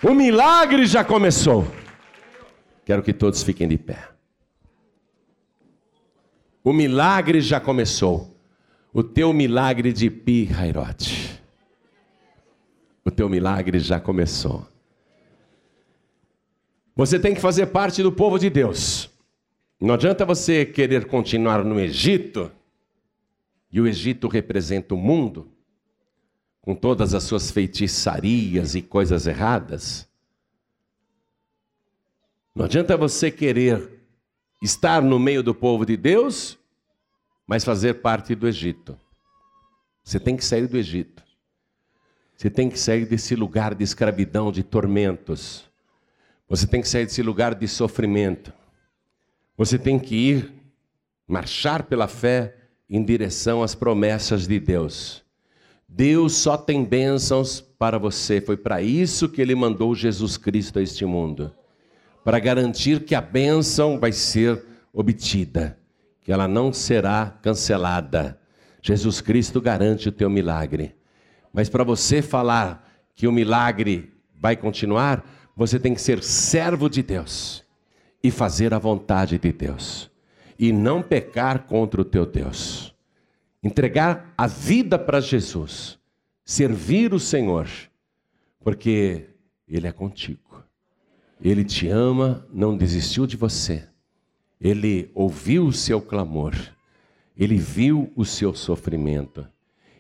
O 0.03 0.15
milagre 0.15 0.85
já 0.85 1.05
começou. 1.05 1.65
Quero 2.85 3.05
que 3.05 3.13
todos 3.13 3.45
fiquem 3.45 3.69
de 3.69 3.79
pé. 3.79 4.09
O 6.65 6.73
milagre 6.73 7.41
já 7.41 7.61
começou. 7.61 8.37
O 8.93 9.05
teu 9.05 9.33
milagre 9.33 9.93
de 9.93 10.11
Pi 10.11 10.51
Hairote. 10.53 11.41
O 13.05 13.13
teu 13.13 13.29
milagre 13.29 13.79
já 13.79 14.01
começou. 14.01 14.67
Você 16.97 17.19
tem 17.19 17.33
que 17.33 17.41
fazer 17.41 17.67
parte 17.67 18.03
do 18.03 18.11
povo 18.11 18.41
de 18.41 18.51
Deus. 18.51 19.09
Não 19.81 19.95
adianta 19.95 20.25
você 20.25 20.67
querer 20.67 21.07
continuar 21.07 21.65
no 21.65 21.79
Egito, 21.79 22.51
e 23.73 23.81
o 23.81 23.87
Egito 23.87 24.27
representa 24.29 24.95
o 24.95 24.99
mundo, 24.99 25.49
com 26.63 26.77
todas 26.77 27.13
as 27.13 27.25
suas 27.25 27.51
feitiçarias 27.51 28.77
e 28.77 28.81
coisas 28.81 29.27
erradas. 29.27 30.09
Não 32.55 32.65
adianta 32.65 32.97
você 32.97 33.31
querer 33.31 34.01
estar 34.63 35.03
no 35.03 35.19
meio 35.19 35.43
do 35.43 35.55
povo 35.55 35.85
de 35.85 35.97
Deus, 35.97 36.57
mas 37.47 37.65
fazer 37.65 37.95
parte 37.95 38.35
do 38.35 38.47
Egito. 38.47 38.97
Você 40.05 40.21
tem 40.21 40.37
que 40.37 40.45
sair 40.45 40.69
do 40.69 40.79
Egito. 40.79 41.23
Você 42.37 42.49
tem 42.49 42.71
que 42.71 42.79
sair 42.79 43.07
desse 43.07 43.35
lugar 43.35 43.75
de 43.75 43.83
escravidão, 43.83 44.53
de 44.53 44.63
tormentos. 44.63 45.65
Você 46.49 46.67
tem 46.67 46.81
que 46.81 46.89
sair 46.89 47.07
desse 47.07 47.23
lugar 47.23 47.55
de 47.55 47.67
sofrimento. 47.67 48.53
Você 49.57 49.79
tem 49.79 49.99
que 49.99 50.15
ir, 50.15 50.53
marchar 51.27 51.85
pela 51.85 52.07
fé 52.07 52.57
em 52.89 53.03
direção 53.05 53.63
às 53.63 53.75
promessas 53.75 54.47
de 54.47 54.61
Deus. 54.61 55.25
Deus 55.95 56.33
só 56.33 56.57
tem 56.57 56.83
bênçãos 56.83 57.61
para 57.61 57.99
você. 57.99 58.41
Foi 58.41 58.57
para 58.57 58.81
isso 58.81 59.29
que 59.29 59.43
ele 59.43 59.55
mandou 59.55 59.95
Jesus 59.95 60.39
Cristo 60.39 60.79
a 60.79 60.83
este 60.83 61.05
mundo 61.05 61.53
para 62.25 62.39
garantir 62.39 63.05
que 63.05 63.15
a 63.15 63.21
bênção 63.21 63.99
vai 63.99 64.11
ser 64.11 64.65
obtida, 64.91 65.79
que 66.23 66.33
ela 66.33 66.49
não 66.49 66.73
será 66.73 67.39
cancelada. 67.43 68.41
Jesus 68.81 69.21
Cristo 69.21 69.61
garante 69.61 70.09
o 70.09 70.13
teu 70.13 70.31
milagre. 70.31 70.95
Mas 71.53 71.69
para 71.69 71.85
você 71.85 72.23
falar 72.23 72.89
que 73.15 73.27
o 73.27 73.33
milagre 73.33 74.15
vai 74.41 74.57
continuar, 74.57 75.23
você 75.55 75.79
tem 75.79 75.93
que 75.93 76.01
ser 76.01 76.23
servo 76.23 76.89
de 76.89 77.03
Deus 77.03 77.63
e 78.25 78.31
fazer 78.31 78.73
a 78.73 78.79
vontade 78.79 79.39
de 79.39 79.53
Deus 79.53 80.11
e 80.59 80.73
não 80.73 81.03
pecar 81.03 81.65
contra 81.65 82.01
o 82.01 82.05
teu 82.05 82.25
Deus 82.25 82.92
entregar 83.63 84.35
a 84.37 84.47
vida 84.47 84.99
para 84.99 85.21
Jesus, 85.21 85.99
servir 86.45 87.15
o 87.15 87.21
Senhor, 87.21 87.69
porque 88.61 89.29
Ele 89.69 89.87
é 89.87 89.93
contigo. 89.93 90.65
Ele 91.41 91.65
te 91.65 91.89
ama, 91.89 92.47
não 92.53 92.77
desistiu 92.77 93.27
de 93.27 93.37
você. 93.37 93.89
Ele 94.61 95.11
ouviu 95.15 95.67
o 95.67 95.73
seu 95.73 96.01
clamor, 96.01 96.55
ele 97.37 97.57
viu 97.57 98.13
o 98.15 98.25
seu 98.25 98.55
sofrimento, 98.55 99.45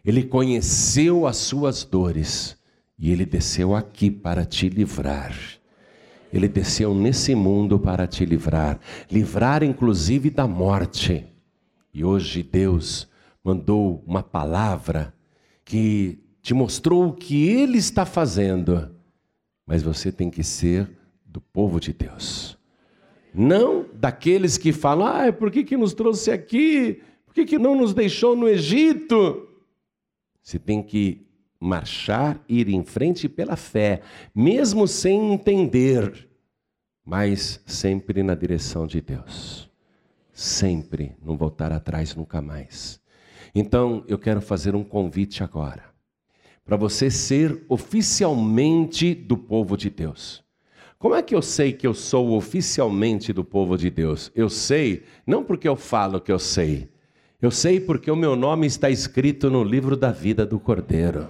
ele 0.04 0.22
conheceu 0.22 1.26
as 1.26 1.36
suas 1.36 1.82
dores 1.82 2.56
e 2.96 3.10
ele 3.10 3.24
desceu 3.24 3.74
aqui 3.74 4.08
para 4.10 4.44
te 4.44 4.68
livrar. 4.68 5.36
Ele 6.32 6.48
desceu 6.48 6.94
nesse 6.94 7.34
mundo 7.34 7.78
para 7.78 8.06
te 8.06 8.24
livrar, 8.24 8.78
livrar 9.10 9.62
inclusive 9.62 10.30
da 10.30 10.46
morte. 10.46 11.26
E 11.92 12.04
hoje 12.04 12.42
Deus 12.42 13.08
mandou 13.42 14.02
uma 14.06 14.22
palavra 14.22 15.14
que 15.64 16.18
te 16.40 16.54
mostrou 16.54 17.08
o 17.08 17.12
que 17.12 17.48
ele 17.48 17.78
está 17.78 18.04
fazendo, 18.04 18.94
mas 19.66 19.82
você 19.82 20.10
tem 20.10 20.30
que 20.30 20.42
ser 20.42 20.90
do 21.24 21.40
povo 21.40 21.80
de 21.80 21.92
Deus. 21.92 22.58
Não 23.34 23.86
daqueles 23.94 24.58
que 24.58 24.72
falam, 24.72 25.06
ah, 25.06 25.32
por 25.32 25.50
que, 25.50 25.64
que 25.64 25.76
nos 25.76 25.94
trouxe 25.94 26.30
aqui? 26.30 27.00
Por 27.24 27.34
que, 27.34 27.46
que 27.46 27.58
não 27.58 27.74
nos 27.74 27.94
deixou 27.94 28.36
no 28.36 28.48
Egito? 28.48 29.48
Você 30.42 30.58
tem 30.58 30.82
que 30.82 31.26
marchar, 31.58 32.42
ir 32.48 32.68
em 32.68 32.84
frente 32.84 33.28
pela 33.28 33.56
fé, 33.56 34.02
mesmo 34.34 34.86
sem 34.88 35.32
entender, 35.32 36.28
mas 37.04 37.62
sempre 37.64 38.22
na 38.22 38.34
direção 38.34 38.86
de 38.86 39.00
Deus. 39.00 39.70
Sempre, 40.32 41.14
não 41.24 41.36
voltar 41.36 41.72
atrás 41.72 42.14
nunca 42.16 42.42
mais. 42.42 43.01
Então, 43.54 44.04
eu 44.08 44.18
quero 44.18 44.40
fazer 44.40 44.74
um 44.74 44.82
convite 44.82 45.42
agora, 45.42 45.84
para 46.64 46.76
você 46.76 47.10
ser 47.10 47.64
oficialmente 47.68 49.14
do 49.14 49.36
povo 49.36 49.76
de 49.76 49.90
Deus. 49.90 50.42
Como 50.98 51.14
é 51.14 51.22
que 51.22 51.34
eu 51.34 51.42
sei 51.42 51.72
que 51.72 51.86
eu 51.86 51.94
sou 51.94 52.36
oficialmente 52.36 53.32
do 53.32 53.44
povo 53.44 53.76
de 53.76 53.90
Deus? 53.90 54.30
Eu 54.34 54.48
sei, 54.48 55.04
não 55.26 55.42
porque 55.42 55.68
eu 55.68 55.76
falo 55.76 56.20
que 56.20 56.30
eu 56.30 56.38
sei, 56.38 56.88
eu 57.42 57.50
sei 57.50 57.80
porque 57.80 58.08
o 58.08 58.14
meu 58.14 58.36
nome 58.36 58.68
está 58.68 58.88
escrito 58.88 59.50
no 59.50 59.64
livro 59.64 59.96
da 59.96 60.12
vida 60.12 60.46
do 60.46 60.60
Cordeiro. 60.60 61.28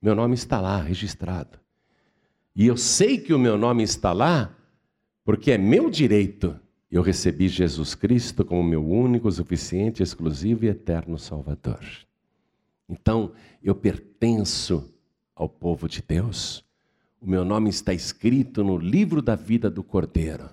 Meu 0.00 0.14
nome 0.14 0.34
está 0.34 0.60
lá, 0.60 0.78
registrado. 0.78 1.58
E 2.54 2.66
eu 2.66 2.76
sei 2.76 3.16
que 3.16 3.32
o 3.32 3.38
meu 3.38 3.56
nome 3.56 3.82
está 3.82 4.12
lá 4.12 4.54
porque 5.24 5.52
é 5.52 5.58
meu 5.58 5.88
direito 5.88 6.60
eu 6.90 7.02
recebi 7.02 7.48
Jesus 7.48 7.94
Cristo 7.94 8.44
como 8.44 8.62
meu 8.62 8.86
único, 8.86 9.30
suficiente, 9.30 10.02
exclusivo 10.02 10.64
e 10.64 10.68
eterno 10.68 11.18
Salvador. 11.18 11.80
Então, 12.88 13.32
eu 13.62 13.74
pertenço 13.74 14.94
ao 15.34 15.48
povo 15.48 15.88
de 15.88 16.00
Deus. 16.00 16.64
O 17.20 17.28
meu 17.28 17.44
nome 17.44 17.68
está 17.70 17.92
escrito 17.92 18.62
no 18.62 18.78
livro 18.78 19.20
da 19.20 19.34
vida 19.34 19.68
do 19.68 19.82
Cordeiro. 19.82 20.48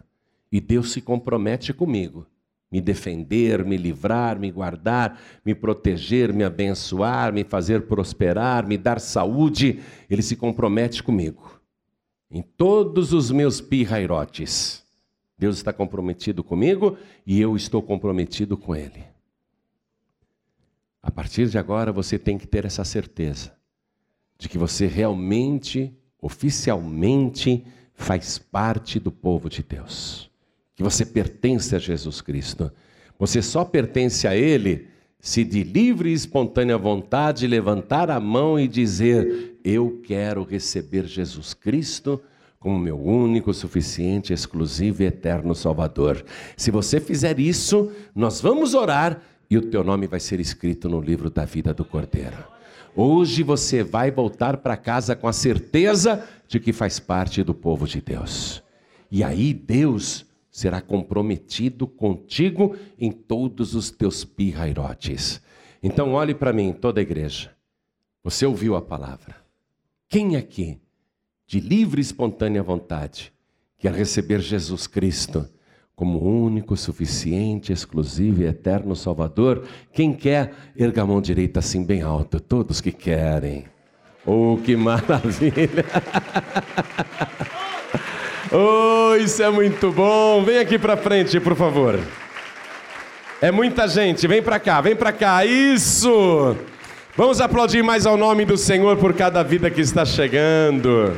E 0.52 0.60
Deus 0.60 0.92
se 0.92 1.02
compromete 1.02 1.72
comigo. 1.72 2.26
Me 2.72 2.82
defender, 2.82 3.64
me 3.64 3.78
livrar, 3.78 4.40
me 4.40 4.50
guardar, 4.50 5.22
me 5.46 5.54
proteger, 5.54 6.34
me 6.34 6.44
abençoar, 6.44 7.32
me 7.32 7.44
fazer 7.44 7.84
prosperar, 7.84 8.68
me 8.68 8.80
dar 8.80 9.00
saúde. 9.00 9.80
Ele 10.10 10.24
se 10.24 10.36
compromete 10.36 11.04
comigo. 11.04 11.62
Em 12.32 12.42
todos 12.42 13.14
os 13.14 13.30
meus 13.30 13.62
pirrairotes 13.62 14.83
Deus 15.38 15.58
está 15.58 15.74
comprometido 15.74 16.44
comigo 16.44 16.98
e 17.26 17.40
eu 17.40 17.56
estou 17.56 17.82
comprometido 17.82 18.58
com 18.58 18.76
Ele. 18.76 19.04
A 21.02 21.12
partir 21.12 21.50
de 21.50 21.58
agora 21.58 21.92
você 21.92 22.18
tem 22.18 22.38
que 22.38 22.48
ter 22.48 22.66
essa 22.66 22.84
certeza 22.86 23.54
de 24.38 24.48
que 24.48 24.58
você 24.58 24.88
realmente, 24.88 25.94
oficialmente, 26.22 27.66
faz 27.94 28.38
parte 28.38 29.00
do 29.00 29.12
povo 29.12 29.50
de 29.50 29.64
Deus. 29.64 30.30
que 30.76 30.84
você 30.84 31.06
pertence 31.06 31.76
a 31.76 31.80
Jesus 31.80 32.20
Cristo. 32.20 32.72
Você 33.20 33.42
só 33.42 33.64
pertence 33.64 34.28
a 34.28 34.36
Ele 34.36 34.88
se 35.20 35.44
de 35.44 35.64
livre 35.64 36.10
e 36.10 36.14
espontânea 36.14 36.78
vontade 36.78 37.48
levantar 37.48 38.10
a 38.10 38.20
mão 38.20 38.60
e 38.60 38.68
dizer: 38.68 39.58
Eu 39.64 40.02
quero 40.04 40.44
receber 40.44 41.06
Jesus 41.06 41.54
Cristo 41.54 42.22
como 42.64 42.80
meu 42.80 42.98
único, 42.98 43.54
suficiente, 43.54 44.32
exclusivo 44.32 45.04
e 45.04 45.06
eterno 45.06 45.54
Salvador. 45.54 46.24
Se 46.56 46.72
você 46.72 46.98
fizer 46.98 47.38
isso, 47.38 47.92
nós 48.16 48.40
vamos 48.40 48.74
orar 48.74 49.22
e 49.50 49.58
o 49.58 49.62
teu 49.62 49.84
nome 49.84 50.08
vai 50.08 50.22
ser 50.22 50.40
escrito 50.40 50.88
no 50.88 51.02
livro 51.02 51.30
da 51.30 51.44
vida 51.44 51.74
do 51.74 51.84
Cordeiro. 51.84 52.42
Hoje 52.96 53.44
você 53.44 53.84
vai 53.84 54.10
voltar 54.12 54.56
para 54.58 54.78
casa 54.78 55.14
com 55.14 55.28
a 55.28 55.34
certeza 55.34 56.26
de 56.48 56.58
que 56.58 56.72
faz 56.72 57.02
parte 57.02 57.44
do 57.44 57.54
povo 57.54 57.86
de 57.86 58.00
Deus. 58.00 58.64
E 59.12 59.26
aí 59.26 59.54
Deus 59.54 60.26
será 60.50 60.80
comprometido 60.80 61.86
contigo 61.86 62.78
em 62.98 63.12
todos 63.12 63.76
os 63.76 63.92
teus 63.92 64.24
pirrairotes. 64.24 65.42
Então 65.82 66.14
olhe 66.14 66.34
para 66.34 66.54
mim, 66.54 66.72
toda 66.72 67.02
a 67.02 67.04
igreja. 67.04 67.52
Você 68.24 68.46
ouviu 68.46 68.78
a 68.78 68.82
palavra. 68.82 69.36
Quem 70.08 70.38
aqui, 70.38 70.80
de 71.54 71.60
livre 71.60 72.00
e 72.00 72.02
espontânea 72.02 72.64
vontade, 72.64 73.32
quer 73.78 73.94
receber 73.94 74.40
Jesus 74.40 74.88
Cristo 74.88 75.48
como 75.96 76.18
único, 76.20 76.76
suficiente, 76.76 77.72
exclusivo 77.72 78.42
e 78.42 78.46
eterno 78.46 78.96
Salvador? 78.96 79.64
Quem 79.92 80.14
quer, 80.14 80.52
erga 80.76 81.04
a 81.04 81.06
mão 81.06 81.22
direita 81.22 81.60
assim 81.60 81.84
bem 81.84 82.02
alto. 82.02 82.40
Todos 82.40 82.82
que 82.82 82.92
querem. 82.92 83.66
Oh, 84.26 84.58
que 84.64 84.76
maravilha! 84.76 85.86
Oh, 88.56 89.16
isso 89.16 89.42
é 89.42 89.50
muito 89.50 89.92
bom. 89.92 90.44
Vem 90.44 90.60
aqui 90.60 90.78
para 90.78 90.96
frente, 90.96 91.40
por 91.40 91.56
favor. 91.56 92.00
É 93.42 93.50
muita 93.50 93.88
gente. 93.88 94.28
Vem 94.28 94.44
para 94.44 94.60
cá, 94.60 94.80
vem 94.80 94.96
para 94.96 95.12
cá. 95.12 95.44
Isso. 95.44 96.56
Vamos 97.18 97.42
aplaudir 97.42 97.82
mais 97.82 98.06
ao 98.06 98.16
nome 98.16 98.46
do 98.46 98.56
Senhor 98.56 98.96
por 98.98 99.16
cada 99.16 99.42
vida 99.42 99.72
que 99.72 99.82
está 99.82 100.06
chegando. 100.06 101.18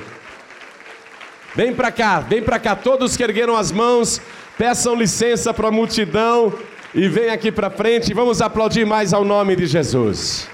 Vem 1.55 1.73
para 1.73 1.91
cá, 1.91 2.19
vem 2.19 2.41
para 2.41 2.59
cá. 2.59 2.75
Todos 2.75 3.15
que 3.15 3.23
ergueram 3.23 3.55
as 3.55 3.71
mãos, 3.71 4.21
peçam 4.57 4.95
licença 4.95 5.53
para 5.53 5.69
a 5.69 5.71
multidão 5.71 6.53
e 6.93 7.07
vem 7.07 7.29
aqui 7.29 7.51
para 7.51 7.69
frente. 7.69 8.13
Vamos 8.13 8.41
aplaudir 8.41 8.85
mais 8.85 9.13
ao 9.13 9.23
nome 9.23 9.55
de 9.55 9.65
Jesus. 9.65 10.49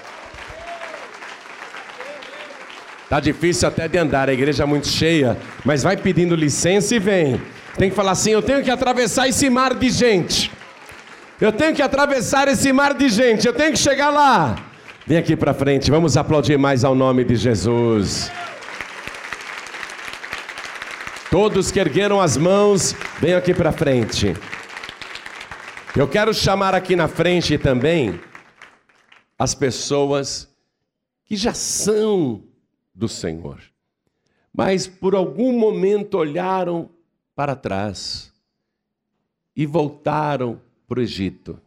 Tá 3.08 3.20
difícil 3.20 3.68
até 3.68 3.88
de 3.88 3.98
andar, 3.98 4.30
a 4.30 4.32
igreja 4.32 4.62
é 4.62 4.66
muito 4.66 4.86
cheia, 4.86 5.36
mas 5.64 5.82
vai 5.82 5.96
pedindo 5.96 6.34
licença 6.34 6.94
e 6.94 6.98
vem. 6.98 7.42
Tem 7.76 7.90
que 7.90 7.96
falar 7.96 8.12
assim: 8.12 8.30
eu 8.30 8.40
tenho 8.40 8.62
que 8.62 8.70
atravessar 8.70 9.28
esse 9.28 9.50
mar 9.50 9.74
de 9.74 9.90
gente. 9.90 10.50
Eu 11.40 11.52
tenho 11.52 11.74
que 11.74 11.82
atravessar 11.82 12.46
esse 12.48 12.72
mar 12.72 12.94
de 12.94 13.08
gente, 13.08 13.46
eu 13.46 13.52
tenho 13.52 13.72
que 13.72 13.78
chegar 13.78 14.10
lá. 14.10 14.56
Vem 15.06 15.18
aqui 15.18 15.34
para 15.34 15.52
frente, 15.52 15.90
vamos 15.90 16.16
aplaudir 16.16 16.56
mais 16.56 16.84
ao 16.84 16.94
nome 16.94 17.24
de 17.24 17.34
Jesus. 17.34 18.30
Todos 21.32 21.70
que 21.70 21.80
ergueram 21.80 22.20
as 22.20 22.36
mãos, 22.36 22.92
venham 23.18 23.38
aqui 23.38 23.54
para 23.54 23.72
frente. 23.72 24.34
Eu 25.96 26.06
quero 26.06 26.34
chamar 26.34 26.74
aqui 26.74 26.94
na 26.94 27.08
frente 27.08 27.56
também 27.56 28.20
as 29.38 29.54
pessoas 29.54 30.54
que 31.24 31.34
já 31.34 31.54
são 31.54 32.44
do 32.94 33.08
Senhor. 33.08 33.62
Mas 34.52 34.86
por 34.86 35.14
algum 35.14 35.58
momento 35.58 36.18
olharam 36.18 36.90
para 37.34 37.56
trás 37.56 38.30
e 39.56 39.64
voltaram 39.64 40.60
para 40.86 41.00
o 41.00 41.02
Egito. 41.02 41.58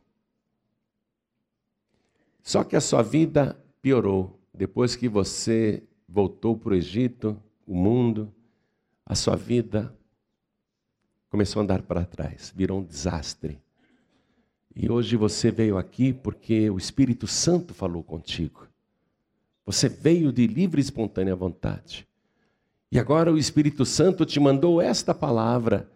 Só 2.44 2.64
que 2.64 2.76
a 2.76 2.82
sua 2.82 3.02
vida 3.02 3.58
piorou. 3.82 4.40
Depois 4.54 4.96
que 4.96 5.10
você 5.10 5.82
voltou 6.08 6.56
para 6.56 6.74
o 6.74 6.76
Egito, 6.76 7.36
o 7.66 7.74
mundo, 7.74 8.32
a 9.06 9.14
sua 9.16 9.36
vida 9.36 9.96
começou 11.30 11.60
a 11.60 11.64
andar 11.64 11.82
para 11.84 12.06
trás, 12.06 12.52
virou 12.56 12.80
um 12.80 12.84
desastre. 12.84 13.60
E 14.76 14.90
hoje 14.90 15.16
você 15.16 15.52
veio 15.52 15.78
aqui 15.78 16.12
porque 16.12 16.70
o 16.70 16.78
Espírito 16.78 17.28
Santo 17.28 17.74
falou 17.74 18.04
contigo. 18.04 18.68
Você 19.66 19.88
veio 19.88 20.32
de 20.32 20.48
livre 20.48 20.80
e 20.80 20.84
espontânea 20.84 21.36
vontade. 21.36 22.08
E 22.92 23.00
agora 23.00 23.32
o 23.32 23.38
Espírito 23.38 23.86
Santo 23.86 24.26
te 24.26 24.40
mandou 24.40 24.82
esta 24.82 25.14
palavra 25.14 25.90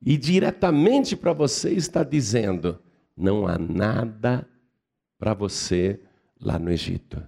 e 0.00 0.16
diretamente 0.16 1.16
para 1.16 1.32
você 1.32 1.72
está 1.72 2.02
dizendo: 2.02 2.80
não 3.16 3.46
há 3.46 3.58
nada 3.58 4.48
para 5.18 5.34
você 5.34 6.00
lá 6.40 6.58
no 6.58 6.70
Egito. 6.70 7.22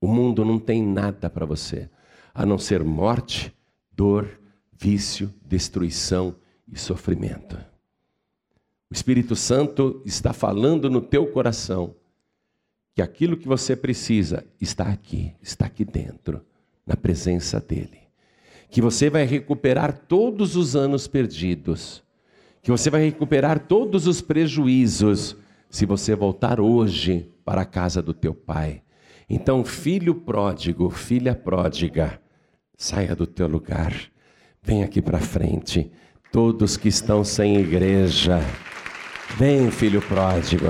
O 0.00 0.08
mundo 0.08 0.44
não 0.44 0.58
tem 0.58 0.82
nada 0.82 1.30
para 1.30 1.46
você, 1.46 1.88
a 2.34 2.44
não 2.44 2.58
ser 2.58 2.82
morte, 2.82 3.54
dor, 4.02 4.28
vício, 4.72 5.32
destruição 5.46 6.34
e 6.66 6.76
sofrimento. 6.76 7.56
O 8.90 8.92
Espírito 8.92 9.36
Santo 9.36 10.02
está 10.04 10.32
falando 10.32 10.90
no 10.90 11.00
teu 11.00 11.28
coração 11.28 11.94
que 12.96 13.00
aquilo 13.00 13.36
que 13.36 13.46
você 13.46 13.76
precisa 13.76 14.44
está 14.60 14.88
aqui, 14.88 15.32
está 15.40 15.66
aqui 15.66 15.84
dentro, 15.84 16.44
na 16.84 16.96
presença 16.96 17.60
dEle. 17.60 18.00
Que 18.68 18.82
você 18.82 19.08
vai 19.08 19.24
recuperar 19.24 19.96
todos 19.96 20.56
os 20.56 20.74
anos 20.74 21.06
perdidos, 21.06 22.02
que 22.60 22.72
você 22.72 22.90
vai 22.90 23.04
recuperar 23.04 23.68
todos 23.68 24.08
os 24.08 24.20
prejuízos 24.20 25.36
se 25.70 25.86
você 25.86 26.16
voltar 26.16 26.58
hoje 26.58 27.30
para 27.44 27.60
a 27.60 27.66
casa 27.66 28.02
do 28.02 28.12
teu 28.12 28.34
pai. 28.34 28.82
Então, 29.30 29.64
filho 29.64 30.16
pródigo, 30.16 30.90
filha 30.90 31.36
pródiga, 31.36 32.20
saia 32.82 33.14
do 33.14 33.28
teu 33.28 33.46
lugar, 33.46 33.92
vem 34.60 34.82
aqui 34.82 35.00
para 35.00 35.20
frente. 35.20 35.88
Todos 36.32 36.76
que 36.76 36.88
estão 36.88 37.22
sem 37.22 37.56
igreja, 37.56 38.42
vem, 39.36 39.70
filho 39.70 40.02
pródigo. 40.02 40.66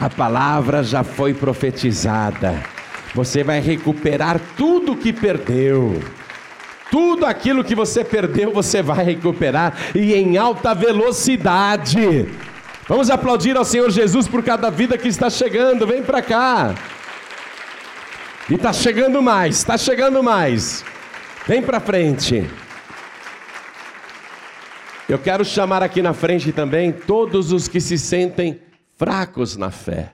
A 0.00 0.08
palavra 0.08 0.82
já 0.82 1.04
foi 1.04 1.34
profetizada. 1.34 2.62
Você 3.14 3.44
vai 3.44 3.60
recuperar 3.60 4.40
tudo 4.56 4.96
que 4.96 5.12
perdeu. 5.12 6.00
Tudo 6.90 7.26
aquilo 7.26 7.62
que 7.62 7.74
você 7.74 8.02
perdeu, 8.02 8.50
você 8.50 8.80
vai 8.80 9.04
recuperar 9.04 9.76
e 9.94 10.14
em 10.14 10.38
alta 10.38 10.74
velocidade. 10.74 12.28
Vamos 12.88 13.10
aplaudir 13.10 13.58
ao 13.58 13.64
Senhor 13.64 13.90
Jesus 13.90 14.26
por 14.26 14.42
cada 14.42 14.70
vida 14.70 14.96
que 14.96 15.08
está 15.08 15.28
chegando. 15.28 15.86
Vem 15.86 16.02
para 16.02 16.22
cá. 16.22 16.74
E 18.48 18.54
está 18.54 18.72
chegando 18.72 19.20
mais, 19.20 19.56
está 19.56 19.76
chegando 19.76 20.22
mais. 20.22 20.82
Vem 21.44 21.60
para 21.60 21.80
frente. 21.80 22.48
Eu 25.08 25.18
quero 25.18 25.44
chamar 25.44 25.82
aqui 25.82 26.00
na 26.00 26.14
frente 26.14 26.52
também 26.52 26.92
todos 26.92 27.50
os 27.50 27.66
que 27.66 27.80
se 27.80 27.98
sentem 27.98 28.60
fracos 28.96 29.56
na 29.56 29.68
fé. 29.68 30.12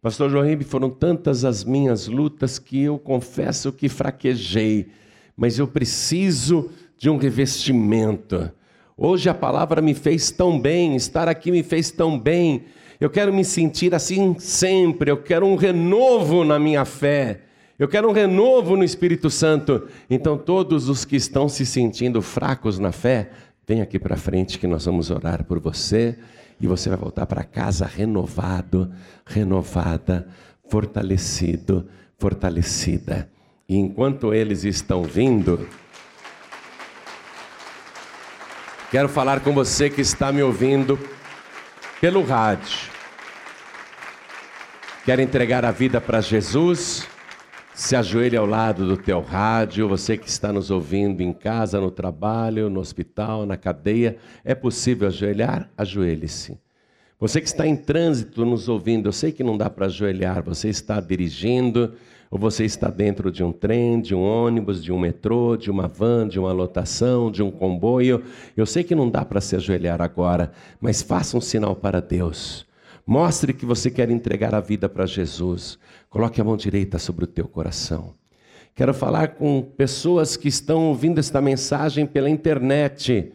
Pastor 0.00 0.30
Joaquim, 0.30 0.64
foram 0.64 0.88
tantas 0.88 1.44
as 1.44 1.64
minhas 1.64 2.06
lutas 2.06 2.58
que 2.58 2.82
eu 2.82 2.98
confesso 2.98 3.72
que 3.72 3.90
fraquejei, 3.90 4.88
mas 5.36 5.58
eu 5.58 5.68
preciso 5.68 6.70
de 6.96 7.10
um 7.10 7.18
revestimento. 7.18 8.50
Hoje 8.96 9.28
a 9.28 9.34
palavra 9.34 9.82
me 9.82 9.92
fez 9.92 10.30
tão 10.30 10.58
bem, 10.58 10.96
estar 10.96 11.28
aqui 11.28 11.50
me 11.50 11.62
fez 11.62 11.90
tão 11.90 12.18
bem. 12.18 12.64
Eu 12.98 13.10
quero 13.10 13.34
me 13.34 13.44
sentir 13.44 13.94
assim 13.94 14.34
sempre, 14.38 15.10
eu 15.10 15.18
quero 15.18 15.44
um 15.44 15.56
renovo 15.56 16.42
na 16.42 16.58
minha 16.58 16.86
fé. 16.86 17.42
Eu 17.76 17.88
quero 17.88 18.08
um 18.08 18.12
renovo 18.12 18.76
no 18.76 18.84
Espírito 18.84 19.28
Santo. 19.28 19.88
Então, 20.08 20.38
todos 20.38 20.88
os 20.88 21.04
que 21.04 21.16
estão 21.16 21.48
se 21.48 21.66
sentindo 21.66 22.22
fracos 22.22 22.78
na 22.78 22.92
fé, 22.92 23.30
vem 23.66 23.80
aqui 23.80 23.98
para 23.98 24.16
frente 24.16 24.60
que 24.60 24.66
nós 24.66 24.84
vamos 24.84 25.10
orar 25.10 25.42
por 25.42 25.58
você 25.58 26.16
e 26.60 26.68
você 26.68 26.88
vai 26.88 26.96
voltar 26.96 27.26
para 27.26 27.42
casa 27.42 27.84
renovado, 27.84 28.92
renovada, 29.26 30.28
fortalecido, 30.68 31.88
fortalecida. 32.16 33.28
E 33.68 33.76
enquanto 33.76 34.32
eles 34.32 34.62
estão 34.62 35.02
vindo, 35.02 35.68
quero 38.88 39.08
falar 39.08 39.40
com 39.40 39.52
você 39.52 39.90
que 39.90 40.00
está 40.00 40.30
me 40.30 40.44
ouvindo 40.44 40.96
pelo 42.00 42.22
rádio. 42.22 42.88
Quer 45.04 45.18
entregar 45.18 45.64
a 45.64 45.72
vida 45.72 46.00
para 46.00 46.20
Jesus? 46.20 47.13
Se 47.74 47.96
ajoelhe 47.96 48.36
ao 48.36 48.46
lado 48.46 48.86
do 48.86 48.96
teu 48.96 49.20
rádio, 49.20 49.88
você 49.88 50.16
que 50.16 50.28
está 50.28 50.52
nos 50.52 50.70
ouvindo 50.70 51.22
em 51.22 51.32
casa, 51.32 51.80
no 51.80 51.90
trabalho, 51.90 52.70
no 52.70 52.78
hospital, 52.78 53.44
na 53.44 53.56
cadeia, 53.56 54.16
é 54.44 54.54
possível 54.54 55.08
ajoelhar? 55.08 55.68
Ajoelhe-se. 55.76 56.56
Você 57.18 57.40
que 57.40 57.48
está 57.48 57.66
em 57.66 57.74
trânsito 57.74 58.44
nos 58.44 58.68
ouvindo, 58.68 59.08
eu 59.08 59.12
sei 59.12 59.32
que 59.32 59.42
não 59.42 59.58
dá 59.58 59.68
para 59.68 59.86
ajoelhar, 59.86 60.40
você 60.44 60.68
está 60.68 61.00
dirigindo, 61.00 61.94
ou 62.30 62.38
você 62.38 62.64
está 62.64 62.90
dentro 62.90 63.28
de 63.32 63.42
um 63.42 63.50
trem, 63.50 64.00
de 64.00 64.14
um 64.14 64.22
ônibus, 64.22 64.82
de 64.82 64.92
um 64.92 64.98
metrô, 64.98 65.56
de 65.56 65.68
uma 65.68 65.88
van, 65.88 66.28
de 66.28 66.38
uma 66.38 66.52
lotação, 66.52 67.28
de 67.28 67.42
um 67.42 67.50
comboio. 67.50 68.22
Eu 68.56 68.66
sei 68.66 68.84
que 68.84 68.94
não 68.94 69.10
dá 69.10 69.24
para 69.24 69.40
se 69.40 69.56
ajoelhar 69.56 70.00
agora, 70.00 70.52
mas 70.80 71.02
faça 71.02 71.36
um 71.36 71.40
sinal 71.40 71.74
para 71.74 72.00
Deus. 72.00 72.63
Mostre 73.06 73.52
que 73.52 73.66
você 73.66 73.90
quer 73.90 74.10
entregar 74.10 74.54
a 74.54 74.60
vida 74.60 74.88
para 74.88 75.04
Jesus. 75.04 75.78
Coloque 76.08 76.40
a 76.40 76.44
mão 76.44 76.56
direita 76.56 76.98
sobre 76.98 77.24
o 77.24 77.26
teu 77.26 77.46
coração. 77.46 78.14
Quero 78.74 78.94
falar 78.94 79.34
com 79.34 79.62
pessoas 79.62 80.36
que 80.36 80.48
estão 80.48 80.88
ouvindo 80.88 81.18
esta 81.18 81.40
mensagem 81.40 82.06
pela 82.06 82.30
internet. 82.30 83.32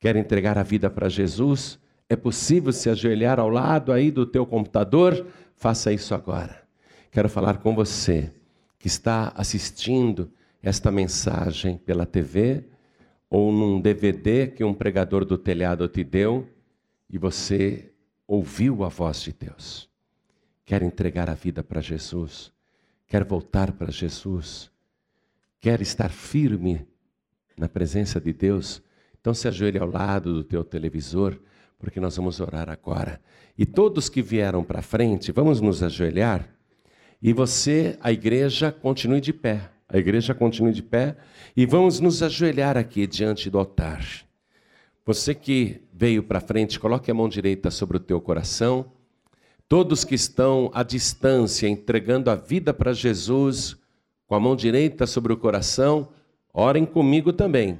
Quer 0.00 0.16
entregar 0.16 0.56
a 0.56 0.62
vida 0.62 0.88
para 0.88 1.08
Jesus? 1.08 1.78
É 2.08 2.16
possível 2.16 2.72
se 2.72 2.88
ajoelhar 2.88 3.40
ao 3.40 3.48
lado 3.48 3.92
aí 3.92 4.10
do 4.10 4.24
teu 4.24 4.46
computador? 4.46 5.26
Faça 5.56 5.92
isso 5.92 6.14
agora. 6.14 6.62
Quero 7.10 7.28
falar 7.28 7.58
com 7.58 7.74
você 7.74 8.30
que 8.78 8.86
está 8.86 9.32
assistindo 9.36 10.30
esta 10.62 10.90
mensagem 10.90 11.76
pela 11.76 12.06
TV 12.06 12.64
ou 13.28 13.52
num 13.52 13.80
DVD 13.80 14.46
que 14.46 14.62
um 14.62 14.72
pregador 14.72 15.24
do 15.24 15.36
telhado 15.36 15.88
te 15.88 16.04
deu 16.04 16.46
e 17.10 17.18
você 17.18 17.90
ouviu 18.34 18.84
a 18.84 18.88
voz 18.88 19.22
de 19.22 19.32
Deus. 19.32 19.88
Quer 20.64 20.82
entregar 20.82 21.28
a 21.28 21.34
vida 21.34 21.62
para 21.62 21.80
Jesus 21.80 22.54
quer 23.06 23.24
voltar 23.24 23.72
para 23.72 23.90
Jesus, 23.90 24.70
quer 25.60 25.80
estar 25.80 26.10
firme 26.10 26.86
na 27.56 27.68
presença 27.68 28.20
de 28.20 28.32
Deus, 28.32 28.82
então 29.20 29.32
se 29.32 29.46
ajoelhe 29.46 29.78
ao 29.78 29.88
lado 29.88 30.34
do 30.34 30.44
teu 30.44 30.64
televisor, 30.64 31.38
porque 31.78 32.00
nós 32.00 32.16
vamos 32.16 32.40
orar 32.40 32.68
agora. 32.68 33.20
E 33.56 33.64
todos 33.64 34.08
que 34.08 34.20
vieram 34.20 34.64
para 34.64 34.82
frente, 34.82 35.30
vamos 35.32 35.60
nos 35.60 35.82
ajoelhar. 35.82 36.48
E 37.22 37.32
você, 37.32 37.96
a 38.00 38.10
igreja, 38.10 38.72
continue 38.72 39.20
de 39.20 39.32
pé. 39.32 39.70
A 39.88 39.98
igreja 39.98 40.34
continue 40.34 40.72
de 40.72 40.82
pé 40.82 41.16
e 41.56 41.64
vamos 41.64 42.00
nos 42.00 42.22
ajoelhar 42.22 42.76
aqui 42.76 43.06
diante 43.06 43.48
do 43.48 43.58
altar. 43.58 44.04
Você 45.06 45.34
que 45.34 45.82
veio 45.92 46.22
para 46.22 46.40
frente, 46.40 46.80
coloque 46.80 47.10
a 47.10 47.14
mão 47.14 47.28
direita 47.28 47.70
sobre 47.70 47.98
o 47.98 48.00
teu 48.00 48.18
coração. 48.22 48.86
Todos 49.68 50.02
que 50.02 50.14
estão 50.14 50.70
à 50.72 50.82
distância, 50.82 51.68
entregando 51.68 52.30
a 52.30 52.34
vida 52.34 52.72
para 52.72 52.94
Jesus, 52.94 53.76
com 54.26 54.34
a 54.34 54.40
mão 54.40 54.56
direita 54.56 55.06
sobre 55.06 55.30
o 55.30 55.36
coração, 55.36 56.08
orem 56.54 56.86
comigo 56.86 57.34
também. 57.34 57.78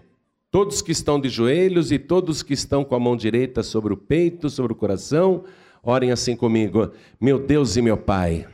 Todos 0.51 0.83
que 0.83 0.93
estão 0.93 1.18
de 1.18 1.31
joelhos 1.31 1.91
e 1.91 1.99
todos 1.99 2.43
que 2.43 2.53
estão 2.53 2.85
com 2.85 2.95
a 2.95 3.01
mão 3.01 3.16
direita 3.16 3.62
sobre 3.62 3.95
o 3.95 3.97
peito, 3.97 4.51
sobre 4.51 4.75
o 4.75 4.77
coração, 4.77 5.45
orem 5.83 6.12
assim 6.12 6.37
comigo. 6.37 6.93
Meu 7.18 7.39
Deus 7.39 7.75
e 7.77 7.81
meu 7.81 7.97
Pai, 7.97 8.47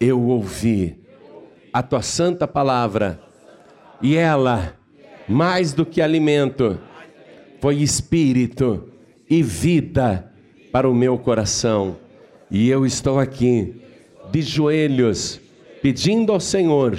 eu 0.00 0.20
ouvi 0.20 0.98
a 1.72 1.80
tua 1.80 2.02
santa 2.02 2.48
palavra 2.48 3.22
e 4.02 4.16
ela, 4.16 4.76
mais 5.28 5.72
do 5.72 5.86
que 5.86 6.02
alimento, 6.02 6.76
foi 7.60 7.76
espírito 7.76 8.88
e 9.28 9.42
vida 9.42 10.32
para 10.72 10.88
o 10.88 10.94
meu 10.94 11.18
coração. 11.18 11.96
E 12.50 12.68
eu 12.68 12.86
estou 12.86 13.18
aqui, 13.18 13.80
de 14.32 14.42
joelhos, 14.42 15.40
pedindo 15.82 16.32
ao 16.32 16.40
Senhor 16.40 16.98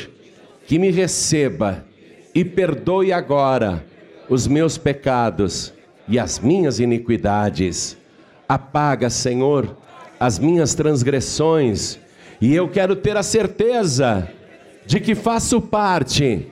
que 0.68 0.78
me 0.78 0.92
receba 0.92 1.86
e 2.34 2.46
perdoe 2.46 3.12
agora 3.12 3.86
os 4.30 4.48
meus 4.48 4.78
pecados 4.78 5.74
e 6.08 6.18
as 6.18 6.40
minhas 6.40 6.80
iniquidades. 6.80 7.98
Apaga, 8.48 9.10
Senhor, 9.10 9.76
as 10.20 10.38
minhas 10.38 10.74
transgressões, 10.74 12.00
e 12.40 12.54
eu 12.54 12.70
quero 12.70 12.96
ter 12.96 13.18
a 13.18 13.24
certeza 13.24 14.30
de 14.86 15.00
que 15.00 15.16
faço 15.16 15.62
parte 15.62 16.48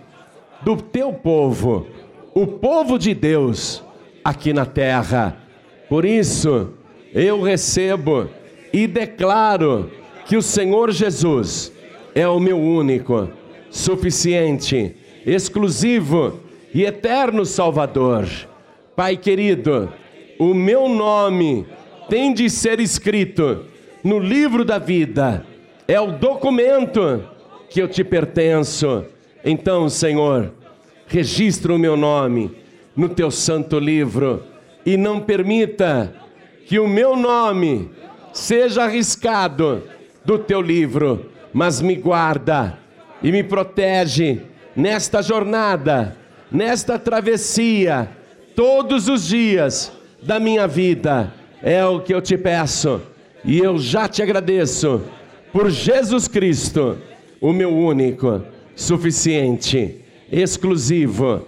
do 0.62 0.76
teu 0.78 1.14
povo, 1.14 1.88
o 2.34 2.46
povo 2.46 2.98
de 2.98 3.14
Deus 3.14 3.84
aqui 4.24 4.54
na 4.54 4.66
terra. 4.66 5.38
Por 5.88 6.06
isso, 6.06 6.74
eu 7.14 7.42
recebo 7.42 8.30
e 8.72 8.86
declaro 8.88 9.92
que 10.26 10.38
o 10.38 10.42
Senhor 10.42 10.92
Jesus 10.92 11.72
é 12.14 12.28
o 12.28 12.40
meu 12.40 12.60
único, 12.60 13.30
suficiente, 13.70 14.96
exclusivo 15.26 16.40
e 16.74 16.84
eterno 16.84 17.46
Salvador. 17.46 18.28
Pai 18.96 19.18
querido, 19.18 19.92
o 20.38 20.54
meu 20.54 20.88
nome 20.88 21.66
tem 22.10 22.34
de 22.34 22.50
ser 22.50 22.80
escrito 22.80 23.66
no 24.04 24.20
livro 24.20 24.64
da 24.64 24.78
vida, 24.78 25.46
é 25.88 26.00
o 26.00 26.12
documento 26.12 27.24
que 27.70 27.82
eu 27.82 27.88
te 27.88 28.04
pertenço. 28.04 29.06
Então, 29.44 29.90
Senhor, 29.90 30.52
registra 31.08 31.74
o 31.74 31.80
meu 31.80 31.98
nome 31.98 32.52
no 33.00 33.08
teu 33.08 33.32
santo 33.32 33.80
livro 33.80 34.44
e 34.86 34.98
não 34.98 35.22
permita 35.22 36.14
que 36.66 36.78
o 36.78 36.86
meu 36.86 37.16
nome 37.16 37.90
seja 38.34 38.84
arriscado 38.84 39.84
do 40.26 40.38
teu 40.38 40.62
livro, 40.62 41.32
mas 41.54 41.80
me 41.82 41.96
guarda 41.96 42.78
e 43.24 43.32
me 43.32 43.42
protege 43.42 44.42
nesta 44.76 45.22
jornada, 45.22 46.18
nesta 46.52 47.00
travessia, 47.00 48.10
todos 48.54 49.08
os 49.08 49.30
dias 49.30 49.94
da 50.22 50.38
minha 50.38 50.68
vida. 50.68 51.34
É 51.64 51.86
o 51.86 52.02
que 52.02 52.14
eu 52.14 52.22
te 52.22 52.38
peço 52.38 53.02
e 53.46 53.60
eu 53.60 53.78
já 53.78 54.10
te 54.10 54.22
agradeço 54.22 55.04
por 55.54 55.70
Jesus 55.70 56.28
Cristo, 56.28 56.98
o 57.40 57.54
meu 57.54 57.74
único, 57.74 58.44
suficiente, 58.76 60.04
exclusivo 60.30 61.48